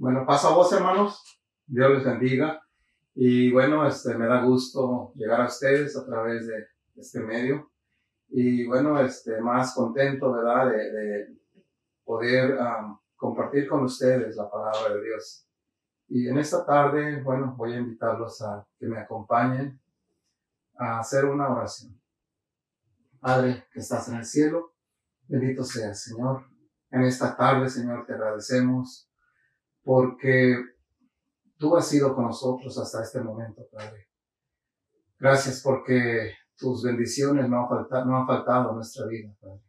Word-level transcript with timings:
Bueno, 0.00 0.24
paso 0.24 0.48
a 0.48 0.54
vos, 0.54 0.72
hermanos. 0.72 1.38
Dios 1.66 1.90
les 1.90 2.04
bendiga. 2.06 2.58
Y 3.14 3.52
bueno, 3.52 3.86
este, 3.86 4.16
me 4.16 4.26
da 4.26 4.42
gusto 4.42 5.12
llegar 5.14 5.42
a 5.42 5.46
ustedes 5.46 5.94
a 5.94 6.06
través 6.06 6.46
de 6.46 6.68
este 6.96 7.20
medio. 7.20 7.70
Y 8.30 8.66
bueno, 8.66 8.98
este, 8.98 9.38
más 9.42 9.74
contento, 9.74 10.32
¿verdad?, 10.32 10.70
de, 10.70 11.36
poder 12.02 12.58
compartir 13.14 13.68
con 13.68 13.84
ustedes 13.84 14.36
la 14.36 14.50
palabra 14.50 14.94
de 14.94 15.04
Dios. 15.04 15.46
Y 16.08 16.28
en 16.28 16.38
esta 16.38 16.64
tarde, 16.64 17.20
bueno, 17.22 17.54
voy 17.58 17.74
a 17.74 17.80
invitarlos 17.80 18.40
a 18.40 18.66
que 18.78 18.86
me 18.86 18.98
acompañen 18.98 19.78
a 20.78 21.00
hacer 21.00 21.26
una 21.26 21.50
oración. 21.50 22.00
Padre, 23.20 23.66
que 23.70 23.80
estás 23.80 24.08
en 24.08 24.14
el 24.14 24.24
cielo, 24.24 24.72
bendito 25.28 25.62
seas, 25.62 26.02
Señor. 26.02 26.46
En 26.90 27.02
esta 27.02 27.36
tarde, 27.36 27.68
Señor, 27.68 28.06
te 28.06 28.14
agradecemos 28.14 29.09
porque 29.82 30.56
tú 31.56 31.76
has 31.76 31.88
sido 31.88 32.14
con 32.14 32.26
nosotros 32.26 32.76
hasta 32.78 33.02
este 33.02 33.20
momento, 33.20 33.66
Padre. 33.72 34.08
Gracias 35.18 35.62
porque 35.62 36.32
tus 36.56 36.82
bendiciones 36.82 37.48
no 37.48 37.62
han 37.62 37.68
faltado, 37.68 38.04
no 38.06 38.16
han 38.16 38.26
faltado 38.26 38.70
a 38.70 38.74
nuestra 38.74 39.06
vida, 39.06 39.34
Padre. 39.40 39.62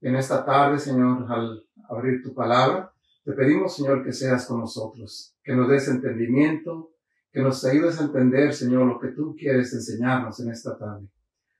En 0.00 0.16
esta 0.16 0.44
tarde, 0.44 0.78
Señor, 0.78 1.30
al 1.30 1.62
abrir 1.88 2.22
tu 2.22 2.34
palabra, 2.34 2.92
te 3.22 3.32
pedimos, 3.32 3.76
Señor, 3.76 4.02
que 4.02 4.12
seas 4.12 4.46
con 4.46 4.60
nosotros, 4.60 5.36
que 5.42 5.54
nos 5.54 5.68
des 5.68 5.88
entendimiento, 5.88 6.92
que 7.30 7.42
nos 7.42 7.64
ayudes 7.64 8.00
a 8.00 8.04
entender, 8.04 8.52
Señor, 8.54 8.86
lo 8.86 8.98
que 8.98 9.08
tú 9.08 9.36
quieres 9.38 9.72
enseñarnos 9.72 10.40
en 10.40 10.50
esta 10.50 10.76
tarde. 10.78 11.06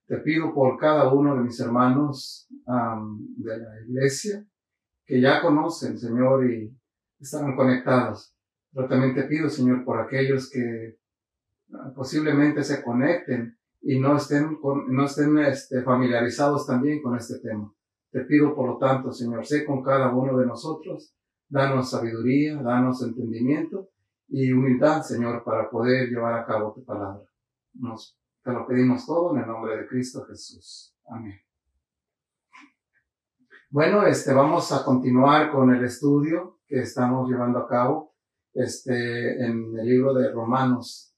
Te 0.07 0.17
pido 0.19 0.53
por 0.53 0.79
cada 0.79 1.13
uno 1.13 1.37
de 1.37 1.43
mis 1.43 1.61
hermanos 1.61 2.49
de 2.51 3.59
la 3.59 3.81
iglesia 3.83 4.45
que 5.05 5.21
ya 5.21 5.43
conocen, 5.43 5.99
Señor, 5.99 6.51
y 6.51 6.77
están 7.21 7.55
conectados. 7.57 8.35
Pero 8.73 8.89
también 8.89 9.15
te 9.15 9.25
pido, 9.25 9.49
Señor, 9.49 9.85
por 9.85 10.01
aquellos 10.01 10.51
que 10.51 10.99
ah, 11.75 11.93
posiblemente 11.95 12.63
se 12.63 12.83
conecten 12.83 13.59
y 13.83 13.99
no 13.99 14.17
estén, 14.17 14.59
no 14.89 15.05
estén 15.05 15.39
este, 15.39 15.83
familiarizados 15.83 16.67
también 16.67 17.03
con 17.03 17.17
este 17.17 17.39
tema. 17.41 17.73
Te 18.11 18.21
pido, 18.25 18.55
por 18.55 18.69
lo 18.69 18.79
tanto, 18.79 19.13
Señor, 19.13 19.47
sé 19.47 19.65
con 19.65 19.83
cada 19.83 20.15
uno 20.15 20.37
de 20.39 20.47
nosotros, 20.47 21.15
danos 21.49 21.91
sabiduría, 21.91 22.61
danos 22.63 23.03
entendimiento 23.03 23.89
y 24.29 24.53
humildad, 24.53 25.03
Señor, 25.03 25.43
para 25.45 25.71
poder 25.71 26.09
llevar 26.09 26.35
a 26.35 26.45
cabo 26.45 26.73
tu 26.73 26.85
palabra. 26.85 27.25
Nos, 27.75 28.19
te 28.43 28.53
lo 28.53 28.67
pedimos 28.67 29.07
todo 29.07 29.35
en 29.35 29.43
el 29.43 29.47
nombre 29.47 29.77
de 29.77 29.87
Cristo 29.87 30.25
Jesús. 30.27 30.95
Amén. 31.07 31.41
Bueno, 33.71 34.05
este, 34.05 34.33
vamos 34.33 34.73
a 34.73 34.85
continuar 34.85 35.53
con 35.53 35.73
el 35.73 35.85
estudio 35.85 36.60
que 36.71 36.83
estamos 36.83 37.29
llevando 37.29 37.59
a 37.59 37.69
cabo, 37.69 38.15
este, 38.55 39.45
en 39.45 39.77
el 39.77 39.85
libro 39.85 40.15
de 40.15 40.31
Romanos. 40.31 41.13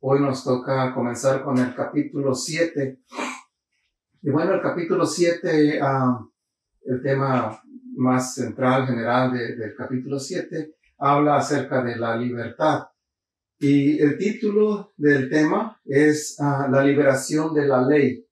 Hoy 0.00 0.20
nos 0.20 0.42
toca 0.42 0.94
comenzar 0.94 1.44
con 1.44 1.58
el 1.58 1.74
capítulo 1.74 2.34
7. 2.34 3.00
Y 4.22 4.30
bueno, 4.30 4.54
el 4.54 4.62
capítulo 4.62 5.04
7, 5.04 5.78
ah, 5.82 6.26
el 6.86 7.02
tema 7.02 7.60
más 7.96 8.34
central, 8.34 8.86
general 8.86 9.34
del 9.34 9.74
capítulo 9.76 10.18
7, 10.18 10.74
habla 10.98 11.36
acerca 11.36 11.82
de 11.82 11.96
la 11.96 12.16
libertad. 12.16 12.88
Y 13.58 14.00
el 14.00 14.16
título 14.16 14.94
del 14.96 15.28
tema 15.28 15.78
es 15.84 16.40
ah, 16.40 16.66
la 16.70 16.82
liberación 16.82 17.52
de 17.52 17.66
la 17.66 17.86
ley. 17.86 18.26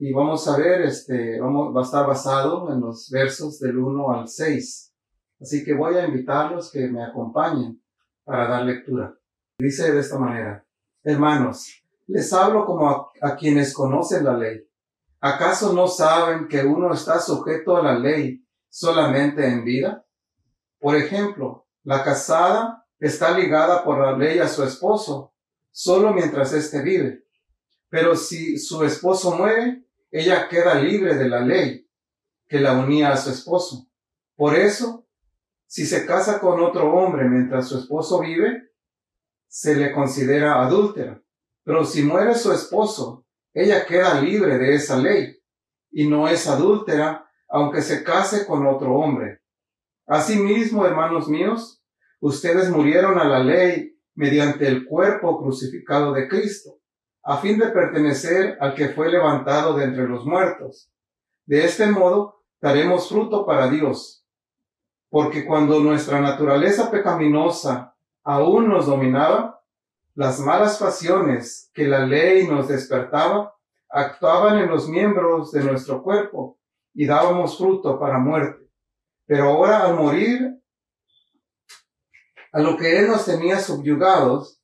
Y 0.00 0.12
vamos 0.12 0.48
a 0.48 0.58
ver, 0.58 0.82
este, 0.82 1.40
vamos, 1.40 1.74
va 1.74 1.82
a 1.82 1.84
estar 1.84 2.04
basado 2.08 2.72
en 2.72 2.80
los 2.80 3.08
versos 3.08 3.60
del 3.60 3.78
1 3.78 4.12
al 4.12 4.28
6. 4.28 4.85
Así 5.40 5.64
que 5.64 5.74
voy 5.74 5.96
a 5.96 6.06
invitarlos 6.06 6.70
que 6.70 6.88
me 6.88 7.04
acompañen 7.04 7.82
para 8.24 8.48
dar 8.48 8.64
lectura. 8.64 9.14
Dice 9.58 9.92
de 9.92 10.00
esta 10.00 10.18
manera, 10.18 10.64
hermanos, 11.02 11.82
les 12.06 12.32
hablo 12.32 12.64
como 12.64 13.10
a, 13.20 13.36
quienes 13.36 13.72
conocen 13.74 14.24
la 14.24 14.36
ley. 14.36 14.66
¿Acaso 15.20 15.72
no 15.72 15.88
saben 15.88 16.46
que 16.48 16.62
uno 16.62 16.92
está 16.92 17.18
sujeto 17.18 17.76
a 17.76 17.82
la 17.82 17.98
ley 17.98 18.44
solamente 18.68 19.46
en 19.46 19.64
vida? 19.64 20.04
Por 20.78 20.94
ejemplo, 20.96 21.66
la 21.82 22.04
casada 22.04 22.86
está 22.98 23.36
ligada 23.36 23.84
por 23.84 23.98
la 23.98 24.16
ley 24.16 24.38
a 24.38 24.48
su 24.48 24.62
esposo 24.62 25.32
solo 25.70 26.12
mientras 26.12 26.52
éste 26.52 26.82
vive. 26.82 27.24
Pero 27.88 28.16
si 28.16 28.58
su 28.58 28.84
esposo 28.84 29.36
muere, 29.36 29.84
ella 30.10 30.48
queda 30.48 30.74
libre 30.74 31.14
de 31.14 31.28
la 31.28 31.40
ley 31.40 31.88
que 32.48 32.60
la 32.60 32.72
unía 32.78 33.12
a 33.12 33.16
su 33.16 33.30
esposo. 33.30 33.88
Por 34.36 34.54
eso, 34.54 35.05
si 35.66 35.86
se 35.86 36.06
casa 36.06 36.40
con 36.40 36.60
otro 36.60 36.92
hombre 36.92 37.28
mientras 37.28 37.68
su 37.68 37.78
esposo 37.78 38.20
vive, 38.20 38.70
se 39.48 39.76
le 39.76 39.92
considera 39.92 40.62
adúltera. 40.64 41.22
Pero 41.64 41.84
si 41.84 42.02
muere 42.02 42.34
su 42.34 42.52
esposo, 42.52 43.26
ella 43.52 43.86
queda 43.86 44.20
libre 44.20 44.58
de 44.58 44.74
esa 44.74 44.96
ley 44.98 45.36
y 45.90 46.08
no 46.08 46.28
es 46.28 46.46
adúltera 46.46 47.26
aunque 47.48 47.82
se 47.82 48.02
case 48.02 48.46
con 48.46 48.66
otro 48.66 48.94
hombre. 48.94 49.40
Asimismo, 50.06 50.86
hermanos 50.86 51.28
míos, 51.28 51.82
ustedes 52.20 52.70
murieron 52.70 53.18
a 53.18 53.24
la 53.24 53.38
ley 53.38 53.98
mediante 54.14 54.66
el 54.66 54.86
cuerpo 54.86 55.40
crucificado 55.40 56.12
de 56.12 56.28
Cristo 56.28 56.80
a 57.22 57.38
fin 57.38 57.58
de 57.58 57.66
pertenecer 57.68 58.56
al 58.60 58.74
que 58.74 58.90
fue 58.90 59.10
levantado 59.10 59.76
de 59.76 59.84
entre 59.84 60.08
los 60.08 60.24
muertos. 60.24 60.92
De 61.44 61.64
este 61.64 61.86
modo, 61.86 62.44
daremos 62.60 63.08
fruto 63.08 63.44
para 63.44 63.68
Dios. 63.68 64.25
Porque 65.08 65.44
cuando 65.44 65.80
nuestra 65.80 66.20
naturaleza 66.20 66.90
pecaminosa 66.90 67.94
aún 68.24 68.68
nos 68.68 68.86
dominaba, 68.86 69.62
las 70.14 70.40
malas 70.40 70.78
pasiones 70.78 71.70
que 71.74 71.86
la 71.86 72.06
ley 72.06 72.46
nos 72.46 72.68
despertaba 72.68 73.54
actuaban 73.88 74.58
en 74.58 74.68
los 74.68 74.88
miembros 74.88 75.52
de 75.52 75.62
nuestro 75.62 76.02
cuerpo 76.02 76.58
y 76.94 77.06
dábamos 77.06 77.58
fruto 77.58 78.00
para 78.00 78.18
muerte. 78.18 78.66
Pero 79.26 79.50
ahora 79.50 79.84
al 79.84 79.94
morir, 79.94 80.58
a 82.52 82.60
lo 82.60 82.76
que 82.76 82.98
Él 82.98 83.08
nos 83.08 83.26
tenía 83.26 83.58
subyugados, 83.58 84.62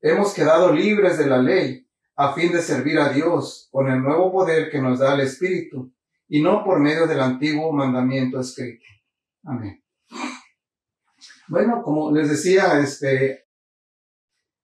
hemos 0.00 0.34
quedado 0.34 0.72
libres 0.72 1.18
de 1.18 1.26
la 1.26 1.38
ley 1.38 1.86
a 2.16 2.32
fin 2.32 2.50
de 2.50 2.60
servir 2.60 2.98
a 2.98 3.10
Dios 3.10 3.68
con 3.70 3.88
el 3.88 4.02
nuevo 4.02 4.32
poder 4.32 4.70
que 4.70 4.82
nos 4.82 4.98
da 4.98 5.14
el 5.14 5.20
Espíritu 5.20 5.92
y 6.26 6.42
no 6.42 6.64
por 6.64 6.80
medio 6.80 7.06
del 7.06 7.20
antiguo 7.20 7.72
mandamiento 7.72 8.40
escrito. 8.40 8.84
Amén. 9.44 9.82
Bueno, 11.48 11.82
como 11.82 12.12
les 12.12 12.28
decía, 12.28 12.78
este, 12.78 13.46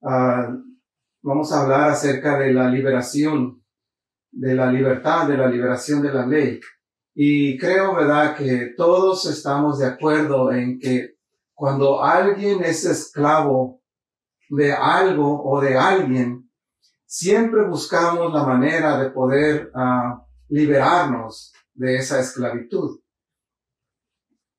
ah, 0.02 0.54
vamos 1.22 1.52
a 1.52 1.62
hablar 1.62 1.90
acerca 1.90 2.38
de 2.38 2.52
la 2.52 2.68
liberación, 2.68 3.64
de 4.30 4.54
la 4.54 4.70
libertad, 4.70 5.26
de 5.26 5.38
la 5.38 5.48
liberación 5.48 6.02
de 6.02 6.12
la 6.12 6.26
ley. 6.26 6.60
Y 7.14 7.56
creo, 7.58 7.94
¿verdad?, 7.94 8.36
que 8.36 8.74
todos 8.76 9.24
estamos 9.26 9.78
de 9.78 9.86
acuerdo 9.86 10.52
en 10.52 10.78
que 10.78 11.14
cuando 11.54 12.02
alguien 12.02 12.62
es 12.64 12.84
esclavo 12.84 13.80
de 14.50 14.72
algo 14.72 15.42
o 15.44 15.60
de 15.60 15.78
alguien, 15.78 16.50
siempre 17.06 17.62
buscamos 17.66 18.32
la 18.32 18.44
manera 18.44 18.98
de 18.98 19.10
poder 19.10 19.70
uh, 19.74 20.20
liberarnos 20.48 21.52
de 21.72 21.96
esa 21.96 22.20
esclavitud. 22.20 23.00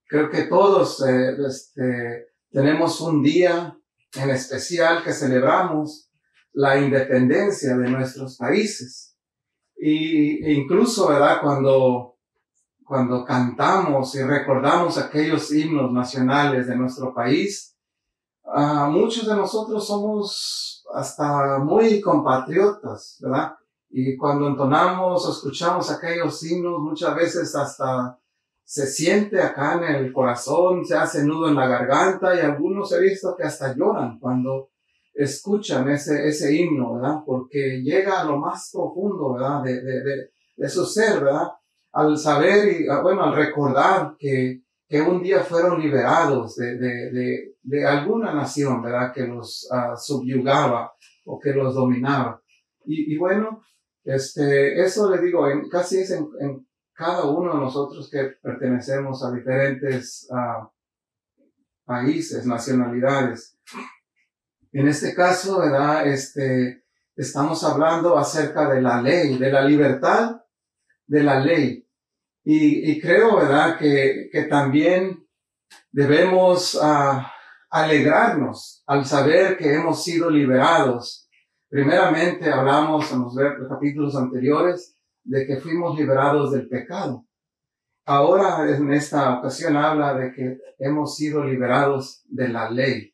Creo 0.08 0.30
que 0.30 0.44
todos 0.44 1.02
eh, 1.06 1.36
este, 1.48 2.28
tenemos 2.52 3.02
un 3.02 3.24
día 3.24 3.78
en 4.16 4.30
especial 4.30 5.04
que 5.04 5.14
celebramos 5.14 6.12
la 6.54 6.78
independencia 6.80 7.76
de 7.76 7.90
nuestros 7.90 8.38
países. 8.38 9.18
Y 9.76 10.44
e 10.46 10.54
incluso, 10.54 11.10
¿verdad? 11.10 11.42
Cuando, 11.42 12.18
cuando 12.86 13.26
cantamos 13.26 14.16
y 14.16 14.24
recordamos 14.24 14.98
aquellos 14.98 15.52
himnos 15.52 15.92
nacionales 15.92 16.68
de 16.68 16.76
nuestro 16.76 17.14
país, 17.14 17.76
uh, 18.44 18.88
muchos 18.90 19.28
de 19.28 19.36
nosotros 19.36 19.86
somos 19.86 20.86
hasta 20.94 21.60
muy 21.60 22.00
compatriotas, 22.00 23.18
¿verdad? 23.22 23.56
Y 23.90 24.16
cuando 24.16 24.48
entonamos 24.48 25.26
o 25.26 25.32
escuchamos 25.32 25.92
aquellos 25.92 26.42
himnos, 26.44 26.80
muchas 26.80 27.16
veces 27.16 27.56
hasta 27.56 28.18
se 28.66 28.88
siente 28.88 29.40
acá 29.42 29.76
en 29.76 29.96
el 29.96 30.12
corazón, 30.12 30.84
se 30.86 30.96
hace 30.96 31.24
nudo 31.24 31.48
en 31.48 31.56
la 31.56 31.68
garganta 31.68 32.36
y 32.36 32.40
algunos 32.40 32.92
he 32.92 33.00
visto 33.00 33.36
que 33.38 33.44
hasta 33.44 33.76
lloran 33.76 34.20
cuando 34.20 34.72
escuchan 35.14 35.90
ese, 35.90 36.28
ese 36.28 36.54
himno, 36.54 36.96
¿verdad? 36.96 37.20
Porque 37.26 37.82
llega 37.82 38.20
a 38.20 38.26
lo 38.26 38.38
más 38.38 38.70
profundo, 38.74 39.34
¿verdad? 39.34 39.64
De, 39.64 39.82
de, 39.82 40.04
de, 40.04 40.30
de 40.58 40.70
su 40.70 40.86
ser, 40.86 41.24
¿verdad? 41.24 41.50
Al 41.94 42.18
saber 42.18 42.82
y, 42.82 42.88
ah, 42.90 43.02
bueno, 43.02 43.24
al 43.24 43.36
recordar 43.36 44.16
que 44.20 44.66
que 44.88 45.02
un 45.02 45.22
día 45.22 45.40
fueron 45.40 45.82
liberados 45.82 46.56
de, 46.56 46.78
de, 46.78 47.56
de, 47.62 47.86
alguna 47.86 48.34
nación, 48.34 48.82
¿verdad? 48.82 49.12
Que 49.14 49.26
los 49.26 49.68
uh, 49.72 49.98
subyugaba 49.98 50.94
o 51.26 51.40
que 51.40 51.54
los 51.54 51.74
dominaba. 51.74 52.42
Y, 52.86 53.18
bueno, 53.18 53.64
este, 54.04 54.80
eso 54.80 55.10
le 55.10 55.20
digo, 55.20 55.44
casi 55.72 56.00
es 56.00 56.12
en, 56.12 56.65
cada 56.96 57.26
uno 57.26 57.54
de 57.54 57.60
nosotros 57.60 58.10
que 58.10 58.24
pertenecemos 58.42 59.22
a 59.24 59.32
diferentes 59.32 60.28
uh, 60.32 60.66
países, 61.84 62.46
nacionalidades. 62.46 63.58
En 64.72 64.88
este 64.88 65.14
caso, 65.14 65.60
¿verdad? 65.60 66.08
Este, 66.08 66.86
estamos 67.16 67.64
hablando 67.66 68.18
acerca 68.18 68.70
de 68.70 68.82
la 68.82 69.02
ley, 69.02 69.38
de 69.38 69.52
la 69.52 69.62
libertad 69.62 70.42
de 71.06 71.24
la 71.24 71.40
ley. 71.40 71.86
Y, 72.48 73.02
creo, 73.02 73.38
¿verdad? 73.38 73.78
Que, 73.78 74.30
que 74.32 74.44
también 74.44 75.28
debemos 75.92 76.76
uh, 76.76 77.22
alegrarnos 77.72 78.84
al 78.86 79.06
saber 79.06 79.58
que 79.58 79.74
hemos 79.74 80.04
sido 80.04 80.30
liberados. 80.30 81.28
Primeramente 81.68 82.52
hablamos 82.52 83.12
en 83.12 83.22
los 83.22 83.36
capítulos 83.68 84.16
anteriores 84.16 84.95
de 85.26 85.46
que 85.46 85.58
fuimos 85.58 85.98
liberados 85.98 86.52
del 86.52 86.70
pecado. 86.70 87.26
Ahora 88.06 88.70
en 88.70 88.94
esta 88.94 89.40
ocasión 89.40 89.76
habla 89.76 90.14
de 90.14 90.32
que 90.32 90.58
hemos 90.78 91.16
sido 91.16 91.44
liberados 91.44 92.24
de 92.26 92.48
la 92.50 92.70
ley. 92.70 93.12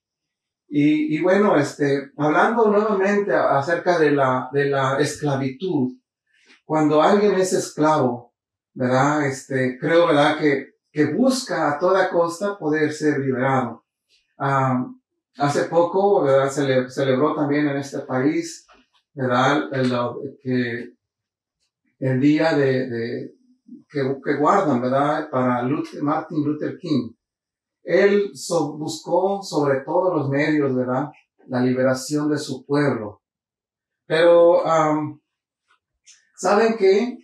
Y, 0.73 1.21
bueno, 1.21 1.57
este, 1.57 2.11
hablando 2.15 2.71
nuevamente 2.71 3.33
acerca 3.35 3.99
de 3.99 4.11
la, 4.11 4.49
de 4.53 4.69
la 4.69 4.99
esclavitud, 4.99 5.97
cuando 6.63 7.01
alguien 7.01 7.33
es 7.33 7.51
esclavo, 7.51 8.33
¿verdad? 8.73 9.27
Este, 9.27 9.77
creo, 9.77 10.07
¿verdad? 10.07 10.39
Que, 10.39 10.75
que 10.89 11.13
busca 11.13 11.71
a 11.71 11.77
toda 11.77 12.09
costa 12.09 12.57
poder 12.57 12.93
ser 12.93 13.19
liberado. 13.19 13.83
hace 14.37 15.63
poco, 15.65 16.23
¿verdad? 16.23 16.49
Se 16.49 16.63
le, 16.63 16.89
celebró 16.89 17.35
también 17.35 17.67
en 17.67 17.75
este 17.75 17.99
país, 17.99 18.65
¿verdad? 19.13 19.69
Que 20.41 20.93
el 22.01 22.19
día 22.19 22.55
de, 22.57 22.89
de 22.89 23.35
que, 23.87 24.01
que, 24.23 24.35
guardan, 24.35 24.81
¿verdad? 24.81 25.29
Para 25.29 25.63
Martin 26.01 26.43
Luther 26.43 26.77
King. 26.79 27.11
Él 27.83 28.31
buscó 28.77 29.41
sobre 29.43 29.81
todos 29.81 30.17
los 30.17 30.29
medios, 30.29 30.75
¿verdad? 30.75 31.09
La 31.47 31.61
liberación 31.61 32.29
de 32.29 32.39
su 32.39 32.65
pueblo. 32.65 33.21
Pero, 34.07 34.63
¿saben 36.35 36.75
qué? 36.77 37.19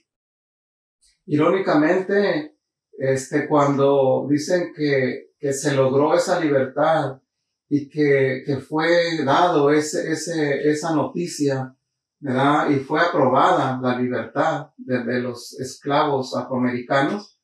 Irónicamente, 1.25 2.55
este, 2.99 3.47
cuando 3.47 4.27
dicen 4.29 4.73
que, 4.75 5.31
que 5.39 5.53
se 5.53 5.73
logró 5.73 6.13
esa 6.13 6.39
libertad 6.39 7.19
y 7.67 7.89
que, 7.89 8.43
que 8.45 8.57
fue 8.57 9.23
dado 9.25 9.71
ese, 9.71 10.11
ese, 10.11 10.69
esa 10.69 10.93
noticia, 10.93 11.76
Y 12.19 12.79
fue 12.79 12.99
aprobada 12.99 13.79
la 13.81 13.97
libertad 13.97 14.71
de, 14.77 15.19
los 15.19 15.59
esclavos 15.59 16.35
afroamericanos. 16.35 17.39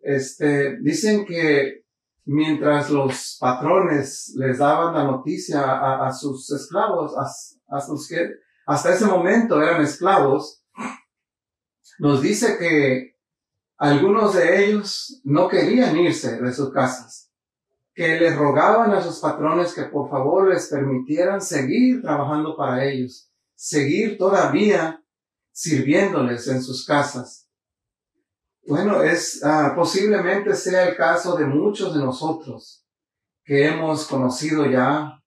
Este, 0.00 0.78
dicen 0.80 1.24
que 1.24 1.84
mientras 2.24 2.90
los 2.90 3.36
patrones 3.40 4.34
les 4.36 4.58
daban 4.58 4.94
la 4.94 5.04
noticia 5.04 6.06
a, 6.06 6.12
sus 6.12 6.50
esclavos, 6.50 7.14
a, 7.16 7.80
que 8.08 8.30
hasta 8.66 8.92
ese 8.92 9.06
momento 9.06 9.62
eran 9.62 9.82
esclavos, 9.82 10.64
nos 11.98 12.20
dice 12.20 12.58
que 12.58 13.16
algunos 13.76 14.34
de 14.34 14.64
ellos 14.64 15.20
no 15.24 15.48
querían 15.48 15.96
irse 15.96 16.40
de 16.40 16.52
sus 16.52 16.72
casas, 16.72 17.32
que 17.94 18.18
les 18.18 18.36
rogaban 18.36 18.92
a 18.92 19.00
sus 19.00 19.20
patrones 19.20 19.72
que 19.72 19.84
por 19.84 20.10
favor 20.10 20.52
les 20.52 20.68
permitieran 20.68 21.40
seguir 21.40 22.02
trabajando 22.02 22.56
para 22.56 22.84
ellos, 22.84 23.27
seguir 23.58 24.16
todavía 24.16 25.04
sirviéndoles 25.50 26.46
en 26.46 26.62
sus 26.62 26.86
casas. 26.86 27.50
Bueno, 28.64 29.02
es 29.02 29.42
ah, 29.42 29.72
posiblemente 29.74 30.54
sea 30.54 30.88
el 30.88 30.96
caso 30.96 31.36
de 31.36 31.44
muchos 31.44 31.92
de 31.92 32.00
nosotros 32.00 32.86
que 33.42 33.66
hemos 33.66 34.06
conocido 34.06 34.70
ya 34.70 35.20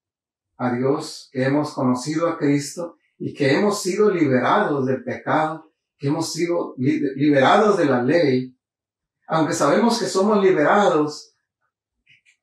a 0.57 0.73
Dios, 0.73 1.27
que 1.33 1.43
hemos 1.43 1.73
conocido 1.73 2.29
a 2.29 2.37
Cristo 2.37 2.95
y 3.17 3.33
que 3.33 3.53
hemos 3.53 3.81
sido 3.81 4.09
liberados 4.09 4.85
del 4.85 5.03
pecado, 5.03 5.73
que 5.97 6.07
hemos 6.07 6.31
sido 6.31 6.73
liberados 6.77 7.77
de 7.77 7.85
la 7.85 8.01
ley. 8.01 8.57
Aunque 9.27 9.53
sabemos 9.53 9.99
que 9.99 10.05
somos 10.05 10.41
liberados, 10.41 11.35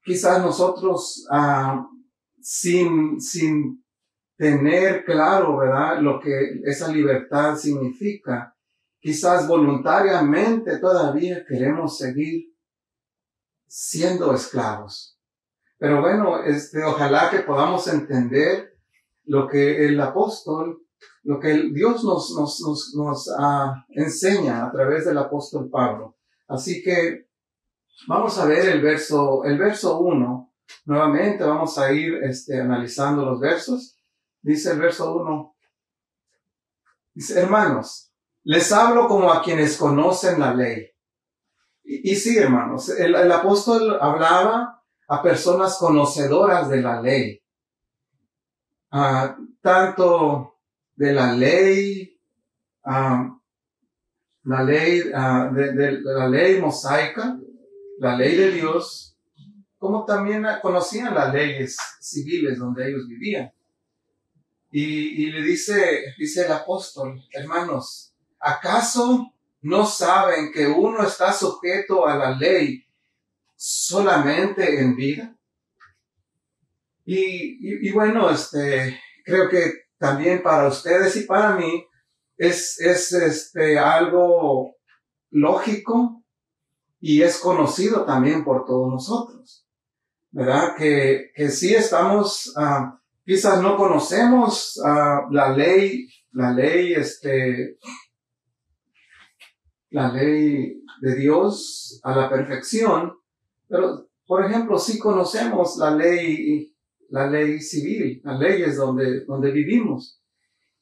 quizás 0.03 0.43
nosotros 0.43 1.27
ah, 1.31 1.89
sin, 2.43 3.19
sin 3.23 3.83
tener 4.39 5.05
claro, 5.05 5.59
¿verdad? 5.59 6.01
Lo 6.01 6.21
que 6.21 6.61
esa 6.65 6.89
libertad 6.89 7.57
significa, 7.57 8.57
quizás 9.01 9.49
voluntariamente 9.49 10.79
todavía 10.79 11.45
queremos 11.45 11.99
seguir 11.99 12.55
siendo 13.67 14.33
esclavos. 14.33 15.19
Pero 15.77 16.01
bueno, 16.01 16.43
este, 16.45 16.83
ojalá 16.85 17.31
que 17.31 17.41
podamos 17.41 17.89
entender 17.89 18.79
lo 19.25 19.49
que 19.49 19.87
el 19.87 20.01
apóstol, 20.01 20.83
lo 21.25 21.41
que 21.41 21.71
Dios 21.73 22.05
nos, 22.05 22.35
nos, 22.37 22.61
nos, 22.61 22.95
nos 22.95 23.35
ah, 23.39 23.85
enseña 23.91 24.67
a 24.67 24.73
través 24.73 25.05
del 25.05 25.19
apóstol 25.19 25.69
Pablo. 25.69 26.17
Así 26.47 26.81
que 26.83 27.27
vamos 28.07 28.39
a 28.39 28.47
ver 28.47 28.69
el 28.69 28.81
verso, 28.81 29.45
el 29.45 29.59
verso 29.59 29.99
uno. 29.99 30.53
Nuevamente 30.85 31.45
vamos 31.45 31.77
a 31.77 31.93
ir 31.93 32.15
este, 32.23 32.61
analizando 32.61 33.25
los 33.25 33.41
versos. 33.41 33.98
Dice 34.43 34.73
el 34.73 34.79
verso 34.79 35.15
uno. 35.15 35.57
Dice, 37.15 37.41
hermanos, 37.41 38.13
les 38.45 38.71
hablo 38.73 39.09
como 39.09 39.33
a 39.33 39.43
quienes 39.43 39.77
conocen 39.77 40.41
la 40.41 40.55
ley. 40.55 40.91
Y, 41.83 42.15
sí, 42.17 42.37
hermanos, 42.37 42.91
el, 42.91 43.33
apóstol 43.33 43.99
hablaba 44.01 44.85
a 45.09 45.23
personas 45.23 45.79
conocedoras 45.79 46.69
de 46.69 46.83
la 46.83 47.01
ley. 47.01 47.43
tanto 49.61 50.55
de 50.95 51.13
la 51.13 51.33
ley, 51.33 52.21
la 52.85 54.63
ley, 54.65 55.01
de, 55.01 56.01
la 56.03 56.29
ley 56.29 56.61
mosaica, 56.61 57.39
la 57.99 58.17
ley 58.17 58.37
de 58.37 58.53
Dios, 58.53 59.17
como 59.79 60.05
también 60.05 60.47
conocían 60.63 61.15
las 61.15 61.33
leyes 61.33 61.77
civiles 62.01 62.59
donde 62.59 62.89
ellos 62.89 63.07
vivían. 63.09 63.53
Y, 64.71 65.25
y 65.25 65.31
le 65.31 65.43
dice, 65.43 66.15
dice 66.19 66.45
el 66.45 66.53
apóstol, 66.53 67.23
hermanos, 67.33 68.09
¿Acaso 68.41 69.33
no 69.63 69.85
saben 69.85 70.53
que 70.53 70.67
uno 70.67 71.03
está 71.03 71.33
sujeto 71.33 72.07
a 72.07 72.17
la 72.17 72.31
ley 72.31 72.85
solamente 73.57 74.81
en 74.81 74.97
vida? 74.97 75.37
Y, 77.05 77.91
bueno, 77.93 78.31
este, 78.31 79.01
creo 79.25 79.49
que 79.49 79.87
también 79.97 80.43
para 80.43 80.69
ustedes 80.69 81.17
y 81.17 81.23
para 81.23 81.57
mí 81.57 81.85
es, 82.37 82.79
es 82.81 83.13
este, 83.13 83.79
algo 83.79 84.77
lógico 85.31 86.23
y 87.01 87.23
es 87.23 87.39
conocido 87.39 88.05
también 88.05 88.45
por 88.45 88.67
todos 88.67 88.93
nosotros. 88.93 89.67
¿Verdad? 90.31 90.77
Que, 90.77 91.33
que 91.35 91.49
sí 91.49 91.75
estamos, 91.75 92.53
ah, 92.57 93.01
quizás 93.29 93.63
no 93.63 93.77
conocemos 93.77 94.81
ah, 94.83 95.29
la 95.31 95.55
ley, 95.55 96.09
la 96.33 96.51
ley, 96.51 96.95
este, 96.95 97.77
la 99.91 100.11
ley 100.11 100.83
de 101.03 101.15
Dios 101.15 102.01
a 102.05 102.17
la 102.17 102.31
perfección, 102.31 103.13
pero 103.69 104.09
por 104.27 104.47
ejemplo, 104.47 104.79
si 104.79 104.99
conocemos 104.99 105.77
la 105.77 105.91
ley, 105.91 106.75
la 107.11 107.29
ley 107.29 107.61
civil, 107.61 108.23
las 108.25 108.41
leyes 108.41 108.77
donde, 108.79 109.27
donde 109.27 109.51
vivimos. 109.51 110.23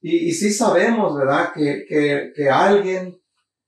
Y, 0.00 0.28
y 0.28 0.32
sí 0.32 0.52
sabemos, 0.52 1.16
¿verdad?, 1.18 1.52
que, 1.52 1.84
que, 1.88 2.32
que 2.32 2.48
alguien, 2.48 3.20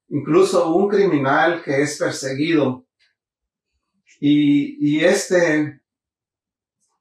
incluso 0.09 0.73
un 0.73 0.89
criminal 0.89 1.65
que 1.65 1.83
es 1.83 1.99
perseguido, 1.99 2.87
y, 4.21 4.99
y 4.99 5.05
este, 5.05 5.81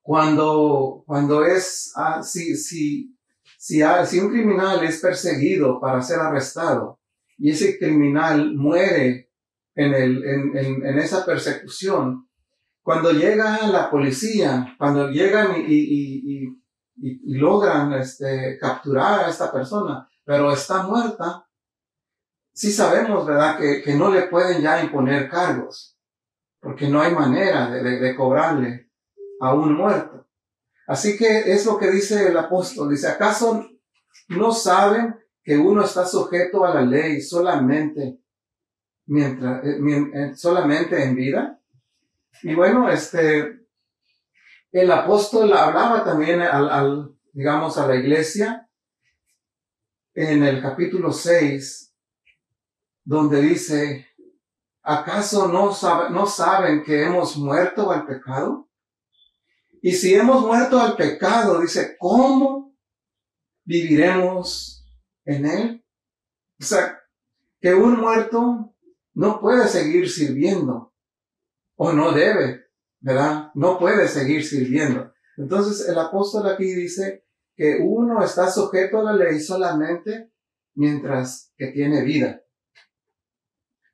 cuando, 0.08 1.04
cuando 1.06 1.44
es, 1.44 1.92
ah, 1.98 2.24
si, 2.24 2.56
si, 2.56 3.14
si, 3.58 3.82
si 4.06 4.20
un 4.22 4.30
criminal 4.30 4.82
es 4.86 5.02
perseguido 5.02 5.82
para 5.82 6.02
ser 6.02 6.22
arrestado, 6.22 7.02
y 7.38 7.52
ese 7.52 7.78
criminal 7.78 8.56
muere 8.56 9.32
en, 9.76 9.94
el, 9.94 10.24
en, 10.24 10.58
en, 10.58 10.86
en 10.86 10.98
esa 11.00 11.26
persecución, 11.26 12.26
cuando 12.82 13.12
llega 13.12 13.68
la 13.68 13.92
policía, 13.92 14.78
cuando 14.78 15.10
llegan 15.10 15.58
y, 15.58 15.74
y, 15.74 16.46
y, 16.96 17.22
y, 17.26 17.38
logran 17.38 17.92
este, 17.92 18.58
capturar 18.58 19.26
a 19.26 19.30
esta 19.30 19.52
persona, 19.52 20.08
pero 20.24 20.54
está 20.54 20.84
muerta, 20.84 21.46
sí 22.54 22.72
sabemos, 22.72 23.28
¿verdad?, 23.28 23.58
que, 23.60 23.82
que 23.82 23.94
no 23.94 24.10
le 24.10 24.28
pueden 24.28 24.62
ya 24.62 24.82
imponer 24.82 25.28
cargos, 25.28 26.00
porque 26.62 26.88
no 26.88 27.02
hay 27.02 27.14
manera 27.14 27.70
de, 27.70 27.84
de, 27.84 28.00
de 28.00 28.16
cobrarle 28.16 28.87
a 29.40 29.54
un 29.54 29.74
muerto. 29.74 30.28
Así 30.88 31.18
que 31.18 31.52
es 31.52 31.66
lo 31.66 31.78
que 31.78 31.92
dice 31.92 32.28
el 32.28 32.38
apóstol, 32.38 32.90
dice, 32.90 33.08
¿acaso 33.08 33.68
no 34.30 34.52
saben 34.52 35.16
que 35.44 35.58
uno 35.58 35.84
está 35.84 36.06
sujeto 36.06 36.66
a 36.66 36.74
la 36.74 36.82
ley 36.82 37.22
solamente 37.22 38.20
mientras, 39.08 39.64
eh, 39.66 39.80
eh, 40.14 40.36
solamente 40.36 41.02
en 41.02 41.16
vida. 41.16 41.60
Y 42.44 42.54
bueno, 42.54 42.90
este, 42.90 43.66
el 44.72 44.92
apóstol 44.92 45.52
hablaba 45.54 46.04
también 46.04 46.42
al, 46.42 47.16
digamos, 47.32 47.78
a 47.78 47.88
la 47.88 47.96
iglesia 47.96 48.70
en 50.14 50.44
el 50.44 50.62
capítulo 50.62 51.12
6, 51.12 51.96
donde 53.04 53.42
dice, 53.42 54.08
¿acaso 54.84 55.48
no, 55.48 55.72
no 56.10 56.26
saben 56.26 56.84
que 56.84 57.04
hemos 57.04 57.38
muerto 57.38 57.92
al 57.92 58.06
pecado? 58.06 58.67
Y 59.82 59.92
si 59.94 60.16
hemos 60.16 60.46
muerto 60.46 60.80
al 60.80 60.96
pecado, 60.96 61.62
dice, 61.62 61.96
¿cómo 62.00 62.76
viviremos 63.64 64.86
en 65.26 65.46
él? 65.46 65.86
O 66.60 66.64
sea, 66.64 67.00
que 67.60 67.74
un 67.74 68.00
muerto 68.00 68.76
no 69.14 69.40
puede 69.40 69.68
seguir 69.68 70.10
sirviendo 70.10 70.94
o 71.76 71.94
no 71.94 72.12
debe, 72.12 72.66
¿verdad? 73.00 73.52
No 73.54 73.78
puede 73.80 74.08
seguir 74.08 74.44
sirviendo. 74.44 75.14
Entonces 75.38 75.88
el 75.88 75.98
apóstol 75.98 76.48
aquí 76.48 76.66
dice 76.66 77.26
que 77.56 77.80
uno 77.84 78.24
está 78.24 78.50
sujeto 78.50 79.00
a 79.00 79.04
la 79.04 79.14
ley 79.14 79.40
solamente 79.40 80.32
mientras 80.76 81.54
que 81.58 81.68
tiene 81.68 82.04
vida. 82.04 82.42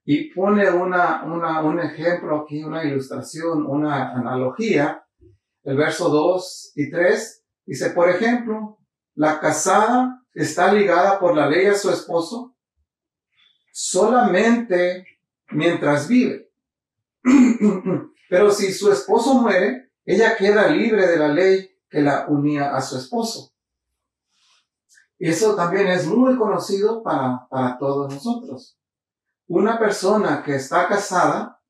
Y 0.05 0.33
pone 0.33 0.69
una, 0.69 1.23
un 1.23 1.79
ejemplo 1.79 2.41
aquí, 2.41 2.63
una 2.63 2.83
ilustración, 2.83 3.65
una 3.65 4.11
analogía. 4.11 5.02
El 5.63 5.77
verso 5.77 6.09
2 6.09 6.73
y 6.75 6.89
3 6.91 7.43
dice, 7.65 7.89
por 7.91 8.09
ejemplo, 8.09 8.77
la 9.15 9.39
casada 9.39 10.21
está 10.33 10.73
ligada 10.73 11.19
por 11.19 11.35
la 11.35 11.47
ley 11.47 11.67
a 11.67 11.75
su 11.75 11.89
esposo 11.89 12.53
solamente 13.73 15.05
mientras 15.51 16.07
vive. 16.07 16.51
Pero 18.29 18.51
si 18.51 18.71
su 18.71 18.91
esposo 18.91 19.35
muere, 19.35 19.91
ella 20.05 20.37
queda 20.37 20.67
libre 20.67 21.07
de 21.07 21.17
la 21.17 21.27
ley 21.27 21.69
que 21.89 22.01
la 22.01 22.27
unía 22.27 22.75
a 22.75 22.81
su 22.81 22.97
esposo. 22.97 23.51
Y 25.17 25.29
eso 25.29 25.55
también 25.55 25.87
es 25.87 26.05
muy 26.05 26.37
conocido 26.37 27.01
para, 27.01 27.47
para 27.49 27.77
todos 27.77 28.13
nosotros. 28.13 28.77
Una 29.47 29.79
persona 29.79 30.43
que 30.43 30.55
está 30.55 30.87
casada, 30.87 31.61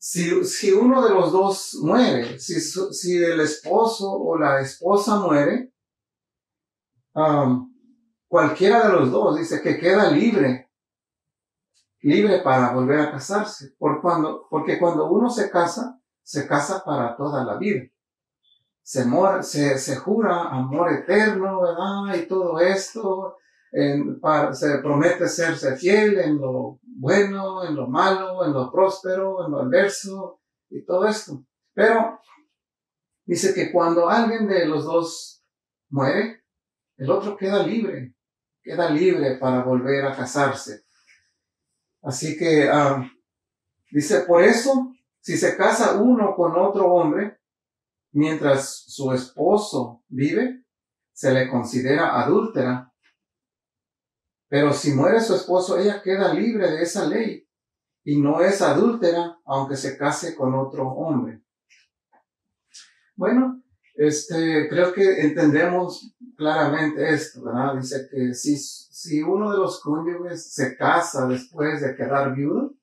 si, 0.00 0.44
si 0.44 0.72
uno 0.72 1.04
de 1.06 1.10
los 1.10 1.30
dos 1.30 1.78
muere, 1.82 2.38
si, 2.38 2.58
si 2.60 3.16
el 3.18 3.40
esposo 3.40 4.10
o 4.10 4.38
la 4.38 4.60
esposa 4.60 5.16
muere, 5.20 5.72
um, 7.14 7.70
cualquiera 8.26 8.88
de 8.88 8.92
los 8.94 9.10
dos 9.10 9.38
dice 9.38 9.60
que 9.60 9.78
queda 9.78 10.10
libre 10.10 10.70
libre 12.02 12.40
para 12.40 12.72
volver 12.72 13.00
a 13.00 13.10
casarse, 13.12 13.74
por 13.78 14.00
cuando, 14.00 14.46
porque 14.48 14.78
cuando 14.78 15.10
uno 15.10 15.28
se 15.30 15.50
casa, 15.50 16.00
se 16.22 16.46
casa 16.46 16.82
para 16.84 17.16
toda 17.16 17.44
la 17.44 17.56
vida. 17.56 17.84
Se, 18.82 19.04
se, 19.42 19.78
se 19.78 19.96
jura 19.96 20.48
amor 20.48 20.92
eterno, 20.92 21.60
¿verdad? 21.60 22.14
Y 22.16 22.26
todo 22.26 22.58
esto, 22.58 23.36
se 23.72 24.78
promete 24.78 25.28
serse 25.28 25.76
fiel 25.76 26.18
en 26.18 26.38
lo 26.38 26.80
bueno, 26.82 27.64
en 27.64 27.74
lo 27.74 27.86
malo, 27.86 28.44
en 28.44 28.52
lo 28.52 28.70
próspero, 28.70 29.44
en 29.44 29.52
lo 29.52 29.60
adverso, 29.60 30.40
y 30.68 30.84
todo 30.84 31.06
esto. 31.06 31.44
Pero 31.72 32.20
dice 33.24 33.54
que 33.54 33.72
cuando 33.72 34.08
alguien 34.08 34.46
de 34.46 34.66
los 34.66 34.84
dos 34.84 35.44
muere, 35.88 36.44
el 36.96 37.10
otro 37.10 37.36
queda 37.36 37.62
libre, 37.62 38.14
queda 38.62 38.90
libre 38.90 39.38
para 39.38 39.62
volver 39.62 40.04
a 40.04 40.16
casarse. 40.16 40.84
Así 42.02 42.36
que 42.36 42.68
ah, 42.68 43.10
dice, 43.90 44.20
por 44.20 44.42
eso, 44.42 44.92
si 45.20 45.36
se 45.36 45.56
casa 45.56 46.00
uno 46.00 46.34
con 46.34 46.56
otro 46.56 46.92
hombre, 46.92 47.38
mientras 48.12 48.84
su 48.86 49.12
esposo 49.12 50.02
vive, 50.08 50.64
se 51.12 51.32
le 51.32 51.48
considera 51.48 52.20
adúltera. 52.20 52.89
Pero 54.50 54.72
si 54.72 54.92
muere 54.92 55.20
su 55.20 55.36
esposo, 55.36 55.78
ella 55.78 56.02
queda 56.02 56.34
libre 56.34 56.68
de 56.72 56.82
esa 56.82 57.06
ley 57.06 57.48
y 58.02 58.20
no 58.20 58.40
es 58.40 58.60
adúltera 58.60 59.38
aunque 59.44 59.76
se 59.76 59.96
case 59.96 60.34
con 60.34 60.54
otro 60.54 60.88
hombre. 60.88 61.42
Bueno, 63.14 63.62
este, 63.94 64.68
creo 64.68 64.92
que 64.92 65.20
entendemos 65.20 66.16
claramente 66.36 67.08
esto, 67.14 67.44
¿verdad? 67.44 67.76
Dice 67.76 68.08
que 68.10 68.34
si, 68.34 68.56
si 68.56 69.22
uno 69.22 69.52
de 69.52 69.58
los 69.58 69.80
cónyuges 69.80 70.52
se 70.52 70.76
casa 70.76 71.28
después 71.28 71.80
de 71.80 71.94
quedar 71.94 72.34
viudo, 72.34 72.74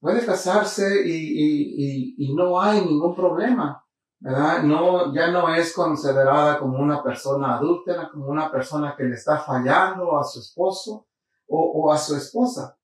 puede 0.00 0.26
casarse 0.26 1.06
y, 1.06 1.12
y, 1.12 2.14
y, 2.18 2.34
no 2.34 2.60
hay 2.60 2.80
ningún 2.80 3.14
problema, 3.14 3.81
No, 4.22 5.12
ya 5.12 5.32
no 5.32 5.52
es 5.52 5.72
considerada 5.72 6.58
como 6.58 6.78
una 6.78 7.02
persona 7.02 7.56
adúltera, 7.56 8.08
como 8.08 8.26
una 8.26 8.52
persona 8.52 8.94
que 8.96 9.04
le 9.04 9.16
está 9.16 9.38
fallando 9.38 10.16
a 10.16 10.22
su 10.22 10.38
esposo 10.38 11.08
o, 11.48 11.60
o 11.60 11.92
a 11.92 11.98
su 11.98 12.16
esposa. 12.16 12.78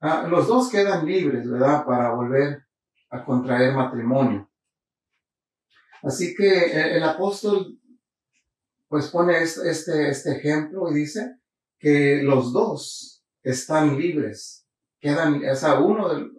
Ah, 0.00 0.26
los 0.28 0.48
dos 0.48 0.68
quedan 0.68 1.06
libres, 1.06 1.48
¿verdad? 1.48 1.84
Para 1.84 2.12
volver 2.12 2.66
a 3.10 3.24
contraer 3.24 3.72
matrimonio. 3.72 4.50
Así 6.02 6.34
que 6.34 6.96
el 6.96 7.04
apóstol 7.04 7.78
pues 8.88 9.08
pone 9.08 9.40
este, 9.40 10.08
este 10.08 10.36
ejemplo 10.36 10.90
y 10.90 10.94
dice 10.94 11.38
que 11.78 12.22
los 12.22 12.52
dos 12.52 13.22
están 13.42 13.96
libres, 13.96 14.66
quedan, 14.98 15.40
o 15.48 15.54
sea, 15.54 15.78
uno 15.78 16.06
o 16.06 16.30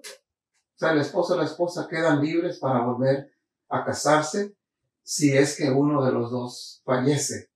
sea, 0.76 0.92
el 0.92 1.00
esposo 1.00 1.36
y 1.36 1.40
la 1.40 1.46
esposa 1.46 1.88
quedan 1.90 2.22
libres 2.22 2.58
para 2.60 2.80
volver 2.86 3.32
a 3.70 3.86
casarse 3.86 4.56
si 5.04 5.36
es 5.36 5.58
que 5.58 5.70
uno 5.72 6.06
de 6.06 6.12
los 6.12 6.32
dos 6.32 6.82
fallece. 6.86 7.50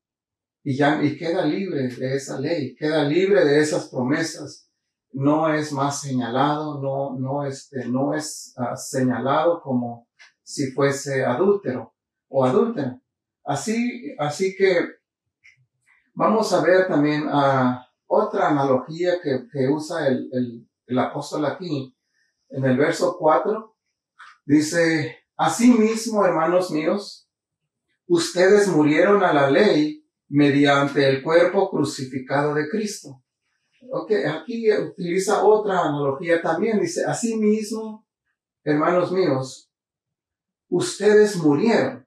Y 0.64 0.78
ya, 0.78 1.04
y 1.04 1.18
queda 1.18 1.46
libre 1.46 1.88
de 1.88 2.16
esa 2.16 2.40
ley, 2.40 2.76
queda 2.76 3.04
libre 3.04 3.44
de 3.46 3.60
esas 3.60 3.90
promesas. 3.90 4.70
No 5.12 5.54
es 5.54 5.72
más 5.72 6.02
señalado, 6.02 6.82
no, 6.82 7.20
no, 7.20 7.46
este, 7.46 7.86
no 7.86 8.14
es 8.16 8.54
ah, 8.58 8.76
señalado 8.76 9.62
como 9.62 10.08
si 10.42 10.72
fuese 10.72 11.24
adúltero 11.26 11.94
o 12.30 12.46
adúltera. 12.46 13.00
Así, 13.44 14.16
así 14.18 14.56
que 14.56 14.88
vamos 16.14 16.52
a 16.54 16.62
ver 16.62 16.88
también 16.88 17.28
a 17.30 17.88
otra 18.08 18.50
analogía 18.50 19.22
que, 19.22 19.48
que 19.52 19.68
usa 19.68 20.08
el, 20.08 20.30
el, 20.32 20.70
el, 20.88 21.00
apóstol 21.00 21.46
aquí. 21.46 21.96
En 22.50 22.64
el 22.66 22.78
verso 22.78 23.18
4 23.20 23.76
dice, 24.46 25.23
Asimismo, 25.36 26.26
hermanos 26.26 26.72
míos, 26.72 27.30
ustedes 28.08 28.68
murieron 28.68 29.24
a 29.24 29.34
la 29.34 29.50
ley 29.50 30.06
mediante 30.30 31.08
el 31.08 31.22
cuerpo 31.24 31.70
crucificado 31.70 32.54
de 32.54 32.70
Cristo. 32.70 33.24
Ok, 33.92 34.12
aquí 34.28 34.72
utiliza 34.72 35.44
otra 35.44 35.82
analogía 35.82 36.42
también. 36.42 36.80
Dice, 36.80 37.04
Asimismo, 37.06 38.08
hermanos 38.64 39.12
míos, 39.12 39.70
ustedes 40.70 41.36
murieron 41.36 42.04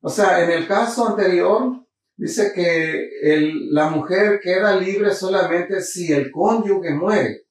o 0.00 0.08
sea, 0.08 0.44
en 0.44 0.50
el 0.50 0.68
caso 0.68 1.08
anterior, 1.08 1.84
dice 2.16 2.52
que 2.54 3.08
la 3.70 3.90
mujer 3.90 4.40
queda 4.40 4.76
libre 4.76 5.12
solamente 5.12 5.80
si 5.80 6.12
el 6.12 6.30
cónyuge 6.30 6.94
muere. 6.94 7.46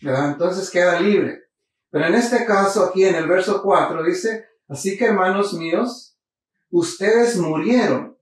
¿verdad? 0.00 0.32
Entonces 0.32 0.68
queda 0.70 1.00
libre. 1.00 1.40
Pero 1.92 2.06
en 2.06 2.14
este 2.14 2.44
caso, 2.44 2.86
aquí 2.86 3.04
en 3.04 3.14
el 3.14 3.28
verso 3.28 3.62
4, 3.62 4.02
dice, 4.02 4.48
así 4.68 4.98
que 4.98 5.04
hermanos 5.04 5.52
míos, 5.52 6.18
ustedes 6.70 7.36
murieron. 7.36 8.18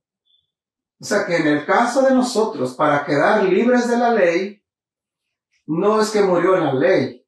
O 1.00 1.04
sea 1.04 1.24
que 1.24 1.36
en 1.36 1.46
el 1.46 1.64
caso 1.64 2.02
de 2.02 2.14
nosotros, 2.14 2.74
para 2.74 3.06
quedar 3.06 3.44
libres 3.44 3.88
de 3.88 3.96
la 3.96 4.12
ley, 4.12 4.62
no 5.66 6.02
es 6.02 6.10
que 6.10 6.20
murió 6.20 6.58
la 6.58 6.74
ley, 6.74 7.26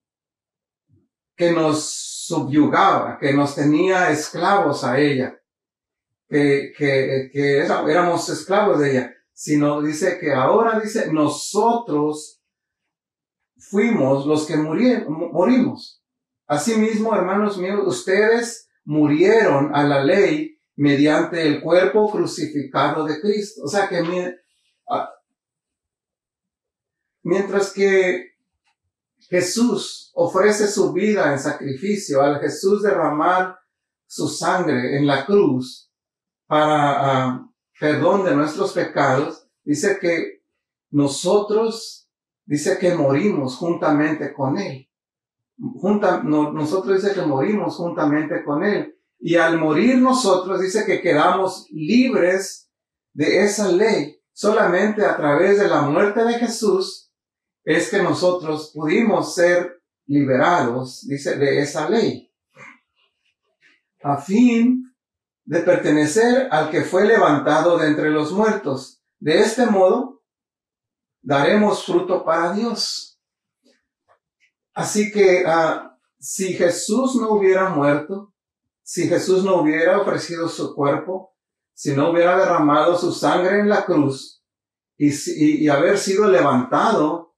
que 1.35 1.53
nos 1.53 1.83
subyugaba, 2.27 3.17
que 3.19 3.33
nos 3.33 3.55
tenía 3.55 4.11
esclavos 4.11 4.85
a 4.85 4.99
ella 4.99 5.39
que, 6.33 6.73
que, 6.77 7.31
que 7.31 7.59
éramos 7.59 8.29
esclavos 8.31 8.81
de 8.81 8.91
ella, 8.91 9.15
sino 9.35 9.83
dice 9.83 10.19
que 10.19 10.33
ahora 10.33 10.81
dice 10.81 11.13
nosotros 11.13 12.43
fuimos 13.59 14.25
los 14.25 14.47
que 14.47 14.57
morimos. 14.57 16.02
Asimismo, 16.53 17.15
hermanos 17.15 17.57
míos, 17.57 17.81
ustedes 17.87 18.69
murieron 18.85 19.75
a 19.75 19.85
la 19.85 20.05
ley 20.05 20.59
mediante 20.77 21.47
el 21.47 21.63
cuerpo 21.63 22.11
crucificado 22.11 23.07
de 23.07 23.23
Cristo. 23.23 23.63
O 23.65 23.69
sea 23.69 23.89
que 23.89 24.37
mientras 27.23 27.73
que 27.73 28.35
Jesús 29.31 30.11
ofrece 30.13 30.69
su 30.69 30.93
vida 30.93 31.33
en 31.33 31.39
sacrificio, 31.39 32.21
al 32.21 32.39
Jesús 32.39 32.83
derramar 32.83 33.59
su 34.07 34.29
sangre 34.29 34.99
en 34.99 35.07
la 35.07 35.25
cruz, 35.25 35.91
para 36.47 37.31
ah, 37.31 37.51
perdón 37.81 38.27
de 38.27 38.37
nuestros 38.37 38.75
pecados, 38.75 39.49
dice 39.65 39.97
que 39.99 40.43
nosotros, 40.91 42.11
dice 42.45 42.77
que 42.77 42.95
morimos 42.95 43.57
juntamente 43.57 44.35
con 44.35 44.59
Él. 44.59 44.92
Junta, 45.59 46.23
nosotros 46.23 47.03
dice 47.03 47.15
que 47.15 47.27
morimos 47.27 47.77
juntamente 47.77 48.43
con 48.45 48.65
Él. 48.65 48.97
Y 49.19 49.37
al 49.37 49.59
morir 49.59 49.99
nosotros 49.99 50.61
dice 50.61 50.85
que 50.85 51.01
quedamos 51.01 51.67
libres 51.71 52.71
de 53.13 53.45
esa 53.45 53.71
ley. 53.71 54.21
Solamente 54.33 55.05
a 55.05 55.17
través 55.17 55.59
de 55.59 55.69
la 55.69 55.83
muerte 55.83 56.25
de 56.25 56.35
Jesús 56.35 57.13
es 57.65 57.91
que 57.91 58.03
nosotros 58.03 58.73
pudimos 58.75 59.35
ser 59.35 59.81
liberados, 60.07 61.07
dice, 61.07 61.37
de 61.37 61.61
esa 61.61 61.89
ley. 61.89 62.33
A 64.03 64.17
fin 64.17 64.93
de 65.45 65.61
pertenecer 65.61 66.49
al 66.51 66.71
que 66.71 66.83
fue 66.83 67.07
levantado 67.07 67.79
de 67.79 67.89
entre 67.89 68.11
los 68.11 68.33
muertos. 68.33 69.03
De 69.21 69.39
este 69.41 69.67
modo, 69.67 70.23
daremos 71.21 71.85
fruto 71.85 72.25
para 72.25 72.53
Dios. 72.53 73.12
Así 74.75 75.13
que 75.13 75.45
uh, 75.45 75.91
si 76.19 76.55
Jesús 76.55 77.17
no 77.17 77.33
hubiera 77.33 77.69
muerto, 77.71 78.33
si 78.83 79.09
Jesús 79.09 79.45
no 79.45 79.61
hubiera 79.61 80.01
ofrecido 80.01 80.49
su 80.49 80.75
cuerpo, 80.75 81.35
si 81.75 81.95
no 81.95 82.11
hubiera 82.11 82.37
derramado 82.37 82.97
su 82.97 83.13
sangre 83.13 83.61
en 83.61 83.69
la 83.69 83.85
cruz 83.85 84.43
y, 84.97 85.69
haber 85.69 85.99
sido 85.99 86.31
levantado, 86.31 87.35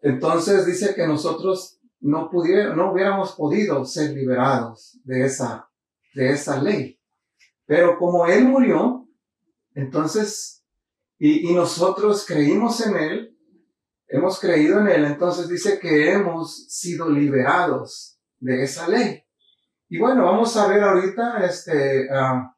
entonces 0.00 0.64
dice 0.66 0.94
que 0.94 1.06
nosotros 1.06 1.80
no 2.00 2.30
pudiera, 2.30 2.74
no 2.74 2.92
hubiéramos 2.92 3.32
podido 3.32 3.84
ser 3.84 4.12
liberados 4.12 4.98
de 5.04 5.24
esa, 5.24 5.68
de 6.14 6.30
esa 6.30 6.62
ley. 6.62 7.00
Pero 7.66 7.98
como 7.98 8.26
Él 8.26 8.44
murió, 8.44 9.06
entonces, 9.74 10.64
y 11.18 11.52
nosotros 11.52 12.24
creímos 12.26 12.84
en 12.86 12.96
Él, 12.96 13.37
hemos 14.08 14.40
creído 14.40 14.80
en 14.80 14.88
Él, 14.88 15.04
entonces 15.04 15.48
dice 15.48 15.78
que 15.78 16.12
hemos 16.12 16.66
sido 16.68 17.08
liberados 17.08 18.18
de 18.38 18.62
esa 18.62 18.88
ley. 18.88 19.22
Y 19.88 19.98
bueno, 19.98 20.24
vamos 20.24 20.56
a 20.56 20.66
ver 20.66 20.82
ahorita 20.82 21.44
este, 21.44 22.08
uh, 22.10 22.48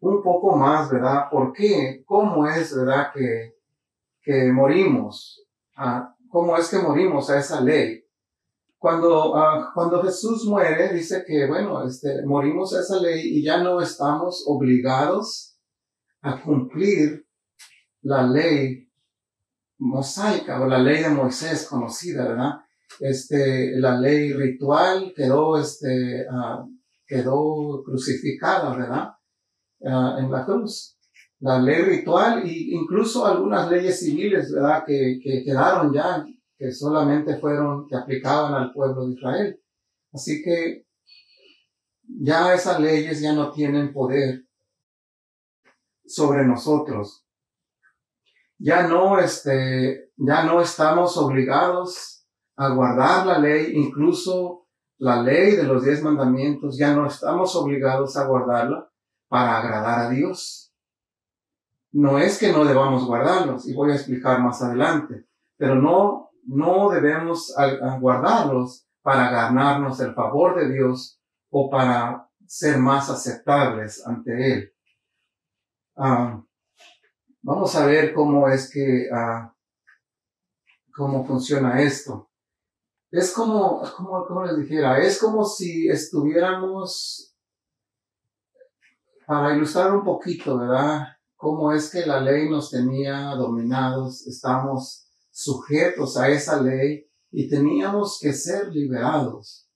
un 0.00 0.22
poco 0.22 0.56
más, 0.56 0.90
¿verdad? 0.90 1.28
¿Por 1.30 1.52
qué? 1.52 2.02
¿Cómo 2.06 2.46
es, 2.46 2.76
verdad, 2.76 3.12
que, 3.12 3.56
que 4.22 4.50
morimos? 4.52 5.44
Uh, 5.76 6.06
¿Cómo 6.28 6.56
es 6.56 6.68
que 6.68 6.78
morimos 6.78 7.28
a 7.30 7.38
esa 7.38 7.60
ley? 7.60 8.04
Cuando, 8.78 9.32
uh, 9.32 9.72
cuando 9.74 10.02
Jesús 10.02 10.44
muere, 10.46 10.92
dice 10.92 11.24
que, 11.24 11.46
bueno, 11.46 11.86
este, 11.86 12.24
morimos 12.26 12.74
a 12.74 12.80
esa 12.80 12.98
ley 13.00 13.38
y 13.38 13.44
ya 13.44 13.58
no 13.58 13.80
estamos 13.80 14.44
obligados 14.46 15.56
a 16.20 16.40
cumplir 16.42 17.26
la 18.02 18.24
ley 18.24 18.81
mosaica 19.82 20.60
o 20.60 20.66
la 20.66 20.78
ley 20.78 21.02
de 21.02 21.10
Moisés 21.10 21.66
conocida, 21.66 22.28
¿verdad? 22.28 22.52
Este, 23.00 23.78
la 23.78 23.98
ley 23.98 24.32
ritual 24.32 25.12
quedó, 25.14 25.58
este, 25.58 26.24
uh, 26.30 26.68
quedó 27.06 27.82
crucificada, 27.84 28.76
¿verdad? 28.76 29.08
Uh, 29.80 30.18
en 30.18 30.30
la 30.30 30.44
cruz. 30.44 30.98
La 31.40 31.58
ley 31.58 31.82
ritual 31.82 32.44
e 32.44 32.52
incluso 32.70 33.26
algunas 33.26 33.68
leyes 33.70 33.98
civiles, 33.98 34.52
¿verdad? 34.52 34.84
Que, 34.86 35.18
que 35.22 35.42
quedaron 35.44 35.92
ya, 35.92 36.24
que 36.56 36.70
solamente 36.70 37.38
fueron, 37.38 37.88
que 37.88 37.96
aplicaban 37.96 38.54
al 38.54 38.72
pueblo 38.72 39.06
de 39.06 39.14
Israel. 39.14 39.60
Así 40.12 40.42
que 40.42 40.86
ya 42.04 42.54
esas 42.54 42.78
leyes 42.78 43.20
ya 43.20 43.32
no 43.32 43.50
tienen 43.50 43.92
poder 43.92 44.44
sobre 46.04 46.44
nosotros 46.44 47.22
ya 48.62 48.86
no, 48.86 49.18
este, 49.18 50.12
ya 50.16 50.44
no 50.44 50.60
estamos 50.60 51.16
obligados 51.16 52.24
a 52.56 52.68
guardar 52.68 53.26
la 53.26 53.38
ley, 53.38 53.72
incluso 53.74 54.68
la 54.98 55.20
ley 55.20 55.56
de 55.56 55.64
los 55.64 55.84
diez 55.84 56.00
mandamientos, 56.00 56.78
ya 56.78 56.94
no 56.94 57.06
estamos 57.06 57.56
obligados 57.56 58.16
a 58.16 58.24
guardarla 58.24 58.88
para 59.28 59.58
agradar 59.58 59.98
a 60.06 60.10
Dios. 60.10 60.72
No 61.90 62.18
es 62.18 62.38
que 62.38 62.52
no 62.52 62.64
debamos 62.64 63.04
guardarlos, 63.04 63.66
y 63.66 63.74
voy 63.74 63.90
a 63.90 63.96
explicar 63.96 64.40
más 64.40 64.62
adelante, 64.62 65.26
pero 65.56 65.74
no, 65.74 66.30
no 66.44 66.88
debemos 66.90 67.52
guardarlos 68.00 68.86
para 69.02 69.28
ganarnos 69.30 69.98
el 69.98 70.14
favor 70.14 70.54
de 70.54 70.72
Dios 70.72 71.20
o 71.50 71.68
para 71.68 72.28
ser 72.46 72.78
más 72.78 73.10
aceptables 73.10 74.06
ante 74.06 74.52
Él. 74.52 74.72
Ah, 75.96 76.40
Vamos 77.44 77.74
a 77.74 77.86
ver 77.86 78.14
cómo 78.14 78.48
es 78.48 78.70
que, 78.70 79.08
uh, 79.10 79.50
cómo 80.94 81.26
funciona 81.26 81.82
esto. 81.82 82.30
Es 83.10 83.32
como, 83.32 83.82
como, 83.96 84.24
como 84.24 84.44
les 84.44 84.58
dijera, 84.58 85.00
es 85.00 85.18
como 85.18 85.44
si 85.44 85.88
estuviéramos, 85.88 87.36
para 89.26 89.56
ilustrar 89.56 89.92
un 89.92 90.04
poquito, 90.04 90.56
¿verdad? 90.56 91.08
Cómo 91.34 91.72
es 91.72 91.90
que 91.90 92.06
la 92.06 92.20
ley 92.20 92.48
nos 92.48 92.70
tenía 92.70 93.34
dominados, 93.34 94.24
estamos 94.28 95.08
sujetos 95.32 96.16
a 96.16 96.28
esa 96.28 96.62
ley 96.62 97.10
y 97.32 97.48
teníamos 97.48 98.20
que 98.20 98.32
ser 98.32 98.68
liberados. 98.68 99.68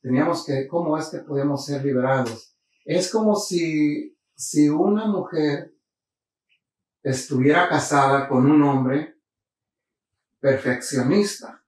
Teníamos 0.00 0.46
que, 0.46 0.68
¿cómo 0.68 0.96
es 0.96 1.08
que 1.08 1.18
podemos 1.18 1.64
ser 1.64 1.84
liberados? 1.84 2.54
Es 2.84 3.10
como 3.10 3.34
si, 3.34 4.16
si 4.36 4.68
una 4.68 5.06
mujer 5.06 5.74
estuviera 7.02 7.68
casada 7.68 8.28
con 8.28 8.50
un 8.50 8.62
hombre 8.62 9.16
perfeccionista. 10.40 11.62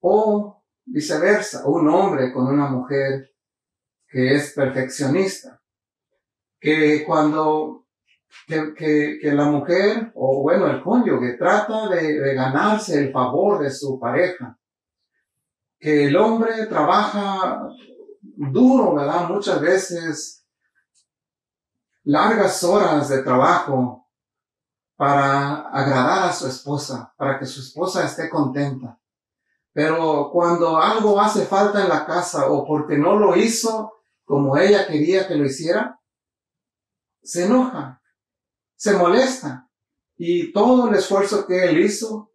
O 0.00 0.62
viceversa, 0.84 1.66
un 1.66 1.88
hombre 1.88 2.32
con 2.32 2.46
una 2.46 2.68
mujer 2.68 3.34
que 4.08 4.34
es 4.34 4.52
perfeccionista, 4.52 5.60
que 6.60 7.04
cuando 7.04 7.86
que, 8.46 8.74
que, 9.20 9.32
la 9.32 9.46
mujer 9.46 10.12
o 10.14 10.42
bueno 10.42 10.68
el 10.68 10.82
cónyuge 10.82 11.32
trata 11.34 11.88
de, 11.88 12.20
de 12.20 12.34
ganarse 12.34 12.98
el 12.98 13.12
favor 13.12 13.62
de 13.62 13.70
su 13.70 13.98
pareja, 13.98 14.56
que 15.78 16.04
el 16.06 16.16
hombre 16.16 16.66
trabaja 16.66 17.68
duro, 18.22 18.94
¿verdad? 18.94 19.28
Muchas 19.28 19.60
veces 19.60 20.46
largas 22.04 22.62
horas 22.62 23.08
de 23.08 23.22
trabajo 23.22 24.05
para 24.96 25.68
agradar 25.68 26.30
a 26.30 26.32
su 26.32 26.46
esposa, 26.46 27.12
para 27.16 27.38
que 27.38 27.46
su 27.46 27.60
esposa 27.60 28.04
esté 28.04 28.30
contenta. 28.30 28.98
Pero 29.72 30.30
cuando 30.32 30.78
algo 30.78 31.20
hace 31.20 31.44
falta 31.44 31.82
en 31.82 31.90
la 31.90 32.06
casa 32.06 32.50
o 32.50 32.66
porque 32.66 32.96
no 32.96 33.18
lo 33.18 33.36
hizo 33.36 33.92
como 34.24 34.56
ella 34.56 34.86
quería 34.86 35.28
que 35.28 35.34
lo 35.34 35.44
hiciera, 35.44 36.00
se 37.22 37.44
enoja, 37.44 38.00
se 38.74 38.96
molesta 38.96 39.68
y 40.16 40.50
todo 40.52 40.88
el 40.88 40.94
esfuerzo 40.94 41.46
que 41.46 41.64
él 41.64 41.80
hizo 41.80 42.32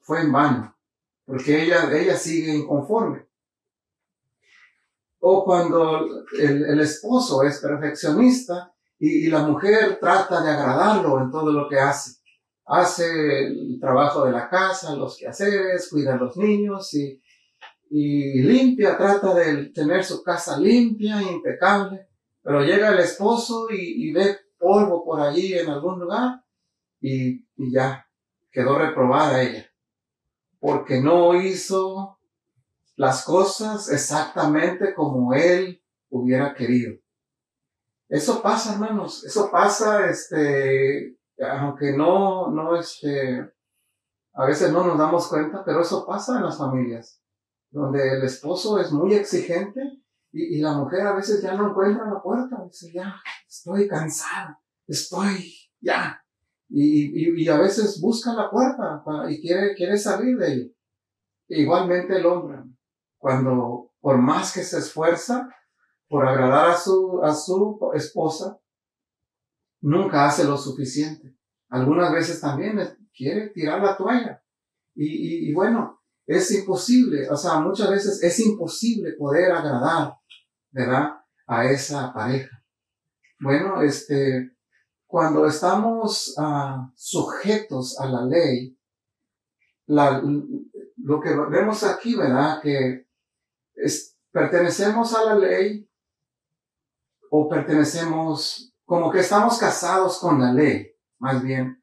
fue 0.00 0.22
en 0.22 0.32
vano, 0.32 0.76
porque 1.24 1.62
ella, 1.62 1.90
ella 1.92 2.16
sigue 2.16 2.54
inconforme. 2.54 3.26
O 5.20 5.44
cuando 5.44 6.24
el, 6.38 6.64
el 6.64 6.80
esposo 6.80 7.42
es 7.44 7.60
perfeccionista 7.60 8.75
y, 8.98 9.28
la 9.28 9.42
mujer 9.46 9.98
trata 10.00 10.42
de 10.42 10.50
agradarlo 10.50 11.20
en 11.20 11.30
todo 11.30 11.52
lo 11.52 11.68
que 11.68 11.78
hace. 11.78 12.20
Hace 12.64 13.46
el 13.46 13.78
trabajo 13.80 14.24
de 14.24 14.32
la 14.32 14.48
casa, 14.48 14.96
los 14.96 15.16
quehaceres, 15.16 15.88
cuida 15.90 16.14
a 16.14 16.16
los 16.16 16.36
niños 16.36 16.92
y, 16.94 17.22
y 17.90 18.42
limpia, 18.42 18.96
trata 18.96 19.34
de 19.34 19.66
tener 19.66 20.04
su 20.04 20.22
casa 20.22 20.58
limpia, 20.58 21.20
impecable. 21.22 22.08
Pero 22.42 22.62
llega 22.62 22.90
el 22.90 22.98
esposo 23.00 23.68
y, 23.70 24.08
y 24.08 24.12
ve 24.12 24.38
polvo 24.58 25.04
por 25.04 25.20
allí 25.20 25.54
en 25.54 25.68
algún 25.68 26.00
lugar 26.00 26.42
y, 27.00 27.46
y 27.56 27.72
ya 27.72 28.06
quedó 28.50 28.78
reprobada 28.78 29.42
ella. 29.42 29.70
Porque 30.58 31.00
no 31.00 31.40
hizo 31.40 32.18
las 32.96 33.24
cosas 33.24 33.90
exactamente 33.90 34.94
como 34.94 35.34
él 35.34 35.82
hubiera 36.08 36.54
querido. 36.54 36.94
Eso 38.08 38.40
pasa, 38.40 38.74
hermanos, 38.74 39.24
eso 39.24 39.50
pasa, 39.50 40.08
este, 40.08 41.18
aunque 41.38 41.96
no, 41.96 42.50
no, 42.50 42.76
este, 42.76 43.52
a 44.34 44.46
veces 44.46 44.72
no 44.72 44.86
nos 44.86 44.98
damos 44.98 45.28
cuenta, 45.28 45.64
pero 45.64 45.80
eso 45.80 46.06
pasa 46.06 46.36
en 46.36 46.44
las 46.44 46.58
familias, 46.58 47.20
donde 47.70 48.16
el 48.16 48.22
esposo 48.22 48.78
es 48.80 48.92
muy 48.92 49.14
exigente 49.14 49.80
y, 50.32 50.56
y 50.56 50.60
la 50.60 50.74
mujer 50.74 51.06
a 51.06 51.14
veces 51.14 51.42
ya 51.42 51.54
no 51.54 51.70
encuentra 51.70 52.08
la 52.08 52.22
puerta, 52.22 52.62
dice, 52.64 52.92
ya, 52.92 53.16
estoy 53.48 53.88
cansada, 53.88 54.60
estoy, 54.86 55.52
ya, 55.80 56.22
y, 56.68 57.42
y, 57.42 57.48
a 57.48 57.58
veces 57.58 58.00
busca 58.00 58.34
la 58.34 58.50
puerta 58.50 59.04
y 59.28 59.40
quiere, 59.40 59.74
quiere 59.74 59.96
salir 59.96 60.36
de 60.36 60.52
ello. 60.52 60.70
Igualmente 61.48 62.16
el 62.16 62.26
hombre, 62.26 62.58
cuando 63.18 63.92
por 64.00 64.18
más 64.18 64.52
que 64.52 64.62
se 64.62 64.78
esfuerza, 64.78 65.48
por 66.08 66.26
agradar 66.26 66.70
a 66.70 66.76
su, 66.76 67.20
a 67.22 67.34
su 67.34 67.78
esposa, 67.94 68.60
nunca 69.80 70.26
hace 70.26 70.44
lo 70.44 70.56
suficiente. 70.56 71.36
Algunas 71.68 72.12
veces 72.12 72.40
también 72.40 72.78
quiere 73.14 73.48
tirar 73.48 73.82
la 73.82 73.96
toalla. 73.96 74.42
Y, 74.94 75.50
y, 75.50 75.52
bueno, 75.52 76.02
es 76.26 76.50
imposible, 76.52 77.28
o 77.28 77.36
sea, 77.36 77.60
muchas 77.60 77.90
veces 77.90 78.22
es 78.22 78.40
imposible 78.40 79.12
poder 79.12 79.52
agradar, 79.52 80.14
¿verdad? 80.70 81.16
A 81.46 81.66
esa 81.66 82.12
pareja. 82.12 82.64
Bueno, 83.38 83.82
este, 83.82 84.56
cuando 85.06 85.46
estamos 85.46 86.34
ah, 86.38 86.90
sujetos 86.96 87.98
a 88.00 88.06
la 88.06 88.24
ley, 88.24 88.76
la, 89.86 90.22
lo 90.96 91.20
que 91.20 91.34
vemos 91.50 91.84
aquí, 91.84 92.16
¿verdad? 92.16 92.60
Que 92.60 93.06
es, 93.74 94.16
pertenecemos 94.32 95.14
a 95.14 95.24
la 95.24 95.34
ley 95.36 95.85
o 97.38 97.48
pertenecemos, 97.48 98.72
como 98.86 99.10
que 99.10 99.20
estamos 99.20 99.58
casados 99.58 100.18
con 100.18 100.40
la 100.40 100.52
ley, 100.52 100.90
más 101.18 101.42
bien, 101.42 101.82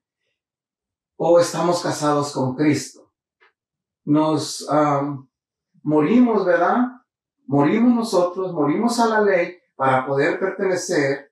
o 1.15 1.39
estamos 1.39 1.83
casados 1.83 2.33
con 2.33 2.55
Cristo. 2.55 3.13
Nos 4.03 4.67
morimos, 5.83 6.43
¿verdad? 6.43 6.87
Morimos 7.45 7.93
nosotros, 7.93 8.51
morimos 8.51 8.99
a 8.99 9.07
la 9.07 9.21
ley 9.21 9.57
para 9.75 10.07
poder 10.07 10.39
pertenecer 10.39 11.31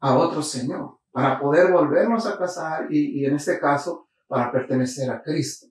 a 0.00 0.16
otro 0.16 0.42
Señor, 0.42 0.98
para 1.10 1.38
poder 1.38 1.70
volvernos 1.70 2.26
a 2.26 2.38
casar 2.38 2.86
y, 2.90 3.24
en 3.26 3.36
este 3.36 3.60
caso, 3.60 4.08
para 4.26 4.50
pertenecer 4.50 5.10
a 5.10 5.22
Cristo. 5.22 5.66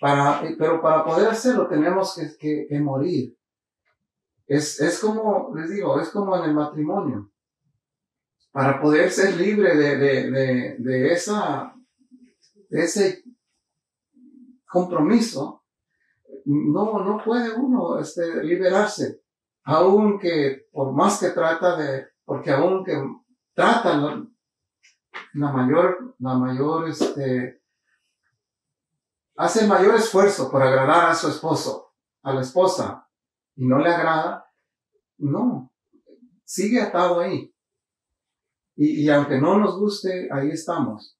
Para, 0.00 0.42
pero 0.58 0.82
para 0.82 1.04
poder 1.04 1.28
hacerlo 1.28 1.68
tenemos 1.68 2.20
que, 2.40 2.66
morir. 2.80 3.37
Es, 4.48 4.80
es 4.80 4.98
como, 4.98 5.54
les 5.54 5.70
digo, 5.70 6.00
es 6.00 6.08
como 6.08 6.34
en 6.36 6.44
el 6.44 6.54
matrimonio. 6.54 7.30
Para 8.50 8.80
poder 8.80 9.10
ser 9.10 9.36
libre 9.36 9.76
de, 9.76 9.96
de, 9.98 10.76
de, 10.78 11.12
esa, 11.12 11.74
de 12.70 12.82
ese 12.82 13.24
compromiso, 14.66 15.64
no, 16.46 17.04
no 17.04 17.22
puede 17.22 17.52
uno 17.52 17.98
este, 17.98 18.42
liberarse. 18.42 19.20
Aunque, 19.64 20.66
por 20.72 20.94
más 20.94 21.20
que 21.20 21.28
trata 21.28 21.76
de, 21.76 22.08
porque 22.24 22.50
aunque 22.50 22.98
trata 23.52 23.96
la, 25.34 25.52
mayor, 25.52 26.16
la 26.20 26.34
mayor, 26.38 26.88
este, 26.88 27.62
hace 29.36 29.64
el 29.64 29.68
mayor 29.68 29.94
esfuerzo 29.96 30.50
por 30.50 30.62
agradar 30.62 31.10
a 31.10 31.14
su 31.14 31.28
esposo, 31.28 31.92
a 32.22 32.32
la 32.32 32.40
esposa, 32.40 33.07
y 33.58 33.66
no 33.66 33.80
le 33.80 33.90
agrada, 33.90 34.46
no, 35.18 35.72
sigue 36.44 36.80
atado 36.80 37.20
ahí. 37.20 37.52
Y, 38.76 39.02
y 39.02 39.10
aunque 39.10 39.40
no 39.40 39.58
nos 39.58 39.76
guste, 39.78 40.28
ahí 40.30 40.50
estamos. 40.50 41.18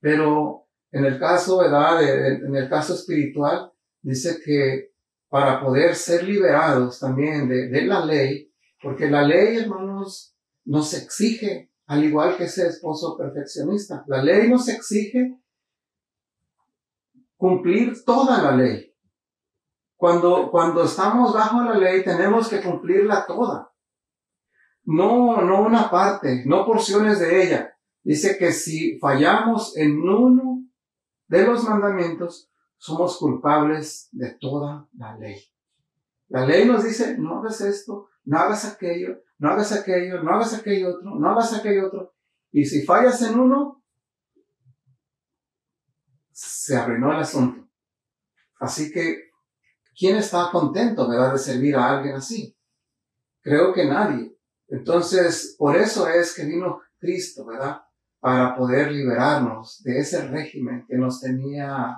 Pero 0.00 0.68
en 0.92 1.06
el 1.06 1.18
caso, 1.18 1.58
¿verdad? 1.58 2.02
en 2.04 2.54
el 2.54 2.68
caso 2.68 2.94
espiritual, 2.94 3.72
dice 4.02 4.38
que 4.44 4.92
para 5.28 5.60
poder 5.60 5.94
ser 5.94 6.24
liberados 6.24 7.00
también 7.00 7.48
de, 7.48 7.68
de 7.68 7.82
la 7.82 8.04
ley, 8.04 8.52
porque 8.82 9.10
la 9.10 9.22
ley, 9.22 9.56
hermanos, 9.56 10.36
nos 10.66 10.92
exige, 10.92 11.72
al 11.86 12.04
igual 12.04 12.36
que 12.36 12.44
ese 12.44 12.66
esposo 12.66 13.16
perfeccionista, 13.16 14.04
la 14.06 14.22
ley 14.22 14.48
nos 14.50 14.68
exige 14.68 15.38
cumplir 17.38 18.04
toda 18.04 18.42
la 18.42 18.56
ley. 18.56 18.87
Cuando, 19.98 20.48
cuando 20.52 20.84
estamos 20.84 21.34
bajo 21.34 21.60
la 21.64 21.76
ley 21.76 22.04
tenemos 22.04 22.48
que 22.48 22.62
cumplirla 22.62 23.26
toda. 23.26 23.72
No, 24.84 25.42
no 25.42 25.62
una 25.62 25.90
parte, 25.90 26.44
no 26.46 26.64
porciones 26.64 27.18
de 27.18 27.42
ella. 27.42 27.76
Dice 28.04 28.38
que 28.38 28.52
si 28.52 28.96
fallamos 29.00 29.76
en 29.76 30.00
uno 30.00 30.62
de 31.26 31.44
los 31.44 31.64
mandamientos, 31.64 32.48
somos 32.76 33.18
culpables 33.18 34.08
de 34.12 34.30
toda 34.40 34.88
la 34.96 35.18
ley. 35.18 35.42
La 36.28 36.46
ley 36.46 36.64
nos 36.64 36.84
dice, 36.84 37.18
no 37.18 37.40
hagas 37.40 37.60
esto, 37.60 38.08
no 38.24 38.38
hagas 38.38 38.66
aquello, 38.66 39.24
no 39.38 39.50
hagas 39.50 39.72
aquello, 39.72 40.22
no 40.22 40.32
hagas 40.32 40.54
aquello 40.54 40.90
otro, 40.90 41.16
no 41.16 41.28
hagas 41.28 41.54
aquello 41.54 41.88
otro. 41.88 42.14
Y 42.52 42.64
si 42.64 42.84
fallas 42.84 43.20
en 43.22 43.36
uno, 43.36 43.82
se 46.30 46.76
arruinó 46.76 47.12
el 47.12 47.18
asunto. 47.18 47.68
Así 48.60 48.92
que, 48.92 49.27
¿quién 49.98 50.16
está 50.16 50.48
contento, 50.52 51.08
verdad, 51.08 51.32
de 51.32 51.38
servir 51.38 51.76
a 51.76 51.96
alguien 51.96 52.14
así? 52.14 52.56
Creo 53.42 53.72
que 53.72 53.84
nadie. 53.84 54.36
Entonces, 54.68 55.56
por 55.58 55.76
eso 55.76 56.08
es 56.08 56.34
que 56.34 56.44
vino 56.44 56.80
Cristo, 56.98 57.46
¿verdad? 57.46 57.82
Para 58.20 58.54
poder 58.54 58.92
liberarnos 58.92 59.82
de 59.82 59.98
ese 59.98 60.26
régimen 60.28 60.84
que 60.86 60.96
nos 60.96 61.20
tenía 61.20 61.96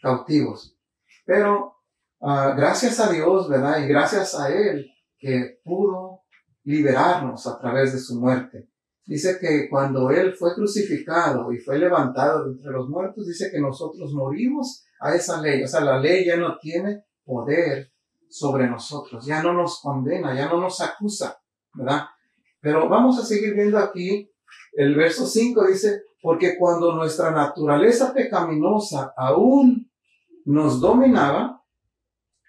cautivos. 0.00 0.76
Pero, 1.24 1.76
ah, 2.20 2.54
gracias 2.56 3.00
a 3.00 3.10
Dios, 3.10 3.48
¿verdad? 3.48 3.82
Y 3.82 3.88
gracias 3.88 4.34
a 4.34 4.48
Él 4.48 4.86
que 5.18 5.60
pudo 5.64 6.22
liberarnos 6.64 7.46
a 7.46 7.58
través 7.58 7.92
de 7.92 7.98
su 7.98 8.20
muerte. 8.20 8.68
Dice 9.04 9.38
que 9.40 9.68
cuando 9.68 10.10
Él 10.10 10.34
fue 10.34 10.54
crucificado 10.54 11.52
y 11.52 11.58
fue 11.58 11.78
levantado 11.78 12.44
de 12.44 12.52
entre 12.52 12.72
los 12.72 12.88
muertos, 12.88 13.26
dice 13.26 13.50
que 13.50 13.60
nosotros 13.60 14.12
morimos 14.12 14.84
a 15.00 15.14
esa 15.14 15.40
ley. 15.40 15.62
O 15.62 15.68
sea, 15.68 15.80
la 15.80 15.98
ley 15.98 16.24
ya 16.24 16.36
no 16.36 16.58
tiene 16.58 17.04
poder 17.26 17.92
sobre 18.30 18.66
nosotros, 18.66 19.26
ya 19.26 19.42
no 19.42 19.52
nos 19.52 19.80
condena, 19.80 20.34
ya 20.34 20.48
no 20.48 20.60
nos 20.60 20.80
acusa, 20.80 21.38
¿verdad? 21.74 22.06
Pero 22.60 22.88
vamos 22.88 23.18
a 23.18 23.24
seguir 23.24 23.54
viendo 23.54 23.78
aquí 23.78 24.30
el 24.72 24.94
verso 24.94 25.26
5 25.26 25.66
dice, 25.66 26.02
porque 26.22 26.58
cuando 26.58 26.94
nuestra 26.94 27.30
naturaleza 27.30 28.12
pecaminosa 28.12 29.14
aún 29.16 29.90
nos 30.44 30.80
dominaba, 30.80 31.62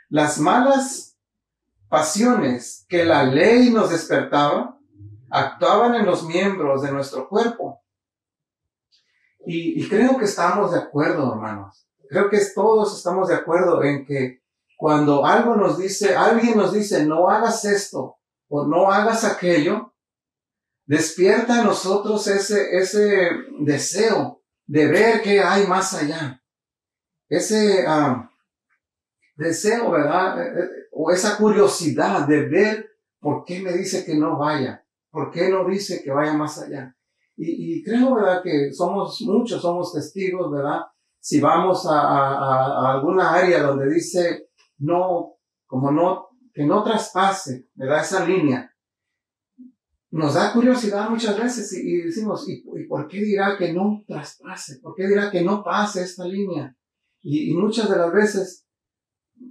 las 0.09 0.39
malas 0.39 1.17
pasiones 1.87 2.85
que 2.89 3.05
la 3.05 3.23
ley 3.23 3.69
nos 3.69 3.89
despertaba, 3.89 4.77
actuaban 5.29 5.95
en 5.95 6.05
los 6.05 6.25
miembros 6.25 6.81
de 6.81 6.91
nuestro 6.91 7.27
cuerpo. 7.29 7.81
Y, 9.45 9.87
creo 9.87 10.17
que 10.17 10.25
estamos 10.25 10.73
de 10.73 10.79
acuerdo, 10.79 11.31
hermanos. 11.31 11.87
Creo 12.09 12.29
que 12.29 12.39
todos 12.53 12.97
estamos 12.97 13.29
de 13.29 13.35
acuerdo 13.35 13.81
en 13.83 14.05
que 14.05 14.41
cuando 14.77 15.25
algo 15.25 15.55
nos 15.55 15.77
dice, 15.79 16.15
alguien 16.15 16.55
nos 16.55 16.71
dice, 16.71 17.03
no 17.03 17.29
hagas 17.29 17.65
esto 17.65 18.19
o 18.47 18.65
no 18.67 18.91
hagas 18.91 19.25
aquello, 19.25 19.93
despierta 20.85 21.59
en 21.59 21.65
nosotros 21.65 22.27
ese, 22.27 22.77
ese 22.77 23.31
deseo 23.59 24.43
de 24.67 24.87
ver 24.87 25.21
qué 25.23 25.41
hay 25.41 25.65
más 25.65 25.93
allá. 25.95 26.41
Ese 27.27 27.85
ah, 27.87 28.29
deseo, 29.35 29.91
¿verdad? 29.91 30.41
Eh, 30.41 30.59
eh, 30.63 30.69
o 30.91 31.11
esa 31.11 31.37
curiosidad 31.37 32.27
de 32.27 32.47
ver 32.47 32.89
por 33.19 33.43
qué 33.45 33.59
me 33.59 33.73
dice 33.73 34.05
que 34.05 34.15
no 34.15 34.37
vaya. 34.37 34.85
¿Por 35.09 35.31
qué 35.31 35.49
no 35.49 35.67
dice 35.67 36.03
que 36.03 36.11
vaya 36.11 36.33
más 36.33 36.61
allá? 36.61 36.95
Y, 37.35 37.83
creo, 37.83 38.15
¿verdad? 38.15 38.41
Que 38.43 38.71
somos 38.73 39.21
muchos, 39.21 39.61
somos 39.61 39.93
testigos, 39.93 40.51
¿verdad? 40.51 40.81
Si 41.19 41.39
vamos 41.39 41.85
a, 41.87 42.93
alguna 42.93 43.33
área 43.33 43.61
donde 43.61 43.93
dice 43.93 44.46
no, 44.77 45.37
como 45.65 45.91
no, 45.91 46.29
que 46.53 46.65
no 46.65 46.83
traspase, 46.83 47.69
¿verdad? 47.75 48.01
Esa 48.01 48.25
línea. 48.25 48.73
Nos 50.09 50.35
da 50.35 50.53
curiosidad 50.53 51.09
muchas 51.09 51.37
veces 51.37 51.73
y, 51.73 52.01
decimos, 52.01 52.47
¿y, 52.47 52.63
por 52.87 53.07
qué 53.07 53.21
dirá 53.21 53.57
que 53.57 53.73
no 53.73 54.03
traspase? 54.07 54.79
¿Por 54.79 54.95
qué 54.95 55.07
dirá 55.07 55.29
que 55.29 55.41
no 55.41 55.63
pase 55.63 56.03
esta 56.03 56.25
línea? 56.25 56.73
y 57.29 57.53
muchas 57.55 57.89
de 57.89 57.97
las 57.97 58.13
veces 58.13 58.65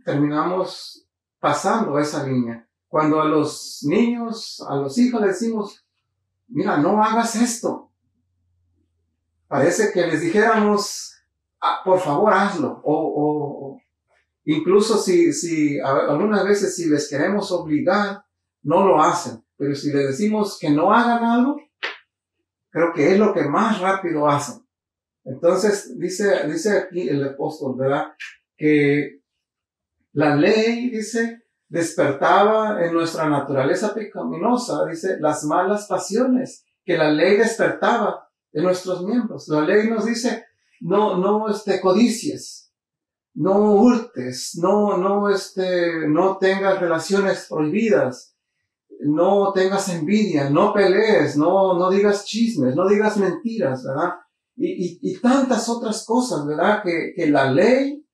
terminamos 0.05 1.07
pasando 1.41 1.99
esa 1.99 2.27
línea. 2.27 2.69
Cuando 2.89 3.21
a 3.21 3.25
los 3.25 3.81
niños, 3.83 4.65
a 4.69 4.77
los 4.77 4.97
hijos 4.99 5.21
les 5.21 5.39
decimos, 5.39 5.85
mira, 6.49 6.77
no 6.79 7.03
hagas 7.03 7.37
esto. 7.37 7.91
Parece 9.49 9.93
que 9.93 10.07
les 10.07 10.21
dijéramos, 10.21 11.15
ah, 11.61 11.81
por 11.85 12.01
favor, 12.01 12.33
hazlo. 12.33 12.81
O, 12.85 13.79
incluso 14.47 14.97
si, 14.97 15.33
si 15.33 15.79
algunas 15.81 16.45
veces 16.45 16.75
si 16.75 16.89
les 16.89 17.09
queremos 17.09 17.53
obligar, 17.53 18.25
no 18.63 18.87
lo 18.87 19.03
hacen. 19.03 19.45
Pero 19.57 19.75
si 19.75 19.93
les 19.93 20.09
decimos 20.09 20.59
que 20.59 20.71
no 20.71 20.93
hagan 20.93 21.25
algo, 21.25 21.61
creo 22.71 22.93
que 22.95 23.13
es 23.13 23.19
lo 23.19 23.33
que 23.33 23.45
más 23.45 23.81
rápido 23.81 24.29
hacen. 24.29 24.67
Entonces, 25.25 25.99
dice, 25.99 26.47
dice 26.47 26.79
aquí 26.79 27.09
el 27.09 27.27
apóstol, 27.27 27.75
¿verdad? 27.77 28.13
Que 28.57 29.21
la 30.13 30.37
ley, 30.37 30.91
dice, 30.91 31.43
despertaba 31.69 32.85
en 32.85 32.93
nuestra 32.93 33.29
naturaleza 33.29 33.93
pecaminosa, 33.93 34.87
dice, 34.87 35.19
las 35.19 35.45
malas 35.45 35.87
pasiones 35.87 36.65
que 36.85 36.97
la 36.97 37.11
ley 37.11 37.37
despertaba 37.37 38.29
en 38.53 38.63
nuestros 38.63 39.05
miembros. 39.05 39.49
La 39.49 39.63
ley 39.63 39.89
nos 39.89 40.07
dice, 40.07 40.47
no, 40.81 41.19
no, 41.19 41.49
este, 41.49 41.81
codicies, 41.81 42.66
no 43.37 43.75
hurtes, 43.75 44.59
no, 44.61 44.97
no, 44.99 45.31
este, 45.31 46.09
no 46.09 46.39
tengas 46.39 46.81
relaciones 46.81 47.47
prohibidas, 47.49 48.37
no 49.01 49.53
tengas 49.53 49.89
envidia, 49.89 50.51
no 50.51 50.73
pelees, 50.73 51.37
no, 51.37 51.79
no 51.79 51.91
digas 51.91 52.25
chismes, 52.25 52.75
no 52.75 52.89
digas 52.89 53.17
mentiras, 53.17 53.85
¿verdad? 53.85 54.15
Y, 54.57 54.87
y, 54.87 54.99
y 55.03 55.21
tantas 55.21 55.69
otras 55.69 56.05
cosas, 56.05 56.47
¿verdad? 56.47 56.83
Que, 56.83 57.13
que 57.15 57.27
la 57.31 57.51
ley 57.51 58.07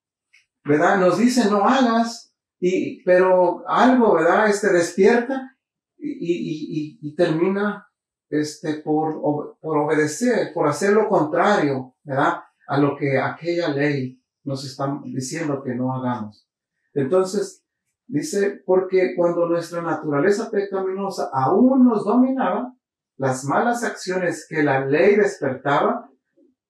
¿verdad? 0.65 0.99
Nos 0.99 1.19
dice 1.19 1.51
no 1.51 1.65
hagas, 1.65 2.35
y, 2.61 3.03
pero 3.03 3.69
algo, 3.69 4.15
¿verdad? 4.15 4.49
Este 4.49 4.73
despierta 4.73 5.57
y, 5.99 6.99
y, 7.01 7.15
termina 7.15 7.87
este, 8.29 8.75
por, 8.75 9.21
por 9.61 9.79
obedecer, 9.79 10.53
por 10.53 10.69
hacer 10.69 10.93
lo 10.93 11.09
contrario, 11.09 11.97
¿verdad? 12.03 12.43
A 12.67 12.79
lo 12.79 12.97
que 12.97 13.19
aquella 13.19 13.69
ley 13.69 14.22
nos 14.45 14.65
está 14.65 15.01
diciendo 15.05 15.63
que 15.63 15.75
no 15.75 15.95
hagamos. 15.95 16.49
Entonces, 16.95 17.65
dice, 18.07 18.63
porque 18.67 19.15
cuando 19.17 19.47
nuestra 19.47 19.83
naturaleza 19.83 20.51
pecaminosa 20.51 21.31
aún 21.33 21.85
nos 21.85 22.05
dominaba, 22.05 22.75
las 23.17 23.45
malas 23.45 23.85
acciones 23.85 24.47
que 24.49 24.63
la 24.63 24.85
ley 24.85 25.17
despertaba 25.17 26.11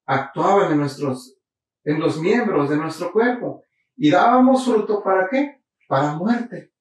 actuaban 0.04 0.72
en 0.72 0.78
nuestros, 0.78 1.38
en 1.84 2.00
los 2.00 2.20
miembros 2.20 2.68
de 2.68 2.76
nuestro 2.76 3.12
cuerpo 3.12 3.62
y 3.96 4.10
dábamos 4.10 4.64
fruto 4.64 5.02
para 5.02 5.28
qué? 5.28 5.62
Para 5.88 6.14
muerte. 6.16 6.72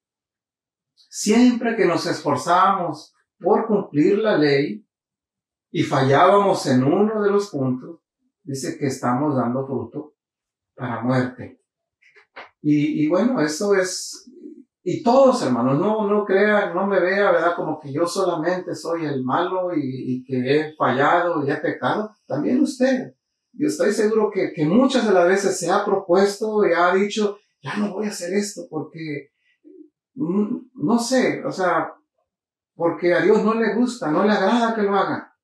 Siempre 0.94 1.76
que 1.76 1.86
nos 1.86 2.06
esforzábamos 2.06 3.14
por 3.38 3.66
cumplir 3.66 4.18
la 4.18 4.36
ley 4.36 4.86
y 5.70 5.82
fallábamos 5.82 6.66
en 6.66 6.84
uno 6.84 7.22
de 7.22 7.30
los 7.30 7.50
puntos, 7.50 8.00
dice 8.42 8.78
que 8.78 8.86
estamos 8.86 9.36
dando 9.36 9.66
fruto 9.66 10.14
para 10.74 11.02
muerte. 11.02 11.60
Y, 12.60 13.04
y 13.04 13.08
bueno, 13.08 13.40
eso 13.40 13.74
es, 13.74 14.30
y 14.84 15.02
todos 15.02 15.42
hermanos, 15.42 15.78
no, 15.78 16.08
no 16.08 16.24
crean, 16.24 16.74
no 16.74 16.86
me 16.86 17.00
vea, 17.00 17.30
¿verdad? 17.30 17.54
Como 17.54 17.78
que 17.80 17.92
yo 17.92 18.06
solamente 18.06 18.74
soy 18.74 19.04
el 19.04 19.22
malo 19.22 19.74
y, 19.74 19.80
y 19.80 20.24
que 20.24 20.38
he 20.38 20.76
fallado 20.76 21.46
y 21.46 21.50
he 21.50 21.56
pecado. 21.56 22.14
También 22.26 22.60
usted. 22.60 23.14
Yo 23.52 23.68
estoy 23.68 23.92
seguro 23.92 24.30
que, 24.30 24.52
que 24.52 24.64
muchas 24.64 25.06
de 25.06 25.12
las 25.12 25.28
veces 25.28 25.58
se 25.58 25.70
ha 25.70 25.84
propuesto 25.84 26.66
y 26.66 26.72
ha 26.72 26.92
dicho, 26.94 27.38
ya 27.62 27.76
no 27.76 27.92
voy 27.92 28.06
a 28.06 28.10
hacer 28.10 28.32
esto 28.34 28.62
porque, 28.68 29.30
mm, 30.14 30.56
no 30.74 30.98
sé, 30.98 31.44
o 31.44 31.52
sea, 31.52 31.94
porque 32.74 33.14
a 33.14 33.20
Dios 33.20 33.44
no 33.44 33.54
le 33.54 33.74
gusta, 33.74 34.10
no 34.10 34.24
le 34.24 34.32
agrada 34.32 34.74
que 34.74 34.82
lo 34.82 34.96
haga. 34.96 35.36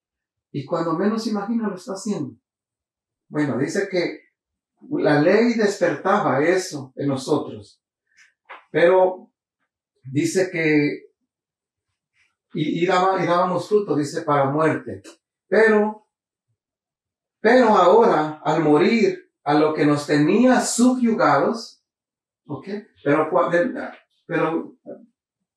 Y 0.51 0.65
cuando 0.65 0.95
menos 0.95 1.27
imagina 1.27 1.69
lo 1.69 1.77
está 1.77 1.93
haciendo. 1.93 2.35
Bueno, 3.29 3.59
dice 3.59 3.89
que 3.91 4.28
la 4.91 5.21
ley 5.21 5.55
despertaba 5.55 6.43
eso 6.43 6.93
en 6.97 7.09
nosotros. 7.09 7.83
Pero 8.71 9.31
dice 10.03 10.51
que 10.51 11.09
y, 12.55 12.87
daba, 12.87 13.23
y 13.23 13.27
dábamos 13.27 13.69
fruto, 13.69 13.95
dice, 13.95 14.23
para 14.23 14.51
muerte. 14.51 15.03
Pero 15.47 16.09
pero 17.41 17.69
ahora, 17.69 18.41
al 18.45 18.63
morir 18.63 19.31
a 19.45 19.55
lo 19.55 19.73
que 19.73 19.87
nos 19.87 20.07
tenía 20.07 20.61
subyugados, 20.61 21.85
¿ok? 22.47 22.69
Pero, 23.05 23.31
pero 24.27 24.77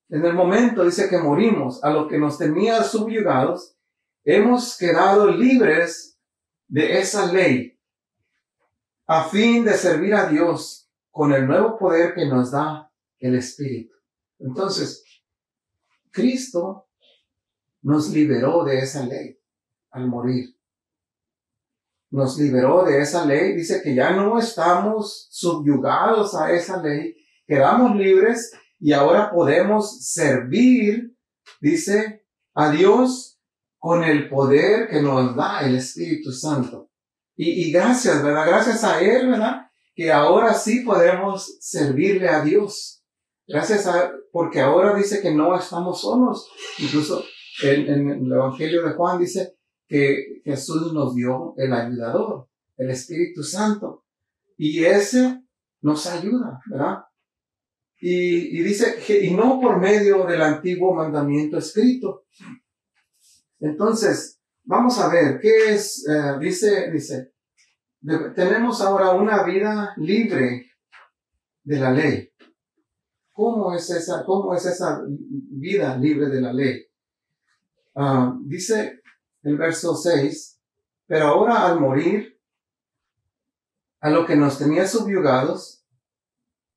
en 0.09 0.25
el 0.25 0.33
momento 0.33 0.85
dice 0.85 1.09
que 1.09 1.17
morimos 1.17 1.83
a 1.83 1.89
lo 1.89 2.07
que 2.07 2.17
nos 2.17 2.37
tenía 2.37 2.83
subyugados, 2.83 3.75
hemos 4.23 4.77
quedado 4.77 5.31
libres 5.31 6.19
de 6.67 6.99
esa 6.99 7.31
ley 7.31 7.70
a 9.11 9.23
fin 9.23 9.65
de 9.65 9.73
servir 9.73 10.13
a 10.13 10.27
Dios 10.27 10.89
con 11.09 11.33
el 11.33 11.45
nuevo 11.45 11.77
poder 11.77 12.13
que 12.13 12.25
nos 12.25 12.51
da 12.51 12.91
el 13.19 13.35
Espíritu. 13.35 13.95
Entonces, 14.39 15.03
Cristo 16.11 16.89
nos 17.81 18.09
liberó 18.09 18.63
de 18.63 18.79
esa 18.79 19.05
ley 19.05 19.37
al 19.91 20.07
morir 20.07 20.55
nos 22.11 22.37
liberó 22.37 22.83
de 22.83 23.01
esa 23.01 23.25
ley, 23.25 23.53
dice 23.53 23.81
que 23.81 23.95
ya 23.95 24.11
no 24.11 24.37
estamos 24.37 25.27
subyugados 25.31 26.35
a 26.35 26.51
esa 26.51 26.81
ley, 26.81 27.15
quedamos 27.47 27.95
libres 27.95 28.51
y 28.79 28.91
ahora 28.91 29.31
podemos 29.31 30.05
servir, 30.05 31.15
dice, 31.61 32.25
a 32.53 32.69
Dios 32.69 33.39
con 33.79 34.03
el 34.03 34.29
poder 34.29 34.89
que 34.89 35.01
nos 35.01 35.35
da 35.35 35.61
el 35.61 35.75
Espíritu 35.75 36.31
Santo. 36.33 36.90
Y, 37.35 37.71
gracias, 37.71 38.23
¿verdad? 38.23 38.45
Gracias 38.45 38.83
a 38.83 39.01
Él, 39.01 39.29
¿verdad? 39.29 39.67
Que 39.95 40.11
ahora 40.11 40.53
sí 40.53 40.81
podemos 40.81 41.57
servirle 41.59 42.29
a 42.29 42.43
Dios. 42.43 43.03
Gracias 43.47 43.87
a, 43.87 44.11
porque 44.31 44.59
ahora 44.59 44.95
dice 44.95 45.21
que 45.21 45.31
no 45.31 45.55
estamos 45.57 46.01
solos. 46.01 46.49
Incluso 46.77 47.23
en, 47.63 47.87
en 47.87 48.09
el 48.25 48.31
Evangelio 48.31 48.85
de 48.85 48.93
Juan 48.93 49.19
dice 49.19 49.55
que 49.87 50.41
Jesús 50.43 50.93
nos 50.93 51.15
dio 51.15 51.53
el 51.57 51.73
ayudador, 51.73 52.47
el 52.77 52.91
Espíritu 52.91 53.43
Santo. 53.43 54.05
Y 54.57 54.85
ese 54.85 55.41
nos 55.81 56.05
ayuda, 56.07 56.61
¿verdad? 56.69 57.05
Y, 57.99 58.59
y 58.59 58.63
dice, 58.63 58.97
y 59.21 59.31
no 59.31 59.59
por 59.59 59.79
medio 59.79 60.25
del 60.25 60.41
antiguo 60.41 60.93
mandamiento 60.93 61.57
escrito. 61.57 62.25
Entonces, 63.59 64.40
vamos 64.63 64.99
a 64.99 65.09
ver, 65.09 65.39
¿qué 65.39 65.73
es? 65.73 66.07
Eh, 66.07 66.37
dice, 66.39 66.91
dice, 66.91 67.33
tenemos 68.35 68.81
ahora 68.81 69.11
una 69.11 69.43
vida 69.43 69.93
libre 69.97 70.71
de 71.63 71.79
la 71.79 71.91
ley. 71.91 72.31
¿Cómo 73.31 73.73
es 73.73 73.89
esa, 73.89 74.23
cómo 74.25 74.53
es 74.53 74.65
esa 74.65 75.01
vida 75.07 75.97
libre 75.97 76.27
de 76.27 76.41
la 76.41 76.53
ley? 76.53 76.85
Uh, 77.93 78.39
dice 78.43 79.01
el 79.43 79.57
verso 79.57 79.95
6, 79.95 80.59
pero 81.07 81.27
ahora 81.27 81.65
al 81.67 81.79
morir, 81.79 82.39
a 83.99 84.09
lo 84.09 84.25
que 84.25 84.35
nos 84.35 84.57
tenía 84.57 84.87
subyugados, 84.87 85.85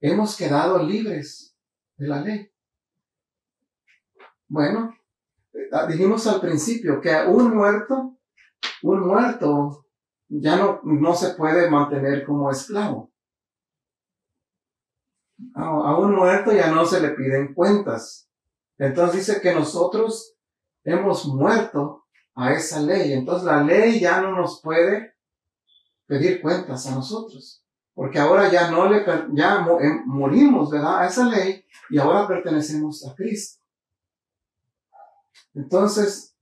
hemos 0.01 0.37
quedado 0.37 0.83
libres 0.83 1.57
de 1.97 2.09
la 2.09 2.21
ley. 2.21 2.51
Bueno, 4.47 4.91
ah, 4.91 5.04
dijimos 5.89 6.27
al 6.27 6.41
principio 6.41 7.01
que 7.01 7.15
un 7.27 7.55
muerto, 7.55 8.19
un 8.83 9.07
muerto 9.07 9.87
ya 10.29 10.57
no, 10.57 10.81
no 10.85 11.15
se 11.15 11.35
puede 11.35 11.71
mantener 11.71 12.25
como 12.25 12.51
esclavo. 12.51 13.13
A 15.55 15.99
un 15.99 16.15
muerto 16.15 16.53
ya 16.53 16.71
no 16.71 16.85
se 16.85 17.01
le 17.01 17.11
piden 17.11 17.55
cuentas. 17.55 18.29
Entonces 18.79 19.27
dice 19.27 19.41
que 19.41 19.55
nosotros 19.55 20.37
hemos 20.85 21.27
muerto 21.27 22.05
a 22.35 22.53
esa 22.53 22.81
ley. 22.81 23.13
Entonces 23.13 23.45
la 23.45 23.63
ley 23.63 24.01
ya 24.01 24.21
no 24.21 24.33
nos 24.33 24.61
puede 24.63 25.15
pedir 26.07 26.41
cuentas 26.41 26.87
a 26.87 26.95
nosotros. 26.95 27.65
Porque 27.95 28.19
ahora 28.19 28.51
ya 28.51 28.71
no 28.71 28.89
le, 28.89 29.05
ya 29.35 29.67
eh, 29.81 30.01
morimos, 30.07 30.71
¿verdad? 30.71 31.01
A 31.01 31.07
esa 31.07 31.27
ley 31.27 31.65
y 31.91 31.99
ahora 31.99 32.27
pertenecemos 32.27 33.07
a 33.07 33.15
Cristo. 33.15 33.64
Entonces, 35.55 36.37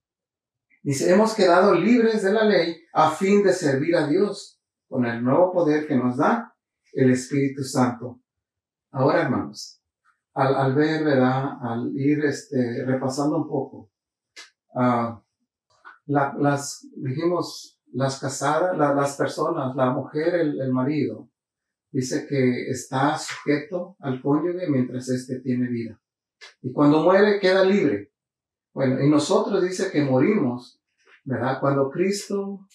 dice, 0.83 1.13
hemos 1.13 1.35
quedado 1.35 1.75
libres 1.75 2.23
de 2.23 2.33
la 2.33 2.45
ley 2.45 2.77
a 2.93 3.11
fin 3.11 3.43
de 3.43 3.53
servir 3.53 3.97
a 3.97 4.07
Dios 4.07 4.61
con 4.89 5.07
el 5.07 5.23
nuevo 5.23 5.53
poder 5.53 5.87
que 5.87 5.97
nos 5.97 6.17
da 6.17 6.55
el 6.93 7.11
Espíritu 7.11 7.63
Santo. 7.63 8.21
Ahora, 8.91 9.23
hermanos, 9.23 9.83
al, 10.35 10.75
ver, 10.75 11.05
¿verdad? 11.05 11.59
Al 11.63 11.93
ir 11.95 12.25
este, 12.25 12.85
repasando 12.85 13.37
un 13.37 13.49
poco, 13.49 13.91
uh, 14.75 15.19
las, 16.07 16.87
dijimos, 16.97 17.81
las 17.93 18.19
casadas, 18.19 18.77
las 18.77 19.17
personas, 19.17 19.75
la 19.77 19.91
mujer, 19.91 20.35
el, 20.35 20.61
el 20.61 20.73
marido, 20.73 21.31
dice 21.91 22.27
que 22.27 22.71
está 22.71 23.17
sujeto 23.19 23.97
al 24.01 24.21
cónyuge 24.21 24.69
mientras 24.69 25.09
éste 25.11 25.41
tiene 25.41 25.69
vida. 25.69 26.01
Y 26.63 26.73
cuando 26.73 27.03
muere 27.03 27.39
queda 27.39 27.65
libre. 27.65 28.12
Bueno, 28.73 29.03
y 29.03 29.09
nosotros 29.09 29.63
dice 29.63 29.91
que 29.91 30.03
morimos, 30.03 30.81
¿verdad? 31.25 31.61
Cuando 31.61 31.91
Cristo 31.91 32.67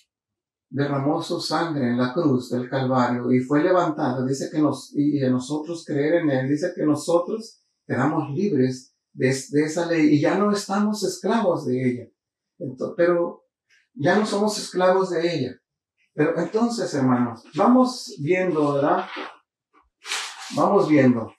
derramó 0.70 1.22
su 1.22 1.40
sangre 1.40 1.90
en 1.90 1.98
la 1.98 2.14
cruz 2.14 2.50
del 2.50 2.70
Calvario 2.70 3.32
y 3.32 3.40
fue 3.40 3.64
levantado, 3.64 4.26
dice 4.26 4.50
que 4.52 4.60
nos, 4.60 4.94
y 4.96 5.20
de 5.20 5.30
nosotros 5.30 5.84
creer 5.86 6.16
en 6.16 6.30
Él, 6.30 6.50
dice 6.50 6.74
que 6.76 6.86
nosotros 6.86 7.64
quedamos 7.86 8.30
libres 8.32 8.94
de, 9.14 9.28
de 9.28 9.64
esa 9.64 9.86
ley 9.88 10.16
y 10.16 10.22
ya 10.22 10.38
no 10.38 10.52
estamos 10.52 11.04
esclavos 11.04 11.66
de 11.66 11.90
ella 11.90 12.10
pero 12.96 13.44
ya 13.94 14.18
no 14.18 14.26
somos 14.26 14.58
esclavos 14.58 15.10
de 15.12 15.36
ella. 15.36 15.56
Pero 16.14 16.38
entonces, 16.40 16.92
hermanos, 16.94 17.44
vamos 17.56 18.16
viendo, 18.20 18.74
¿verdad? 18.74 19.06
Vamos 20.56 20.90
viendo. 20.90 21.32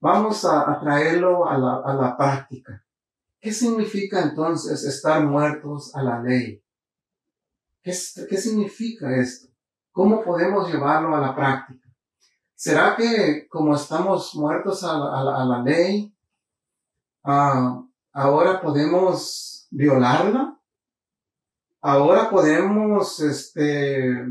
Vamos 0.00 0.44
a, 0.44 0.78
traerlo 0.80 1.48
a 1.48 1.56
la, 1.56 1.80
a 1.84 1.94
la 1.94 2.16
práctica. 2.16 2.83
¿Qué 3.44 3.52
significa 3.52 4.22
entonces 4.22 4.84
estar 4.84 5.22
muertos 5.22 5.94
a 5.94 6.02
la 6.02 6.22
ley? 6.22 6.64
¿Qué, 7.82 7.92
significa 7.92 9.14
esto? 9.20 9.52
¿Cómo 9.92 10.24
podemos 10.24 10.72
llevarlo 10.72 11.14
a 11.14 11.20
la 11.20 11.36
práctica? 11.36 11.86
¿Será 12.54 12.96
que 12.96 13.46
como 13.48 13.74
estamos 13.74 14.34
muertos 14.34 14.82
a 14.82 14.96
la, 14.96 15.62
ley, 15.62 16.16
ah, 17.22 17.84
ahora 18.12 18.62
podemos 18.62 19.68
violarla. 19.70 20.58
Ahora 21.82 22.30
podemos 22.30 23.20
este, 23.20 24.24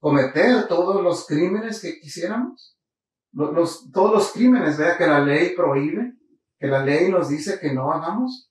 cometer 0.00 0.68
todos 0.68 1.02
los 1.02 1.26
crímenes 1.26 1.80
que 1.80 1.98
quisiéramos. 1.98 2.76
los, 3.32 3.90
todos 3.90 4.12
los 4.12 4.32
crímenes, 4.32 4.76
vea 4.76 4.98
que 4.98 5.06
la 5.06 5.20
ley 5.20 5.54
prohíbe, 5.56 6.12
que 6.58 6.66
la 6.66 6.84
ley 6.84 7.10
nos 7.10 7.30
dice 7.30 7.58
que 7.58 7.72
no 7.72 7.90
hagamos. 7.90 8.49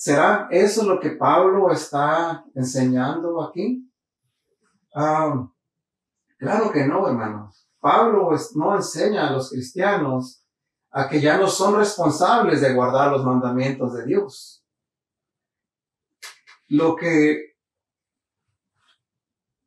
¿Será 0.00 0.48
eso 0.50 0.84
lo 0.84 0.98
que 0.98 1.10
Pablo 1.10 1.70
está 1.70 2.42
enseñando 2.54 3.42
aquí? 3.42 3.86
Ah, 4.94 5.46
claro 6.38 6.72
que 6.72 6.86
no, 6.86 7.06
hermanos. 7.06 7.68
Pablo 7.80 8.30
no 8.54 8.76
enseña 8.76 9.28
a 9.28 9.32
los 9.32 9.50
cristianos 9.50 10.42
a 10.90 11.06
que 11.06 11.20
ya 11.20 11.36
no 11.36 11.46
son 11.48 11.76
responsables 11.76 12.62
de 12.62 12.72
guardar 12.72 13.12
los 13.12 13.26
mandamientos 13.26 13.92
de 13.92 14.06
Dios. 14.06 14.64
Lo 16.68 16.96
que, 16.96 17.56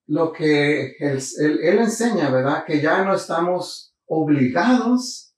lo 0.08 0.34
que 0.34 0.96
él, 0.98 1.19
él 1.62 1.78
enseña, 1.78 2.32
¿verdad? 2.32 2.65
Que 2.65 2.82
ya 2.82 3.04
no 3.04 3.13
estamos 3.13 3.96
obligados 4.08 5.36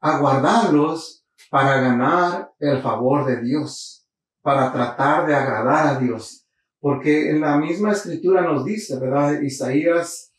a 0.00 0.18
guardarlos 0.18 1.24
para 1.48 1.80
ganar 1.80 2.52
el 2.58 2.82
favor 2.82 3.24
de 3.24 3.40
Dios, 3.40 4.01
para 4.42 4.72
tratar 4.72 5.26
de 5.26 5.34
agradar 5.34 5.96
a 5.96 5.98
Dios. 5.98 6.46
Porque 6.80 7.30
en 7.30 7.40
la 7.40 7.56
misma 7.56 7.92
escritura 7.92 8.42
nos 8.42 8.64
dice, 8.64 8.98
¿verdad? 8.98 9.40
Isaías, 9.40 10.32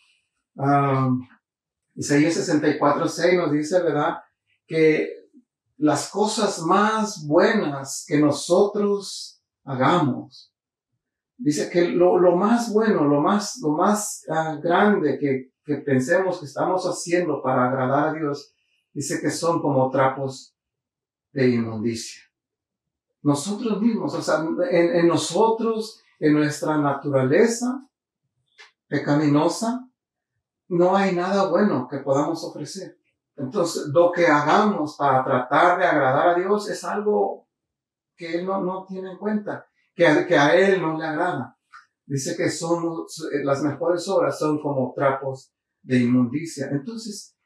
um, 0.56 1.26
Isaías 1.96 2.34
64, 2.34 3.08
6 3.08 3.36
nos 3.36 3.52
dice, 3.52 3.82
¿verdad? 3.82 4.18
Que 4.68 5.24
las 5.78 6.10
cosas 6.10 6.60
más 6.62 7.26
buenas 7.26 8.04
que 8.06 8.20
nosotros 8.20 9.42
hagamos, 9.64 10.54
dice 11.38 11.70
que 11.70 11.90
lo, 11.90 12.20
más 12.36 12.72
bueno, 12.74 13.06
lo 13.06 13.22
más, 13.22 13.58
lo 13.62 13.70
más 13.70 14.26
uh, 14.28 14.62
grande 14.62 15.18
que, 15.18 15.54
que 15.64 15.78
pensemos 15.78 16.40
que 16.40 16.46
estamos 16.46 16.84
haciendo 16.86 17.42
para 17.42 17.70
agradar 17.70 18.10
a 18.10 18.14
Dios, 18.14 18.54
dice 18.92 19.22
que 19.22 19.32
son 19.32 19.62
como 19.62 19.90
trapos 19.90 20.54
de 21.32 21.50
inmundicia. 21.50 22.22
Nosotros 23.24 23.82
mismos, 23.82 24.14
o 24.14 24.22
sea, 24.22 24.46
en, 24.70 25.08
nosotros, 25.08 26.02
en 26.20 26.34
nuestra 26.34 26.78
naturaleza 26.78 27.88
pecaminosa, 28.88 29.90
no 30.68 30.96
hay 30.96 31.16
nada 31.16 31.48
bueno 31.50 31.88
que 31.90 32.00
podamos 32.00 32.44
ofrecer. 32.44 33.00
Entonces, 33.38 33.88
lo 33.94 34.12
que 34.12 34.28
hagamos 34.28 34.98
para 34.98 35.24
tratar 35.24 35.80
de 35.80 35.86
agradar 35.86 36.30
a 36.30 36.36
Dios 36.36 36.70
es 36.70 36.84
algo 36.84 37.48
que 38.16 38.40
Él 38.40 38.46
no, 38.46 38.62
no 38.62 38.86
tiene 38.86 39.12
en 39.12 39.18
cuenta, 39.18 39.68
que, 39.96 40.26
que 40.28 40.38
a 40.38 40.56
Él 40.56 40.82
no 40.82 40.98
le 40.98 41.06
agrada. 41.06 41.58
Dice 42.06 42.36
que 42.36 42.50
son 42.50 43.06
las 43.44 43.64
mejores 43.64 44.08
obras 44.10 44.38
son 44.38 44.62
como 44.62 44.94
trapos 44.94 45.54
de 45.82 46.00
inmundicia. 46.00 46.68
Entonces, 46.70 47.38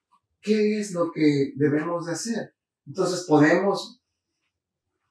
¿qué 0.41 0.79
es 0.79 0.91
lo 0.91 1.11
que 1.11 1.53
debemos 1.55 2.07
de 2.07 2.13
hacer? 2.13 2.55
Entonces, 2.87 3.25
podemos, 3.27 4.01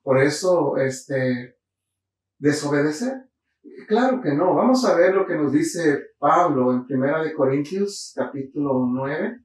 por 0.07 0.23
eso, 0.23 0.77
este, 0.77 1.59
desobedecer. 2.39 3.29
Claro 3.89 4.21
que 4.21 4.33
no. 4.35 4.55
Vamos 4.55 4.85
a 4.85 4.95
ver 4.95 5.13
lo 5.13 5.27
que 5.27 5.35
nos 5.35 5.51
dice 5.51 6.11
Pablo 6.17 6.73
en 6.73 6.87
Primera 6.87 7.25
de 7.25 7.35
Corintios, 7.35 8.13
capítulo 8.15 8.87
9. 8.89 9.41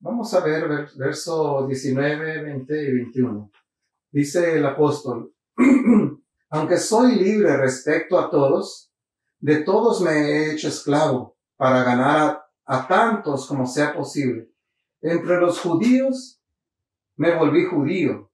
Vamos 0.00 0.34
a 0.34 0.40
ver 0.40 0.68
verso 0.98 1.66
19, 1.66 2.42
20 2.42 2.82
y 2.82 2.92
21. 2.92 3.50
Dice 4.10 4.58
el 4.58 4.66
apóstol, 4.66 5.32
aunque 6.50 6.76
soy 6.76 7.14
libre 7.14 7.56
respecto 7.56 8.18
a 8.18 8.28
todos, 8.28 8.92
de 9.38 9.62
todos 9.62 10.02
me 10.02 10.10
he 10.10 10.52
hecho 10.52 10.68
esclavo 10.68 11.38
para 11.56 11.84
ganar 11.84 12.44
a, 12.66 12.76
a 12.76 12.86
tantos 12.86 13.46
como 13.46 13.66
sea 13.66 13.94
posible. 13.94 14.50
Entre 15.00 15.40
los 15.40 15.58
judíos 15.58 16.38
me 17.16 17.34
volví 17.34 17.64
judío, 17.64 18.29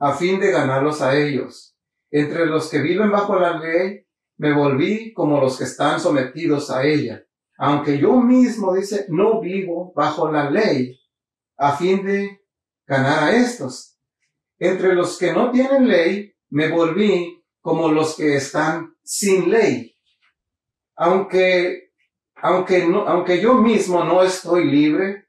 a 0.00 0.14
fin 0.14 0.40
de 0.40 0.50
ganarlos 0.50 1.02
a 1.02 1.16
ellos. 1.16 1.76
Entre 2.10 2.46
los 2.46 2.68
que 2.68 2.80
viven 2.80 3.12
bajo 3.12 3.38
la 3.38 3.58
ley, 3.58 4.04
me 4.38 4.52
volví 4.52 5.12
como 5.12 5.40
los 5.40 5.58
que 5.58 5.64
están 5.64 6.00
sometidos 6.00 6.70
a 6.70 6.84
ella, 6.84 7.24
aunque 7.58 7.98
yo 7.98 8.16
mismo, 8.16 8.74
dice, 8.74 9.04
no 9.10 9.38
vivo 9.40 9.92
bajo 9.94 10.32
la 10.32 10.50
ley, 10.50 10.98
a 11.58 11.76
fin 11.76 12.04
de 12.04 12.40
ganar 12.86 13.24
a 13.24 13.36
estos. 13.36 13.98
Entre 14.58 14.94
los 14.94 15.18
que 15.18 15.32
no 15.34 15.50
tienen 15.50 15.86
ley, 15.86 16.32
me 16.48 16.68
volví 16.68 17.44
como 17.60 17.92
los 17.92 18.16
que 18.16 18.36
están 18.36 18.96
sin 19.02 19.50
ley. 19.50 19.94
Aunque, 20.96 21.92
aunque 22.36 22.86
no, 22.86 23.06
aunque 23.06 23.42
yo 23.42 23.54
mismo 23.54 24.04
no 24.04 24.22
estoy 24.22 24.64
libre 24.64 25.28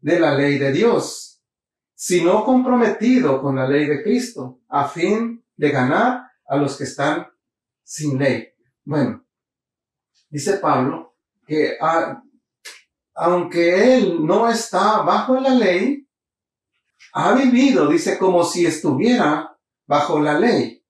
de 0.00 0.18
la 0.18 0.34
ley 0.34 0.58
de 0.58 0.72
Dios, 0.72 1.35
sino 1.96 2.44
comprometido 2.44 3.40
con 3.40 3.56
la 3.56 3.66
ley 3.66 3.86
de 3.86 4.02
Cristo, 4.02 4.60
a 4.68 4.86
fin 4.86 5.42
de 5.56 5.70
ganar 5.70 6.30
a 6.46 6.56
los 6.56 6.76
que 6.76 6.84
están 6.84 7.26
sin 7.82 8.18
ley. 8.18 8.48
Bueno, 8.84 9.24
dice 10.28 10.58
Pablo 10.58 11.14
que 11.46 11.76
ah, 11.80 12.22
aunque 13.14 13.96
él 13.96 14.24
no 14.24 14.48
está 14.48 15.00
bajo 15.00 15.40
la 15.40 15.50
ley, 15.54 16.06
ha 17.14 17.32
vivido, 17.34 17.88
dice, 17.88 18.18
como 18.18 18.44
si 18.44 18.66
estuviera 18.66 19.56
bajo 19.86 20.20
la 20.20 20.38
ley. 20.38 20.84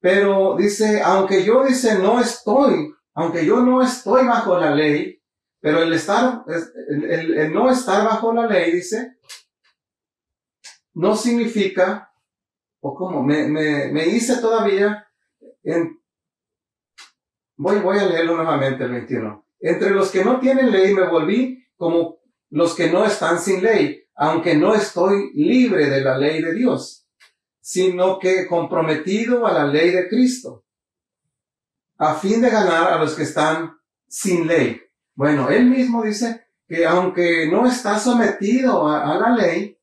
Pero 0.00 0.56
dice, 0.56 1.00
aunque 1.00 1.44
yo 1.44 1.64
dice, 1.64 1.96
no 2.00 2.20
estoy, 2.20 2.92
aunque 3.14 3.46
yo 3.46 3.60
no 3.60 3.80
estoy 3.82 4.26
bajo 4.26 4.58
la 4.58 4.74
ley, 4.74 5.22
pero 5.60 5.80
el 5.80 5.92
estar, 5.92 6.44
el, 6.88 7.52
no 7.54 7.70
estar 7.70 8.04
bajo 8.04 8.32
la 8.32 8.48
ley, 8.48 8.72
dice, 8.72 9.18
no 10.94 11.16
significa, 11.16 12.12
o 12.80 12.94
como, 12.94 13.22
me, 13.22 13.48
me, 13.48 13.92
me 13.92 14.06
hice 14.06 14.40
todavía 14.40 15.06
voy, 17.56 17.78
voy 17.78 17.98
a 17.98 18.06
leerlo 18.06 18.36
nuevamente 18.36 18.84
el 18.84 18.90
21. 18.90 19.46
Entre 19.60 19.90
los 19.90 20.10
que 20.10 20.24
no 20.24 20.40
tienen 20.40 20.70
ley 20.70 20.92
me 20.92 21.08
volví 21.08 21.64
como 21.76 22.18
los 22.50 22.74
que 22.74 22.90
no 22.90 23.04
están 23.04 23.38
sin 23.38 23.62
ley, 23.62 24.04
aunque 24.14 24.56
no 24.56 24.74
estoy 24.74 25.32
libre 25.34 25.88
de 25.88 26.00
la 26.00 26.18
ley 26.18 26.42
de 26.42 26.54
Dios, 26.54 27.06
sino 27.60 28.18
que 28.18 28.46
comprometido 28.46 29.46
a 29.46 29.52
la 29.52 29.66
ley 29.66 29.90
de 29.90 30.08
Cristo, 30.08 30.64
a 31.96 32.14
fin 32.14 32.42
de 32.42 32.50
ganar 32.50 32.92
a 32.92 32.98
los 32.98 33.14
que 33.14 33.22
están 33.22 33.78
sin 34.08 34.46
ley. 34.46 34.82
Bueno, 35.14 35.48
él 35.48 35.66
mismo 35.66 36.02
dice 36.02 36.46
que 36.66 36.84
aunque 36.84 37.48
no 37.50 37.66
está 37.66 37.98
sometido 37.98 38.88
a 38.88 39.16
la 39.16 39.30
ley, 39.30 39.78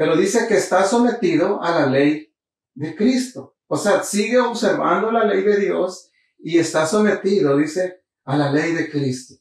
pero 0.00 0.16
dice 0.16 0.46
que 0.48 0.54
está 0.54 0.84
sometido 0.84 1.62
a 1.62 1.78
la 1.78 1.86
ley 1.86 2.34
de 2.72 2.96
Cristo. 2.96 3.58
O 3.66 3.76
sea, 3.76 4.02
sigue 4.02 4.38
observando 4.38 5.12
la 5.12 5.26
ley 5.26 5.42
de 5.42 5.58
Dios 5.58 6.10
y 6.38 6.58
está 6.58 6.86
sometido, 6.86 7.58
dice, 7.58 8.00
a 8.24 8.34
la 8.34 8.50
ley 8.50 8.72
de 8.72 8.90
Cristo. 8.90 9.34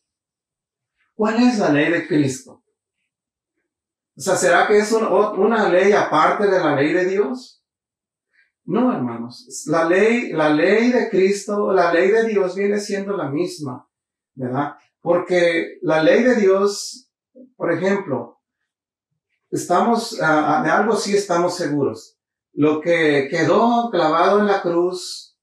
¿Cuál 1.16 1.48
es 1.48 1.60
la 1.60 1.70
ley 1.70 1.90
de 1.90 2.06
Cristo? 2.06 2.62
O 4.18 4.22
sea, 4.22 4.36
¿será 4.36 4.68
que 4.68 4.80
es 4.80 4.92
una 4.92 5.70
ley 5.70 5.94
aparte 5.94 6.48
de 6.48 6.60
la 6.60 6.76
ley 6.76 6.92
de 6.92 7.06
Dios? 7.06 7.64
No, 8.66 8.94
hermanos. 8.94 9.66
La 9.68 9.86
ley, 9.86 10.34
la 10.34 10.50
ley 10.50 10.92
de 10.92 11.10
Cristo, 11.10 11.72
la 11.72 11.94
ley 11.94 12.12
de 12.12 12.26
Dios 12.26 12.58
viene 12.58 12.82
siendo 12.82 13.16
la 13.16 13.30
misma, 13.30 13.90
¿verdad? 14.36 14.76
Porque 15.00 15.78
la 15.84 16.04
ley 16.04 16.22
de 16.22 16.36
Dios, 16.36 17.10
por 17.56 17.72
ejemplo, 17.72 18.39
estamos, 19.52 20.20
ah, 20.22 20.62
de 20.64 20.70
algo 20.70 20.96
sí 20.96 21.16
estamos 21.16 21.56
seguros 21.56 22.20
lo 22.60 22.82
que 22.82 23.28
quedó 23.30 23.90
clavado 23.90 24.40
en 24.40 24.48
la 24.48 24.62
cruz 24.62 25.38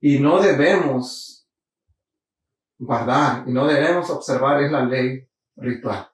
y 0.00 0.18
no 0.18 0.40
debemos 0.40 1.48
guardar 2.78 3.48
y 3.48 3.52
no 3.52 3.66
debemos 3.66 4.10
observar 4.10 4.62
es 4.62 4.70
la 4.70 4.84
ley 4.84 5.28
ritual. 5.56 6.10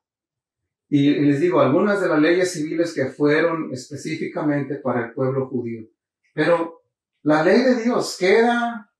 Y, 0.88 1.08
les 1.20 1.40
digo, 1.40 1.60
algunas 1.60 2.02
de 2.02 2.08
las 2.08 2.20
leyes 2.20 2.52
civiles 2.52 2.92
que 2.92 3.06
fueron 3.06 3.72
específicamente 3.72 4.74
para 4.76 5.06
el 5.06 5.14
pueblo 5.14 5.48
judío. 5.48 5.88
Pero 6.34 6.82
la 7.22 7.42
ley 7.42 7.62
de 7.62 7.82
Dios 7.82 8.18
queda, 8.18 8.92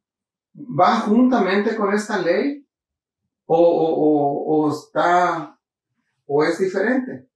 va 0.56 1.00
juntamente 1.00 1.76
con 1.76 1.92
esta 1.92 2.18
ley 2.18 2.66
o, 3.44 3.58
o, 3.58 4.64
o 4.64 4.70
está, 4.72 5.58
o 6.24 6.44
es 6.44 6.58
diferente. 6.58 7.28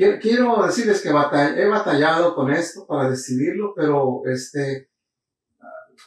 Quiero 0.00 0.62
decirles 0.62 1.02
que 1.02 1.10
he 1.10 1.66
batallado 1.68 2.34
con 2.34 2.50
esto 2.50 2.86
para 2.86 3.10
decidirlo, 3.10 3.74
pero 3.74 4.22
este, 4.24 4.88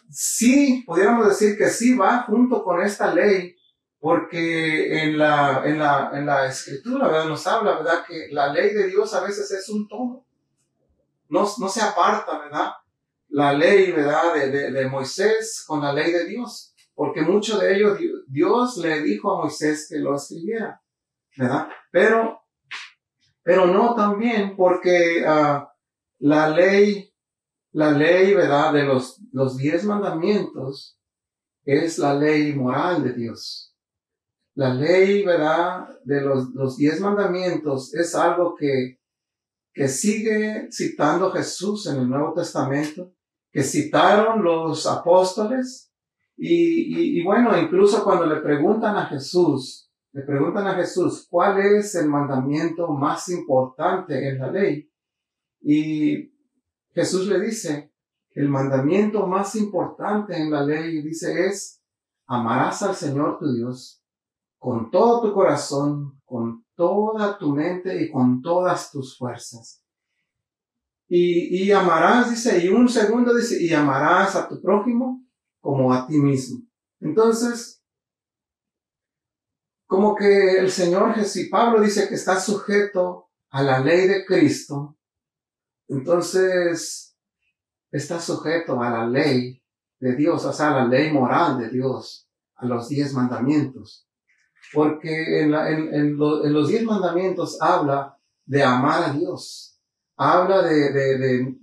sí, 0.09 0.83
pudiéramos 0.83 1.27
decir 1.27 1.55
que 1.55 1.69
sí 1.69 1.95
va 1.95 2.23
junto 2.23 2.63
con 2.63 2.81
esta 2.81 3.13
ley, 3.13 3.55
porque 3.99 5.03
en 5.03 5.19
la, 5.19 5.61
en 5.63 5.77
la, 5.77 6.09
en 6.11 6.25
la 6.25 6.47
escritura, 6.47 7.07
¿verdad? 7.07 7.25
Nos 7.25 7.45
habla, 7.45 7.77
¿verdad? 7.77 8.03
Que 8.07 8.29
la 8.31 8.51
ley 8.51 8.73
de 8.73 8.87
Dios 8.87 9.13
a 9.13 9.21
veces 9.21 9.51
es 9.51 9.69
un 9.69 9.87
todo. 9.87 10.25
No, 11.29 11.47
no 11.59 11.69
se 11.69 11.81
aparta, 11.81 12.39
¿verdad? 12.39 12.71
La 13.29 13.53
ley, 13.53 13.91
¿verdad? 13.91 14.33
De, 14.33 14.49
de, 14.49 14.71
de 14.71 14.89
Moisés 14.89 15.63
con 15.67 15.83
la 15.83 15.93
ley 15.93 16.11
de 16.11 16.25
Dios. 16.25 16.73
Porque 16.95 17.21
mucho 17.21 17.59
de 17.59 17.75
ello 17.75 17.95
Dios 18.27 18.77
le 18.77 19.01
dijo 19.03 19.31
a 19.31 19.41
Moisés 19.41 19.87
que 19.87 19.99
lo 19.99 20.15
escribiera, 20.15 20.81
¿verdad? 21.37 21.67
Pero 21.91 22.42
pero 23.43 23.67
no 23.67 23.95
también 23.95 24.55
porque 24.55 25.23
ah, 25.27 25.71
la 26.19 26.49
ley, 26.49 27.13
la 27.73 27.91
ley, 27.91 28.33
¿verdad? 28.33 28.73
De 28.73 28.83
los, 28.83 29.21
los 29.31 29.57
diez 29.57 29.83
mandamientos 29.83 30.97
es 31.65 31.97
la 31.97 32.13
ley 32.13 32.53
moral 32.53 33.03
de 33.03 33.13
Dios. 33.13 33.75
La 34.55 34.73
ley, 34.73 35.25
¿verdad? 35.25 35.89
De 36.03 36.21
los, 36.21 36.49
los 36.53 36.77
diez 36.77 36.99
mandamientos 37.01 37.93
es 37.93 38.15
algo 38.15 38.55
que, 38.55 38.99
que 39.73 39.87
sigue 39.87 40.69
citando 40.71 41.31
Jesús 41.31 41.87
en 41.87 41.97
el 41.97 42.09
Nuevo 42.09 42.33
Testamento, 42.33 43.13
que 43.51 43.63
citaron 43.63 44.43
los 44.43 44.87
apóstoles, 44.87 45.91
y, 46.35 47.19
y, 47.19 47.23
bueno, 47.23 47.55
incluso 47.57 48.03
cuando 48.03 48.25
le 48.25 48.41
preguntan 48.41 48.95
a 48.95 49.05
Jesús, 49.05 49.91
le 50.13 50.21
preguntan 50.21 50.67
a 50.67 50.75
Jesús, 50.75 51.27
¿cuál 51.29 51.59
es 51.59 51.95
el 51.95 52.07
mandamiento 52.07 52.87
más 52.89 53.29
importante 53.29 54.29
en 54.29 54.39
la 54.39 54.51
ley? 54.51 54.89
Y 55.61 56.31
Jesús 56.93 57.27
le 57.27 57.39
dice, 57.39 57.91
el 58.31 58.47
mandamiento 58.47 59.27
más 59.27 59.55
importante 59.55 60.37
en 60.37 60.51
la 60.51 60.63
ley, 60.63 61.01
dice, 61.01 61.47
es, 61.47 61.81
amarás 62.27 62.83
al 62.83 62.95
Señor 62.95 63.39
tu 63.39 63.51
Dios 63.53 64.03
con 64.63 64.89
todo 64.91 65.21
tu 65.21 65.33
corazón, 65.33 66.21
con 66.23 66.65
toda 66.73 67.37
tu 67.37 67.51
mente 67.51 68.01
y 68.01 68.09
con 68.09 68.41
todas 68.41 68.91
tus 68.91 69.17
fuerzas. 69.17 69.83
Y, 71.09 71.65
y 71.65 71.71
amarás, 71.73 72.29
dice, 72.29 72.63
y 72.63 72.69
un 72.69 72.87
segundo 72.87 73.35
dice, 73.35 73.61
y 73.61 73.73
amarás 73.73 74.37
a 74.37 74.47
tu 74.47 74.61
prójimo 74.61 75.21
como 75.59 75.91
a 75.91 76.07
ti 76.07 76.17
mismo. 76.17 76.61
Entonces, 77.01 77.82
como 79.93 80.15
que 80.15 80.57
el 80.57 80.71
Señor 80.71 81.13
Jesús, 81.13 81.49
Pablo 81.51 81.79
dice 81.79 82.09
que 82.09 82.15
está 82.15 82.39
sujeto 82.39 83.29
a 83.51 83.61
la 83.61 83.79
ley 83.79 84.07
de 84.07 84.25
Cristo, 84.25 84.97
entonces 85.87 87.15
está 87.91 88.19
sujeto 88.19 88.81
a 88.81 88.89
la 88.89 89.05
ley 89.05 89.63
de 89.99 90.15
Dios, 90.15 90.45
o 90.45 90.51
sea, 90.51 90.71
a 90.71 90.81
la 90.81 90.87
ley 90.87 91.11
moral 91.11 91.59
de 91.59 91.69
Dios, 91.69 92.27
a 92.55 92.65
los 92.65 92.89
diez 92.89 93.13
mandamientos. 93.13 94.07
Porque 94.73 95.41
en, 95.41 96.17
los 96.17 96.67
diez 96.69 96.83
mandamientos 96.85 97.61
habla 97.61 98.17
de 98.45 98.63
amar 98.63 99.11
a 99.11 99.13
Dios, 99.13 99.79
habla 100.17 100.63
de 100.63 101.55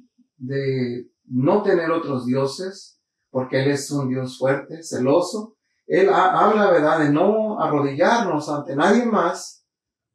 no 1.24 1.64
tener 1.64 1.90
otros 1.90 2.26
dioses, 2.26 3.00
porque 3.28 3.64
Él 3.64 3.72
es 3.72 3.90
un 3.90 4.08
Dios 4.08 4.38
fuerte, 4.38 4.84
celoso. 4.84 5.56
Él 5.90 6.08
habla, 6.08 6.70
¿verdad?, 6.70 7.00
de 7.00 7.10
no 7.10 7.60
arrodillarnos 7.60 8.48
ante 8.48 8.76
nadie 8.76 9.04
más, 9.04 9.66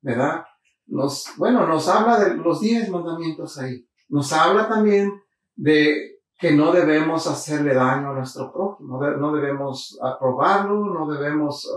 ¿verdad? 0.01 0.45
Nos, 0.87 1.27
bueno, 1.37 1.67
nos 1.67 1.87
habla 1.89 2.19
de 2.19 2.35
los 2.35 2.61
diez 2.61 2.89
mandamientos 2.89 3.57
ahí. 3.57 3.85
Nos 4.07 4.31
habla 4.31 4.69
también 4.69 5.11
de 5.55 6.19
que 6.39 6.51
no 6.51 6.71
debemos 6.71 7.27
hacerle 7.27 7.73
daño 7.73 8.11
a 8.11 8.13
nuestro 8.13 8.53
prójimo, 8.53 9.01
no 9.01 9.33
debemos 9.33 9.99
aprobarlo, 10.01 10.85
no 10.93 11.11
debemos 11.11 11.67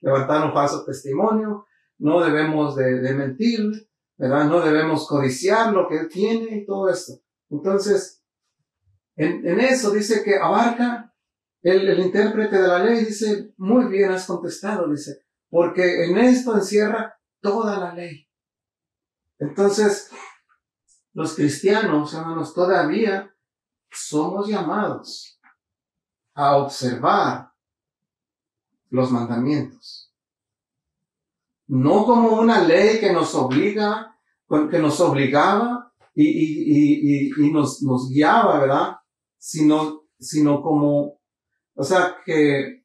levantar 0.00 0.46
un 0.46 0.52
falso 0.52 0.84
testimonio, 0.84 1.66
no 1.98 2.20
debemos 2.22 2.76
de, 2.76 3.00
de 3.00 3.14
mentir, 3.14 3.60
¿verdad? 4.16 4.44
No 4.46 4.60
debemos 4.60 5.06
codiciar 5.06 5.72
lo 5.72 5.88
que 5.88 5.98
él 5.98 6.08
tiene 6.08 6.58
y 6.58 6.66
todo 6.66 6.88
esto. 6.88 7.14
Entonces, 7.50 8.22
en, 9.16 9.60
eso 9.60 9.90
dice 9.90 10.22
que 10.24 10.38
abarca, 10.38 11.09
el, 11.62 11.98
intérprete 12.00 12.60
de 12.60 12.68
la 12.68 12.78
ley 12.84 13.04
dice, 13.04 13.52
muy 13.58 13.86
bien 13.86 14.10
has 14.10 14.26
contestado, 14.26 14.88
dice, 14.88 15.24
porque 15.48 16.06
en 16.06 16.18
esto 16.18 16.54
encierra 16.54 17.18
toda 17.40 17.78
la 17.78 17.94
ley. 17.94 18.28
Entonces, 19.38 20.10
los 21.12 21.34
cristianos, 21.34 22.14
hermanos, 22.14 22.54
todavía 22.54 23.34
somos 23.90 24.48
llamados 24.48 25.40
a 26.34 26.56
observar 26.56 27.52
los 28.90 29.10
mandamientos. 29.10 30.14
No 31.66 32.04
como 32.04 32.40
una 32.40 32.60
ley 32.62 32.98
que 33.00 33.12
nos 33.12 33.34
obliga, 33.34 34.16
que 34.70 34.78
nos 34.78 35.00
obligaba 35.00 35.92
y, 36.14 36.26
y, 36.26 37.30
y, 37.38 37.46
y 37.46 37.52
nos, 37.52 37.82
nos 37.82 38.08
guiaba, 38.08 38.60
¿verdad? 38.60 38.96
sino, 39.40 40.02
sino 40.18 40.62
como, 40.62 41.19
o 41.80 41.82
sea, 41.82 42.18
que 42.26 42.84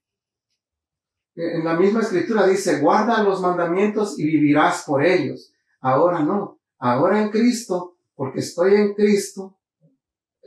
en 1.35 1.65
la 1.65 1.73
misma 1.73 1.99
escritura 1.99 2.47
dice, 2.47 2.79
guarda 2.79 3.23
los 3.23 3.41
mandamientos 3.41 4.17
y 4.17 4.25
vivirás 4.25 4.85
por 4.87 5.03
ellos. 5.03 5.51
Ahora 5.81 6.19
no, 6.19 6.61
ahora 6.79 7.21
en 7.21 7.29
Cristo, 7.29 7.97
porque 8.15 8.39
estoy 8.39 8.75
en 8.75 8.93
Cristo, 8.93 9.59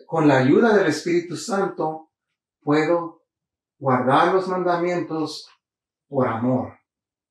con 0.07 0.27
la 0.27 0.39
ayuda 0.39 0.75
del 0.75 0.87
Espíritu 0.87 1.37
Santo, 1.37 2.09
puedo 2.63 3.21
guardar 3.79 4.33
los 4.33 4.49
mandamientos 4.49 5.47
por 6.09 6.27
amor. 6.27 6.73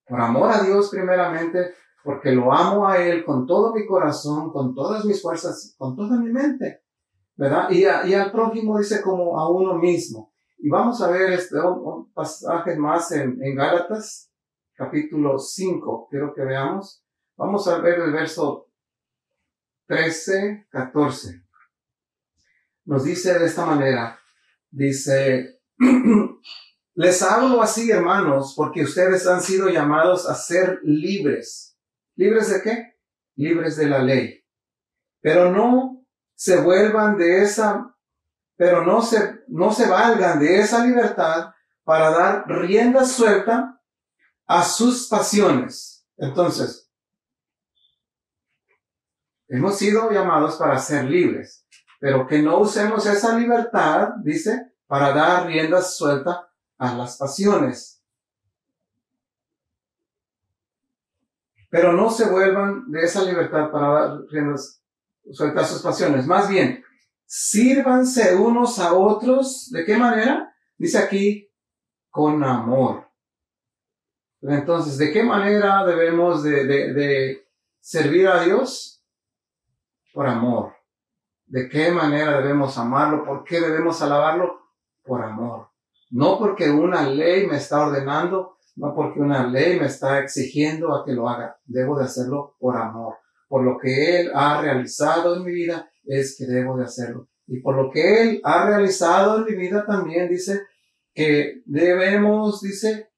Por 0.07 0.21
amor 0.21 0.51
a 0.51 0.61
Dios 0.61 0.89
primeramente, 0.91 1.73
porque 2.03 2.31
lo 2.31 2.53
amo 2.53 2.87
a 2.87 2.99
Él 2.99 3.25
con 3.25 3.47
todo 3.47 3.73
mi 3.73 3.87
corazón, 3.87 4.51
con 4.51 4.75
todas 4.75 5.03
mis 5.03 5.19
fuerzas, 5.19 5.73
con 5.79 5.95
toda 5.95 6.19
mi 6.19 6.31
mente. 6.31 6.83
¿verdad? 7.35 7.71
Y, 7.71 7.85
al 7.85 8.31
prójimo 8.31 8.77
dice 8.77 9.01
como 9.01 9.39
a 9.39 9.49
uno 9.49 9.79
mismo. 9.79 10.31
Y 10.59 10.69
vamos 10.69 11.01
a 11.01 11.11
ver 11.11 11.33
este, 11.33 11.59
un, 11.59 12.11
pasaje 12.13 12.75
más 12.75 13.11
en, 13.11 13.41
en 13.43 13.55
Gálatas, 13.55 14.31
capítulo 14.73 15.37
5, 15.37 16.07
quiero 16.09 16.33
que 16.33 16.43
veamos. 16.43 17.03
Vamos 17.35 17.67
a 17.67 17.79
ver 17.79 17.99
el 17.99 18.11
verso 18.11 18.71
13, 19.87 20.67
14. 20.69 21.43
Nos 22.85 23.03
dice 23.03 23.37
de 23.37 23.45
esta 23.45 23.65
manera, 23.65 24.19
dice, 24.71 25.61
les 26.95 27.21
hablo 27.21 27.61
así, 27.61 27.91
hermanos, 27.91 28.53
porque 28.55 28.83
ustedes 28.83 29.27
han 29.27 29.41
sido 29.41 29.69
llamados 29.69 30.27
a 30.27 30.33
ser 30.33 30.79
libres. 30.83 31.77
¿Libres 32.15 32.49
de 32.49 32.61
qué? 32.63 32.95
Libres 33.35 33.77
de 33.77 33.87
la 33.87 33.99
ley. 33.99 34.43
Pero 35.21 35.51
no 35.51 36.03
se 36.33 36.59
vuelvan 36.61 37.17
de 37.17 37.43
esa, 37.43 37.95
pero 38.57 38.83
no 38.83 39.01
se, 39.01 39.43
no 39.47 39.71
se 39.71 39.87
valgan 39.87 40.39
de 40.39 40.59
esa 40.59 40.83
libertad 40.83 41.53
para 41.83 42.09
dar 42.09 42.45
rienda 42.47 43.05
suelta 43.05 43.79
a 44.47 44.63
sus 44.63 45.07
pasiones. 45.07 46.05
Entonces, 46.17 46.91
hemos 49.47 49.77
sido 49.77 50.11
llamados 50.11 50.55
para 50.55 50.79
ser 50.79 51.05
libres, 51.05 51.65
pero 51.99 52.27
que 52.27 52.41
no 52.41 52.57
usemos 52.59 53.05
esa 53.05 53.37
libertad, 53.37 54.15
dice, 54.23 54.73
para 54.87 55.13
dar 55.13 55.45
rienda 55.45 55.81
suelta 55.81 56.49
a 56.77 56.93
las 56.95 57.17
pasiones. 57.17 58.01
Pero 61.69 61.93
no 61.93 62.09
se 62.09 62.29
vuelvan 62.29 62.89
de 62.89 63.01
esa 63.01 63.23
libertad 63.23 63.69
para 63.71 63.87
dar 63.87 64.21
riendas 64.29 64.81
suelta 65.31 65.65
sus 65.65 65.81
pasiones. 65.81 66.25
Más 66.25 66.49
bien, 66.49 66.83
sírvanse 67.27 68.35
unos 68.35 68.79
a 68.79 68.93
otros. 68.93 69.69
¿De 69.71 69.85
qué 69.85 69.97
manera? 69.97 70.51
Dice 70.77 70.97
aquí, 70.97 71.51
con 72.09 72.43
amor. 72.43 73.07
Entonces, 74.41 74.97
¿de 74.97 75.11
qué 75.11 75.23
manera 75.23 75.85
debemos 75.85 76.41
de, 76.43 76.65
de, 76.65 76.93
de 76.93 77.47
servir 77.79 78.27
a 78.27 78.43
Dios? 78.43 79.03
Por 80.13 80.25
amor. 80.25 80.73
¿De 81.45 81.69
qué 81.69 81.91
manera 81.91 82.37
debemos 82.37 82.77
amarlo? 82.77 83.25
¿Por 83.25 83.43
qué 83.43 83.59
debemos 83.59 84.01
alabarlo? 84.01 84.61
Por 85.03 85.21
amor. 85.21 85.69
No 86.09 86.39
porque 86.39 86.69
una 86.69 87.03
ley 87.03 87.45
me 87.45 87.57
está 87.57 87.85
ordenando, 87.85 88.57
no 88.75 88.95
porque 88.95 89.19
una 89.19 89.45
ley 89.45 89.79
me 89.79 89.87
está 89.87 90.19
exigiendo 90.19 90.95
a 90.95 91.05
que 91.05 91.11
lo 91.11 91.27
haga. 91.27 91.59
Debo 91.65 91.97
de 91.97 92.05
hacerlo 92.05 92.55
por 92.59 92.77
amor 92.77 93.15
por 93.47 93.63
lo 93.63 93.77
que 93.77 94.19
Él 94.19 94.31
ha 94.33 94.61
realizado 94.61 95.35
en 95.35 95.43
mi 95.43 95.51
vida, 95.51 95.89
es 96.07 96.35
que 96.37 96.45
debo 96.45 96.77
de 96.77 96.85
hacerlo. 96.85 97.27
Y 97.47 97.59
por 97.61 97.75
lo 97.75 97.91
que 97.91 98.21
Él 98.21 98.41
ha 98.43 98.67
realizado 98.67 99.37
en 99.37 99.45
mi 99.45 99.55
vida 99.55 99.85
también 99.85 100.29
dice 100.29 100.61
que 101.13 101.61
debemos, 101.65 102.61
dice, 102.61 103.09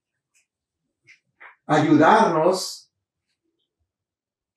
ayudarnos 1.66 2.92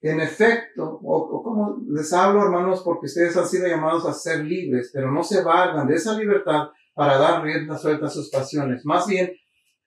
en 0.01 0.21
efecto, 0.21 1.01
o, 1.03 1.43
como 1.43 1.79
les 1.89 2.13
hablo 2.13 2.43
hermanos, 2.43 2.83
porque 2.85 3.07
ustedes 3.07 3.37
han 3.37 3.47
sido 3.47 3.69
llamados 3.69 4.05
a 4.07 4.13
ser 4.13 4.45
libres, 4.45 4.91
pero 4.93 5.11
no 5.11 5.23
se 5.23 5.43
valgan 5.43 5.87
de 5.87 5.95
esa 5.95 6.19
libertad 6.19 6.71
para 6.93 7.19
dar 7.19 7.43
rienda 7.43 7.79
suelta 7.79 8.07
a 8.07 8.11
sus 8.11 8.29
pasiones. 8.29 8.85
Más 8.85 9.07
bien, 9.07 9.33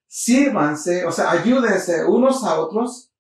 sírvanse, 0.07 1.05
o 1.05 1.11
sea, 1.11 1.31
ayúdense 1.31 2.05
unos 2.05 2.43
a 2.43 2.59
otros 2.59 3.11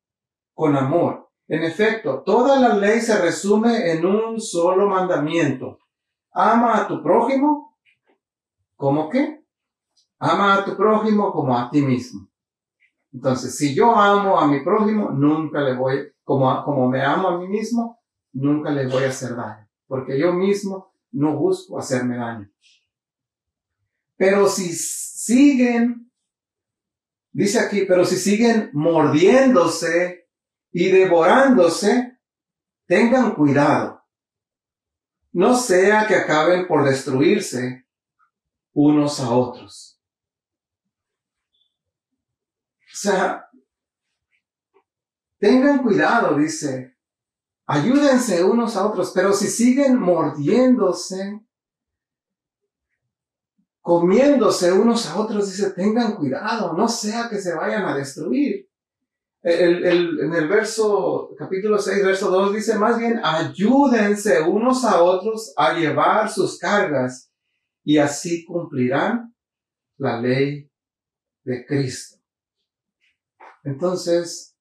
con 0.53 0.75
amor 0.75 1.24
en 1.47 1.63
efecto, 1.63 2.23
toda 2.23 2.59
la 2.59 2.75
ley 2.75 2.99
se 3.01 3.21
resume 3.21 3.91
en 3.91 4.05
un 4.05 4.41
solo 4.41 4.87
mandamiento. 4.87 5.79
Ama 6.31 6.81
a 6.81 6.87
tu 6.87 7.01
prójimo 7.03 7.77
como 8.75 9.09
qué? 9.09 9.43
Ama 10.19 10.55
a 10.55 10.65
tu 10.65 10.75
prójimo 10.75 11.31
como 11.31 11.57
a 11.57 11.69
ti 11.69 11.81
mismo. 11.81 12.29
Entonces, 13.13 13.57
si 13.57 13.73
yo 13.73 13.95
amo 13.95 14.37
a 14.37 14.47
mi 14.47 14.61
prójimo, 14.61 15.11
nunca 15.11 15.61
le 15.61 15.75
voy 15.75 16.11
como, 16.23 16.63
como 16.65 16.89
me 16.89 17.01
amo 17.01 17.29
a 17.29 17.37
mí 17.39 17.47
mismo, 17.47 18.01
nunca 18.33 18.71
les 18.71 18.91
voy 18.91 19.03
a 19.03 19.09
hacer 19.09 19.35
daño, 19.35 19.69
porque 19.87 20.19
yo 20.19 20.33
mismo 20.33 20.93
no 21.11 21.37
busco 21.37 21.77
hacerme 21.77 22.17
daño. 22.17 22.49
Pero 24.17 24.47
si 24.47 24.73
siguen, 24.73 26.11
dice 27.31 27.59
aquí, 27.59 27.85
pero 27.87 28.03
si 28.03 28.17
siguen 28.17 28.69
mordiéndose 28.73 30.24
y 30.77 30.91
devorándose, 30.91 32.19
tengan 32.85 33.33
cuidado. 33.33 34.03
No 35.31 35.55
sea 35.55 36.05
que 36.05 36.15
acaben 36.15 36.67
por 36.67 36.83
destruirse 36.83 37.87
unos 38.73 39.21
a 39.21 39.29
otros. 39.29 40.01
O 42.93 42.97
sea, 42.97 43.49
tengan 45.37 45.81
cuidado, 45.81 46.37
dice, 46.37 46.97
ayúdense 47.65 48.43
unos 48.43 48.75
a 48.75 48.85
otros, 48.85 49.13
pero 49.15 49.31
si 49.31 49.47
siguen 49.47 49.97
mordiéndose, 49.97 51.39
comiéndose 53.79 54.73
unos 54.73 55.07
a 55.07 55.17
otros, 55.19 55.49
dice, 55.49 55.71
tengan 55.71 56.17
cuidado, 56.17 56.73
no 56.73 56.89
sea 56.89 57.29
que 57.29 57.39
se 57.39 57.55
vayan 57.55 57.85
a 57.85 57.95
destruir. 57.95 58.69
El, 59.47 59.85
en 60.21 60.33
el 60.33 60.47
verso, 60.47 61.29
capítulo 61.37 61.77
6, 61.77 62.03
verso 62.03 62.31
2 62.31 62.55
dice, 62.55 62.79
más 62.79 62.97
bien, 62.97 63.21
ayúdense 63.23 64.41
unos 64.41 64.83
a 64.83 65.03
otros 65.03 65.53
a 65.55 65.77
llevar 65.77 66.31
sus 66.31 66.57
cargas 66.57 67.31
y 67.83 67.99
así 67.99 68.43
cumplirán 68.43 69.35
la 69.97 70.19
ley 70.19 70.67
de 71.43 71.63
Cristo. 71.63 72.17
Entonces, 73.63 74.57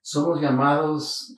somos 0.00 0.40
llamados, 0.40 1.36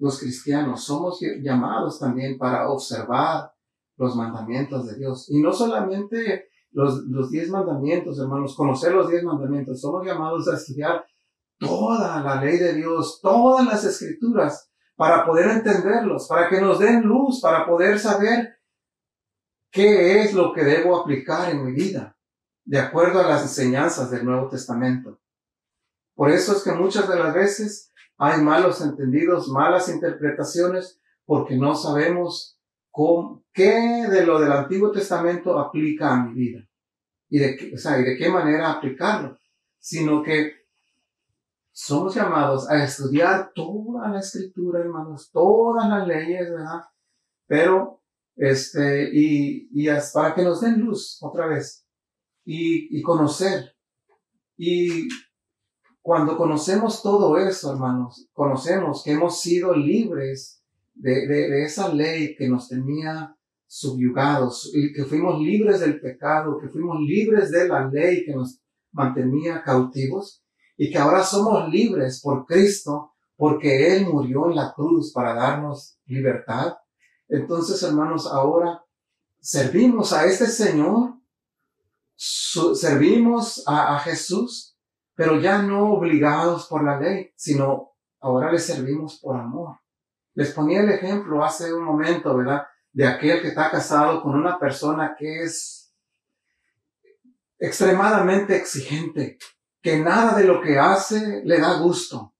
los 0.00 0.18
cristianos, 0.18 0.82
somos 0.82 1.20
llamados 1.40 2.00
también 2.00 2.36
para 2.36 2.68
observar 2.68 3.54
los 3.96 4.16
mandamientos 4.16 4.88
de 4.88 4.96
Dios. 4.96 5.30
Y 5.30 5.40
no 5.40 5.52
solamente 5.52 6.48
los, 6.72 7.04
los 7.04 7.30
diez 7.30 7.48
mandamientos, 7.48 8.18
hermanos, 8.18 8.56
conocer 8.56 8.92
los 8.92 9.08
diez 9.08 9.22
mandamientos, 9.22 9.80
somos 9.80 10.04
llamados 10.04 10.48
a 10.48 10.56
estudiar 10.56 11.06
toda 11.64 12.20
la 12.20 12.40
ley 12.40 12.58
de 12.58 12.74
Dios, 12.74 13.20
todas 13.22 13.66
las 13.66 13.84
escrituras, 13.84 14.70
para 14.96 15.24
poder 15.24 15.50
entenderlos, 15.50 16.28
para 16.28 16.48
que 16.48 16.60
nos 16.60 16.78
den 16.78 17.02
luz, 17.02 17.40
para 17.40 17.66
poder 17.66 17.98
saber 17.98 18.58
qué 19.72 20.22
es 20.22 20.34
lo 20.34 20.52
que 20.52 20.62
debo 20.62 20.96
aplicar 21.00 21.50
en 21.50 21.64
mi 21.64 21.72
vida, 21.72 22.16
de 22.64 22.78
acuerdo 22.78 23.20
a 23.20 23.26
las 23.26 23.42
enseñanzas 23.42 24.10
del 24.10 24.24
Nuevo 24.24 24.48
Testamento. 24.48 25.20
Por 26.14 26.30
eso 26.30 26.56
es 26.56 26.62
que 26.62 26.72
muchas 26.72 27.08
de 27.08 27.18
las 27.18 27.34
veces 27.34 27.92
hay 28.16 28.40
malos 28.40 28.80
entendidos, 28.80 29.48
malas 29.48 29.88
interpretaciones, 29.88 31.00
porque 31.24 31.56
no 31.56 31.74
sabemos 31.74 32.60
qué 33.52 34.06
de 34.08 34.24
lo 34.24 34.38
del 34.38 34.52
Antiguo 34.52 34.92
Testamento 34.92 35.58
aplica 35.58 36.12
a 36.12 36.24
mi 36.24 36.34
vida 36.34 36.68
y 37.28 37.40
de 37.40 37.56
qué 37.56 38.28
manera 38.28 38.70
aplicarlo, 38.70 39.36
sino 39.80 40.22
que 40.22 40.63
somos 41.76 42.14
llamados 42.14 42.70
a 42.70 42.84
estudiar 42.84 43.50
toda 43.52 44.08
la 44.08 44.20
escritura, 44.20 44.78
hermanos, 44.78 45.28
todas 45.32 45.88
las 45.88 46.06
leyes, 46.06 46.48
¿verdad? 46.48 46.84
Pero, 47.48 48.00
este, 48.36 49.10
y, 49.12 49.68
y 49.72 49.88
para 50.14 50.36
que 50.36 50.44
nos 50.44 50.60
den 50.60 50.78
luz 50.78 51.18
otra 51.20 51.48
vez 51.48 51.84
y, 52.44 52.96
y 52.96 53.02
conocer. 53.02 53.74
Y 54.56 55.08
cuando 56.00 56.36
conocemos 56.36 57.02
todo 57.02 57.36
eso, 57.38 57.72
hermanos, 57.72 58.28
conocemos 58.32 59.02
que 59.02 59.10
hemos 59.10 59.40
sido 59.40 59.74
libres 59.74 60.62
de, 60.94 61.26
de, 61.26 61.64
esa 61.64 61.92
ley 61.92 62.36
que 62.36 62.48
nos 62.48 62.68
tenía 62.68 63.36
subyugados, 63.66 64.70
y 64.72 64.92
que 64.92 65.04
fuimos 65.04 65.40
libres 65.40 65.80
del 65.80 66.00
pecado, 66.00 66.56
que 66.60 66.68
fuimos 66.68 67.00
libres 67.00 67.50
de 67.50 67.66
la 67.66 67.88
ley 67.88 68.24
que 68.24 68.32
nos 68.32 68.60
mantenía 68.92 69.60
cautivos, 69.64 70.43
y 70.76 70.90
que 70.90 70.98
ahora 70.98 71.22
somos 71.22 71.68
libres 71.68 72.20
por 72.20 72.46
Cristo, 72.46 73.14
porque 73.36 73.96
Él 73.96 74.06
murió 74.06 74.48
en 74.48 74.56
la 74.56 74.72
cruz 74.72 75.12
para 75.12 75.34
darnos 75.34 75.98
libertad. 76.06 76.76
Entonces, 77.28 77.82
hermanos, 77.82 78.26
ahora 78.26 78.84
servimos 79.40 80.12
a 80.12 80.24
este 80.24 80.46
Señor, 80.46 81.14
servimos 82.16 83.62
a, 83.66 83.96
a 83.96 83.98
Jesús, 84.00 84.76
pero 85.14 85.40
ya 85.40 85.62
no 85.62 85.92
obligados 85.92 86.66
por 86.66 86.84
la 86.84 86.98
ley, 86.98 87.32
sino 87.36 87.92
ahora 88.20 88.50
le 88.50 88.58
servimos 88.58 89.18
por 89.20 89.36
amor. 89.36 89.78
Les 90.34 90.52
ponía 90.52 90.80
el 90.80 90.90
ejemplo 90.90 91.44
hace 91.44 91.72
un 91.72 91.84
momento, 91.84 92.36
¿verdad? 92.36 92.66
De 92.92 93.06
aquel 93.06 93.40
que 93.40 93.48
está 93.48 93.70
casado 93.70 94.22
con 94.22 94.34
una 94.34 94.58
persona 94.58 95.14
que 95.16 95.42
es 95.42 95.94
extremadamente 97.58 98.56
exigente, 98.56 99.38
que 99.84 99.98
nada 99.98 100.34
de 100.38 100.44
lo 100.44 100.62
que 100.62 100.78
hace 100.78 101.42
le 101.44 101.60
da 101.60 101.78
gusto. 101.78 102.34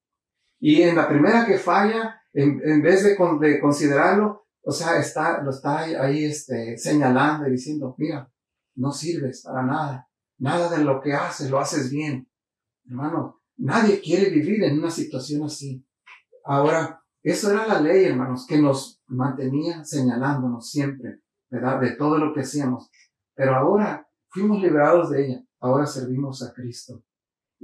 Y 0.58 0.80
en 0.80 0.96
la 0.96 1.06
primera 1.06 1.44
que 1.44 1.58
falla, 1.58 2.22
en, 2.32 2.80
vez 2.80 3.04
de, 3.04 3.18
de, 3.40 3.60
considerarlo, 3.60 4.46
o 4.62 4.72
sea, 4.72 4.98
está, 4.98 5.42
lo 5.42 5.50
está 5.50 5.80
ahí, 5.80 6.24
este, 6.24 6.78
señalando 6.78 7.46
y 7.46 7.50
diciendo, 7.50 7.94
mira, 7.98 8.32
no 8.76 8.92
sirves 8.92 9.42
para 9.42 9.62
nada. 9.62 10.08
Nada 10.38 10.74
de 10.74 10.82
lo 10.82 11.02
que 11.02 11.12
haces 11.12 11.50
lo 11.50 11.58
haces 11.58 11.90
bien. 11.90 12.26
Hermano, 12.86 13.42
nadie 13.58 14.00
quiere 14.00 14.30
vivir 14.30 14.64
en 14.64 14.78
una 14.78 14.90
situación 14.90 15.44
así. 15.44 15.86
Ahora, 16.44 17.04
eso 17.22 17.52
era 17.52 17.66
la 17.66 17.78
ley, 17.78 18.06
hermanos, 18.06 18.46
que 18.48 18.56
nos 18.56 19.02
mantenía 19.06 19.84
señalándonos 19.84 20.70
siempre, 20.70 21.20
¿verdad? 21.50 21.78
De 21.78 21.90
todo 21.90 22.16
lo 22.16 22.32
que 22.32 22.40
hacíamos. 22.40 22.90
Pero 23.34 23.54
ahora 23.54 24.08
fuimos 24.30 24.62
liberados 24.62 25.10
de 25.10 25.26
ella. 25.26 25.44
Ahora 25.60 25.84
servimos 25.84 26.42
a 26.42 26.54
Cristo. 26.54 27.04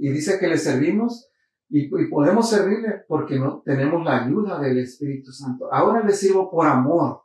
Y 0.01 0.09
dice 0.09 0.39
que 0.39 0.47
le 0.47 0.57
servimos 0.57 1.29
y, 1.69 1.87
podemos 2.09 2.49
servirle 2.49 3.03
porque 3.07 3.39
no 3.39 3.61
tenemos 3.63 4.03
la 4.03 4.25
ayuda 4.25 4.59
del 4.59 4.79
Espíritu 4.79 5.31
Santo. 5.31 5.71
Ahora 5.71 6.03
le 6.03 6.11
sirvo 6.11 6.49
por 6.51 6.67
amor. 6.67 7.21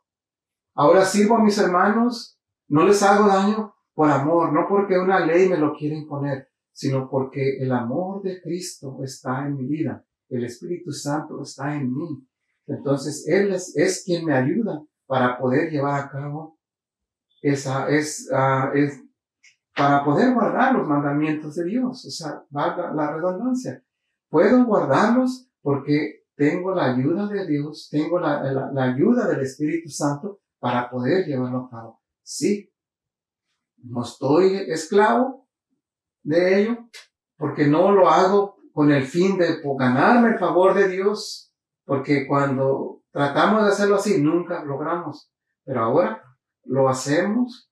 Ahora 0.73 1.03
sirvo 1.03 1.35
a 1.35 1.43
mis 1.43 1.57
hermanos, 1.57 2.39
no 2.69 2.85
les 2.85 3.01
hago 3.03 3.27
daño 3.27 3.73
por 3.93 4.09
amor, 4.09 4.53
no 4.53 4.67
porque 4.69 4.97
una 4.97 5.25
ley 5.25 5.49
me 5.49 5.57
lo 5.57 5.73
quiere 5.75 5.97
imponer, 5.97 6.49
sino 6.71 7.09
porque 7.09 7.57
el 7.57 7.71
amor 7.71 8.21
de 8.21 8.39
Cristo 8.41 8.99
está 9.03 9.47
en 9.47 9.57
mi 9.57 9.65
vida 9.65 10.07
el 10.29 10.43
Espíritu 10.43 10.91
Santo 10.91 11.41
está 11.41 11.75
en 11.75 11.93
mí. 11.93 12.27
Entonces, 12.67 13.27
Él 13.27 13.51
es, 13.53 14.03
quien 14.05 14.25
me 14.25 14.33
ayuda 14.33 14.83
para 15.05 15.37
poder 15.37 15.71
llevar 15.71 16.01
a 16.01 16.09
cabo 16.09 16.59
esa, 17.41 17.89
es, 17.89 18.29
ah, 18.33 18.71
para 19.77 20.03
poder 20.03 20.33
guardar 20.33 20.73
los 20.73 20.87
mandamientos 20.87 21.55
de 21.55 21.65
Dios. 21.65 22.03
O 22.03 22.09
sea, 22.09 22.43
valga 22.49 22.91
la 22.93 23.13
redundancia. 23.13 23.83
Puedo 24.27 24.65
guardarlos 24.65 25.49
porque 25.61 26.25
tengo 26.35 26.73
la 26.73 26.95
ayuda 26.95 27.27
de 27.27 27.45
Dios, 27.45 27.87
tengo 27.89 28.19
la, 28.19 28.71
ayuda 28.83 29.27
del 29.27 29.41
Espíritu 29.41 29.89
Santo 29.89 30.39
para 30.59 30.89
poder 30.89 31.25
llevarlo 31.25 31.65
a 31.65 31.69
cabo. 31.69 32.01
Sí, 32.23 32.73
no 33.77 34.01
estoy 34.01 34.55
esclavo 34.67 35.47
de 36.23 36.61
ello, 36.61 36.77
porque 37.37 37.67
no 37.67 37.91
lo 37.91 38.09
hago 38.09 38.57
con 38.73 38.91
el 38.91 39.03
fin 39.03 39.37
de 39.37 39.61
ganarme 39.77 40.29
el 40.29 40.39
favor 40.39 40.73
de 40.73 40.89
Dios, 40.89 41.53
porque 41.85 42.27
cuando 42.27 43.03
tratamos 43.11 43.63
de 43.63 43.69
hacerlo 43.69 43.95
así 43.95 44.21
nunca 44.21 44.63
logramos, 44.65 45.31
pero 45.63 45.83
ahora 45.83 46.21
lo 46.65 46.89
hacemos 46.89 47.71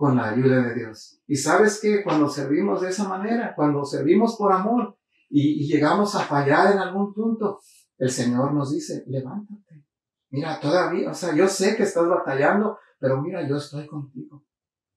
con 0.00 0.16
la 0.16 0.30
ayuda 0.30 0.62
de 0.62 0.74
Dios. 0.76 1.20
Y 1.26 1.36
sabes 1.36 1.78
que 1.78 2.02
cuando 2.02 2.30
servimos 2.30 2.80
de 2.80 2.88
esa 2.88 3.06
manera, 3.06 3.52
cuando 3.54 3.84
servimos 3.84 4.34
por 4.36 4.50
amor 4.50 4.96
y, 5.28 5.66
llegamos 5.70 6.14
a 6.14 6.20
fallar 6.20 6.72
en 6.72 6.78
algún 6.78 7.12
punto, 7.12 7.60
el 7.98 8.08
Señor 8.08 8.54
nos 8.54 8.72
dice, 8.72 9.04
levántate. 9.08 9.84
Mira, 10.30 10.58
todavía, 10.58 11.10
o 11.10 11.14
sea, 11.14 11.34
yo 11.34 11.46
sé 11.48 11.76
que 11.76 11.82
estás 11.82 12.08
batallando, 12.08 12.78
pero 12.98 13.20
mira, 13.20 13.46
yo 13.46 13.58
estoy 13.58 13.86
contigo. 13.86 14.46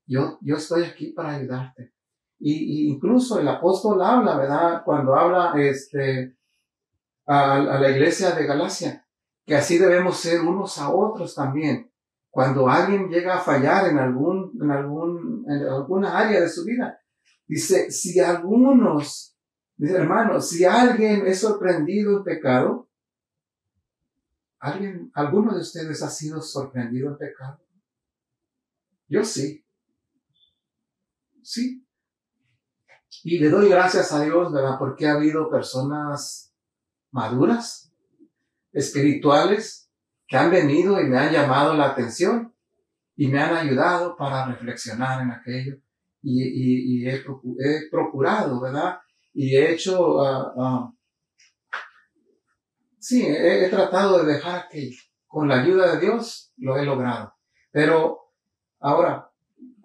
Yo, 0.06 0.38
yo 0.40 0.56
estoy 0.56 0.86
aquí 0.86 1.08
para 1.12 1.36
ayudarte. 1.36 1.94
Y, 2.40 2.90
incluso 2.90 3.42
el 3.42 3.48
apóstol 3.50 4.02
habla, 4.02 4.38
¿verdad? 4.38 4.84
Cuando 4.86 5.16
habla 5.16 5.52
este, 5.58 6.38
a, 7.26 7.60
la 7.60 7.90
iglesia 7.90 8.32
de 8.32 8.46
Galacia, 8.46 9.06
que 9.46 9.58
así 9.58 9.78
debemos 9.78 10.16
ser 10.16 10.40
unos 10.40 10.78
a 10.78 10.96
otros 10.96 11.36
también. 11.36 11.92
Cuando 12.34 12.68
alguien 12.68 13.10
llega 13.10 13.36
a 13.36 13.42
fallar 13.42 13.90
en 13.90 14.00
algún, 14.00 14.58
en 14.60 14.72
algún, 14.72 15.46
en 15.48 15.68
alguna 15.68 16.18
área 16.18 16.42
de 16.42 16.50
su 16.50 16.66
vida, 16.66 17.00
dice, 17.46 17.92
si 17.92 18.20
algunos, 18.20 19.38
dice 19.78 19.98
hermanos, 19.98 20.50
si 20.50 20.66
alguien 20.66 21.28
es 21.28 21.42
sorprendido 21.42 22.18
en 22.18 22.24
pecado, 22.24 22.90
¿Alguien, 24.58 25.12
¿Alguno 25.14 25.54
de 25.54 25.60
ustedes 25.60 26.02
ha 26.02 26.10
sido 26.10 26.42
sorprendido 26.42 27.10
en 27.10 27.18
pecado? 27.18 27.62
Yo 29.08 29.24
sí. 29.24 29.64
Sí. 31.44 31.86
Y 33.24 33.38
le 33.38 33.50
doy 33.50 33.70
gracias 33.70 34.12
a 34.12 34.24
Dios, 34.24 34.52
¿verdad? 34.52 34.80
Porque 34.80 35.06
ha 35.06 35.16
habido 35.16 35.52
personas 35.52 36.56
maduras, 37.12 37.94
espirituales, 38.72 39.83
que 40.34 40.40
han 40.40 40.50
venido 40.50 41.00
y 41.00 41.04
me 41.04 41.20
han 41.20 41.32
llamado 41.32 41.76
la 41.76 41.90
atención 41.90 42.52
y 43.16 43.28
me 43.28 43.40
han 43.40 43.56
ayudado 43.56 44.18
para 44.18 44.48
reflexionar 44.48 45.22
en 45.22 45.30
aquello. 45.30 45.78
Y, 46.24 47.08
he, 47.08 47.22
procurado, 47.92 48.60
¿verdad? 48.60 48.98
Y 49.32 49.56
he 49.56 49.72
hecho, 49.72 50.18
uh, 50.56 50.92
sí, 52.98 53.28
he, 53.28 53.64
he 53.64 53.70
tratado 53.70 54.24
de 54.24 54.34
dejar 54.34 54.62
aquello. 54.62 54.98
Con 55.28 55.48
la 55.48 55.62
ayuda 55.62 55.94
de 55.94 56.02
Dios 56.02 56.52
lo 56.58 56.78
he 56.78 56.84
logrado. 56.84 57.36
Pero 57.72 58.32
ahora, 58.80 59.30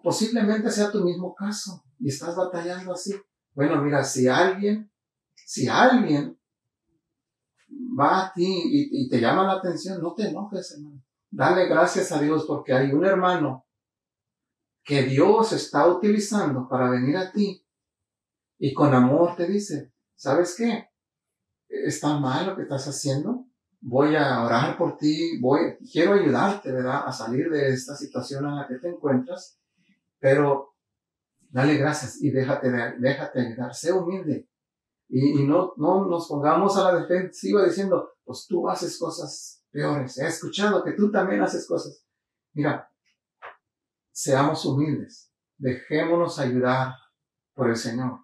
posiblemente 0.03 0.71
sea 0.71 0.91
tu 0.91 1.05
mismo 1.05 1.35
caso 1.35 1.85
y 2.01 2.09
estás 2.09 2.35
batallando 2.35 2.95
así. 2.95 3.15
Bueno, 3.53 3.83
mira, 3.83 4.03
si 4.03 4.27
alguien, 4.27 4.91
si 5.35 5.69
alguien 5.69 6.38
va 7.69 8.27
a 8.27 8.33
ti 8.33 8.63
y, 8.91 9.09
te 9.09 9.21
llama 9.21 9.45
la 9.45 9.55
atención, 9.55 10.01
no 10.01 10.15
te 10.15 10.29
enojes, 10.29 10.73
hermano. 10.73 11.03
Dale 11.31 11.67
gracias 11.67 12.11
a 12.13 12.21
Dios 12.21 12.45
porque 12.47 12.73
hay 12.73 12.93
un 12.93 13.05
hermano 13.05 13.67
que 14.83 15.03
Dios 15.03 15.53
está 15.53 15.87
utilizando 15.87 16.69
para 16.69 16.89
venir 16.91 17.17
a 17.17 17.31
ti 17.31 17.63
y 18.59 18.73
con 18.73 18.95
amor 18.95 19.37
te 19.37 19.47
dice, 19.47 19.93
¿sabes 20.15 20.55
qué? 20.57 20.89
Está 21.69 22.19
mal 22.19 22.47
lo 22.47 22.57
que 22.57 22.63
estás 22.63 22.89
haciendo. 22.89 23.47
Voy 23.81 24.17
a 24.17 24.43
orar 24.43 24.77
por 24.77 24.97
ti, 24.97 25.39
voy, 25.39 25.77
quiero 25.93 26.15
ayudarte, 26.15 26.73
¿verdad? 26.73 27.07
A 27.07 27.13
salir 27.13 27.51
de 27.51 27.69
esta 27.69 27.95
situación 27.95 28.47
en 28.47 28.57
la 28.57 28.67
que 28.67 28.77
te 28.77 28.89
encuentras, 28.89 29.61
pero 30.19 30.75
dale 31.51 31.77
gracias 31.77 32.21
y 32.23 32.31
déjate, 32.31 32.71
déjate 32.99 33.41
ayudar, 33.41 33.75
sé 33.75 33.93
humilde. 33.93 34.48
Y, 35.09 35.43
no, 35.45 35.73
no 35.77 36.07
nos 36.07 36.29
pongamos 36.29 36.77
a 36.77 36.93
la 36.93 37.01
defensiva 37.01 37.65
diciendo, 37.65 38.13
pues 38.25 38.47
tú 38.47 38.69
haces 38.69 38.99
cosas 38.99 39.65
peores. 39.71 40.19
He 40.19 40.27
escuchado 40.27 40.85
que 40.85 40.93
tú 40.93 41.11
también 41.11 41.41
haces 41.43 41.67
cosas. 41.67 42.05
Mira, 42.53 42.91
seamos 44.13 44.65
humildes. 44.67 45.33
Dejémonos 45.57 46.39
ayudar 46.39 46.93
por 47.55 47.71
el 47.71 47.77
Señor. 47.77 48.21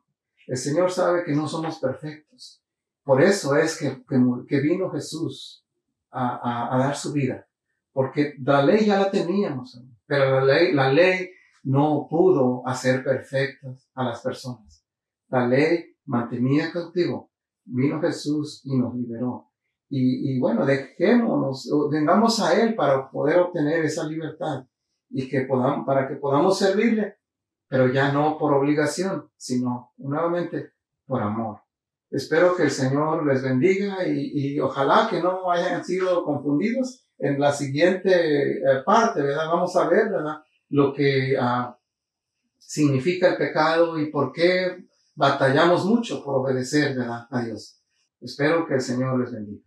El 0.46 0.58
Señor 0.58 0.90
sabe 0.90 1.24
que 1.24 1.32
no 1.32 1.48
somos 1.48 1.78
perfectos. 1.78 2.62
Por 3.02 3.22
eso 3.22 3.56
es 3.56 3.78
que, 3.78 4.04
que, 4.48 4.60
vino 4.60 4.90
Jesús 4.90 5.64
a, 6.10 6.74
a, 6.74 6.78
dar 6.78 6.96
su 6.96 7.12
vida. 7.12 7.46
Porque 7.92 8.34
la 8.42 8.62
ley 8.62 8.86
ya 8.86 8.98
la 8.98 9.10
teníamos, 9.10 9.80
pero 10.06 10.40
la 10.40 10.44
ley, 10.44 10.72
la 10.72 10.92
ley 10.92 11.30
no 11.62 12.06
pudo 12.10 12.66
hacer 12.66 13.04
perfectas 13.04 13.88
a 13.94 14.04
las 14.04 14.20
personas. 14.20 14.84
La 15.28 15.46
ley 15.46 15.93
mantenía 16.04 16.72
cautivo. 16.72 17.30
Vino 17.64 18.00
Jesús 18.00 18.60
y 18.64 18.76
nos 18.76 18.94
liberó. 18.94 19.50
Y, 19.88 20.32
y 20.32 20.40
bueno, 20.40 20.66
dejémonos, 20.66 21.70
vengamos 21.90 22.40
a 22.40 22.60
Él 22.60 22.74
para 22.74 23.10
poder 23.10 23.38
obtener 23.38 23.84
esa 23.84 24.06
libertad 24.06 24.66
y 25.10 25.28
que 25.28 25.42
podamos, 25.42 25.86
para 25.86 26.08
que 26.08 26.16
podamos 26.16 26.58
servirle, 26.58 27.16
pero 27.68 27.88
ya 27.92 28.12
no 28.12 28.36
por 28.38 28.52
obligación, 28.52 29.30
sino 29.36 29.92
nuevamente 29.96 30.72
por 31.06 31.22
amor. 31.22 31.60
Espero 32.10 32.56
que 32.56 32.64
el 32.64 32.70
Señor 32.70 33.26
les 33.26 33.42
bendiga 33.42 34.06
y, 34.06 34.30
y 34.34 34.60
ojalá 34.60 35.08
que 35.10 35.20
no 35.20 35.50
hayan 35.50 35.84
sido 35.84 36.24
confundidos 36.24 37.04
en 37.18 37.40
la 37.40 37.52
siguiente 37.52 38.58
eh, 38.58 38.82
parte, 38.84 39.22
¿verdad? 39.22 39.48
Vamos 39.48 39.74
a 39.76 39.88
ver, 39.88 40.10
¿verdad? 40.10 40.42
Lo 40.68 40.92
que 40.92 41.36
uh, 41.38 41.74
significa 42.58 43.30
el 43.30 43.36
pecado 43.36 43.98
y 43.98 44.10
por 44.10 44.32
qué 44.32 44.84
batallamos 45.14 45.84
mucho 45.84 46.22
por 46.22 46.36
obedecer 46.36 46.96
a 47.00 47.40
Dios. 47.42 47.80
Espero 48.20 48.66
que 48.66 48.74
el 48.74 48.80
Señor 48.80 49.20
les 49.20 49.32
bendiga. 49.32 49.64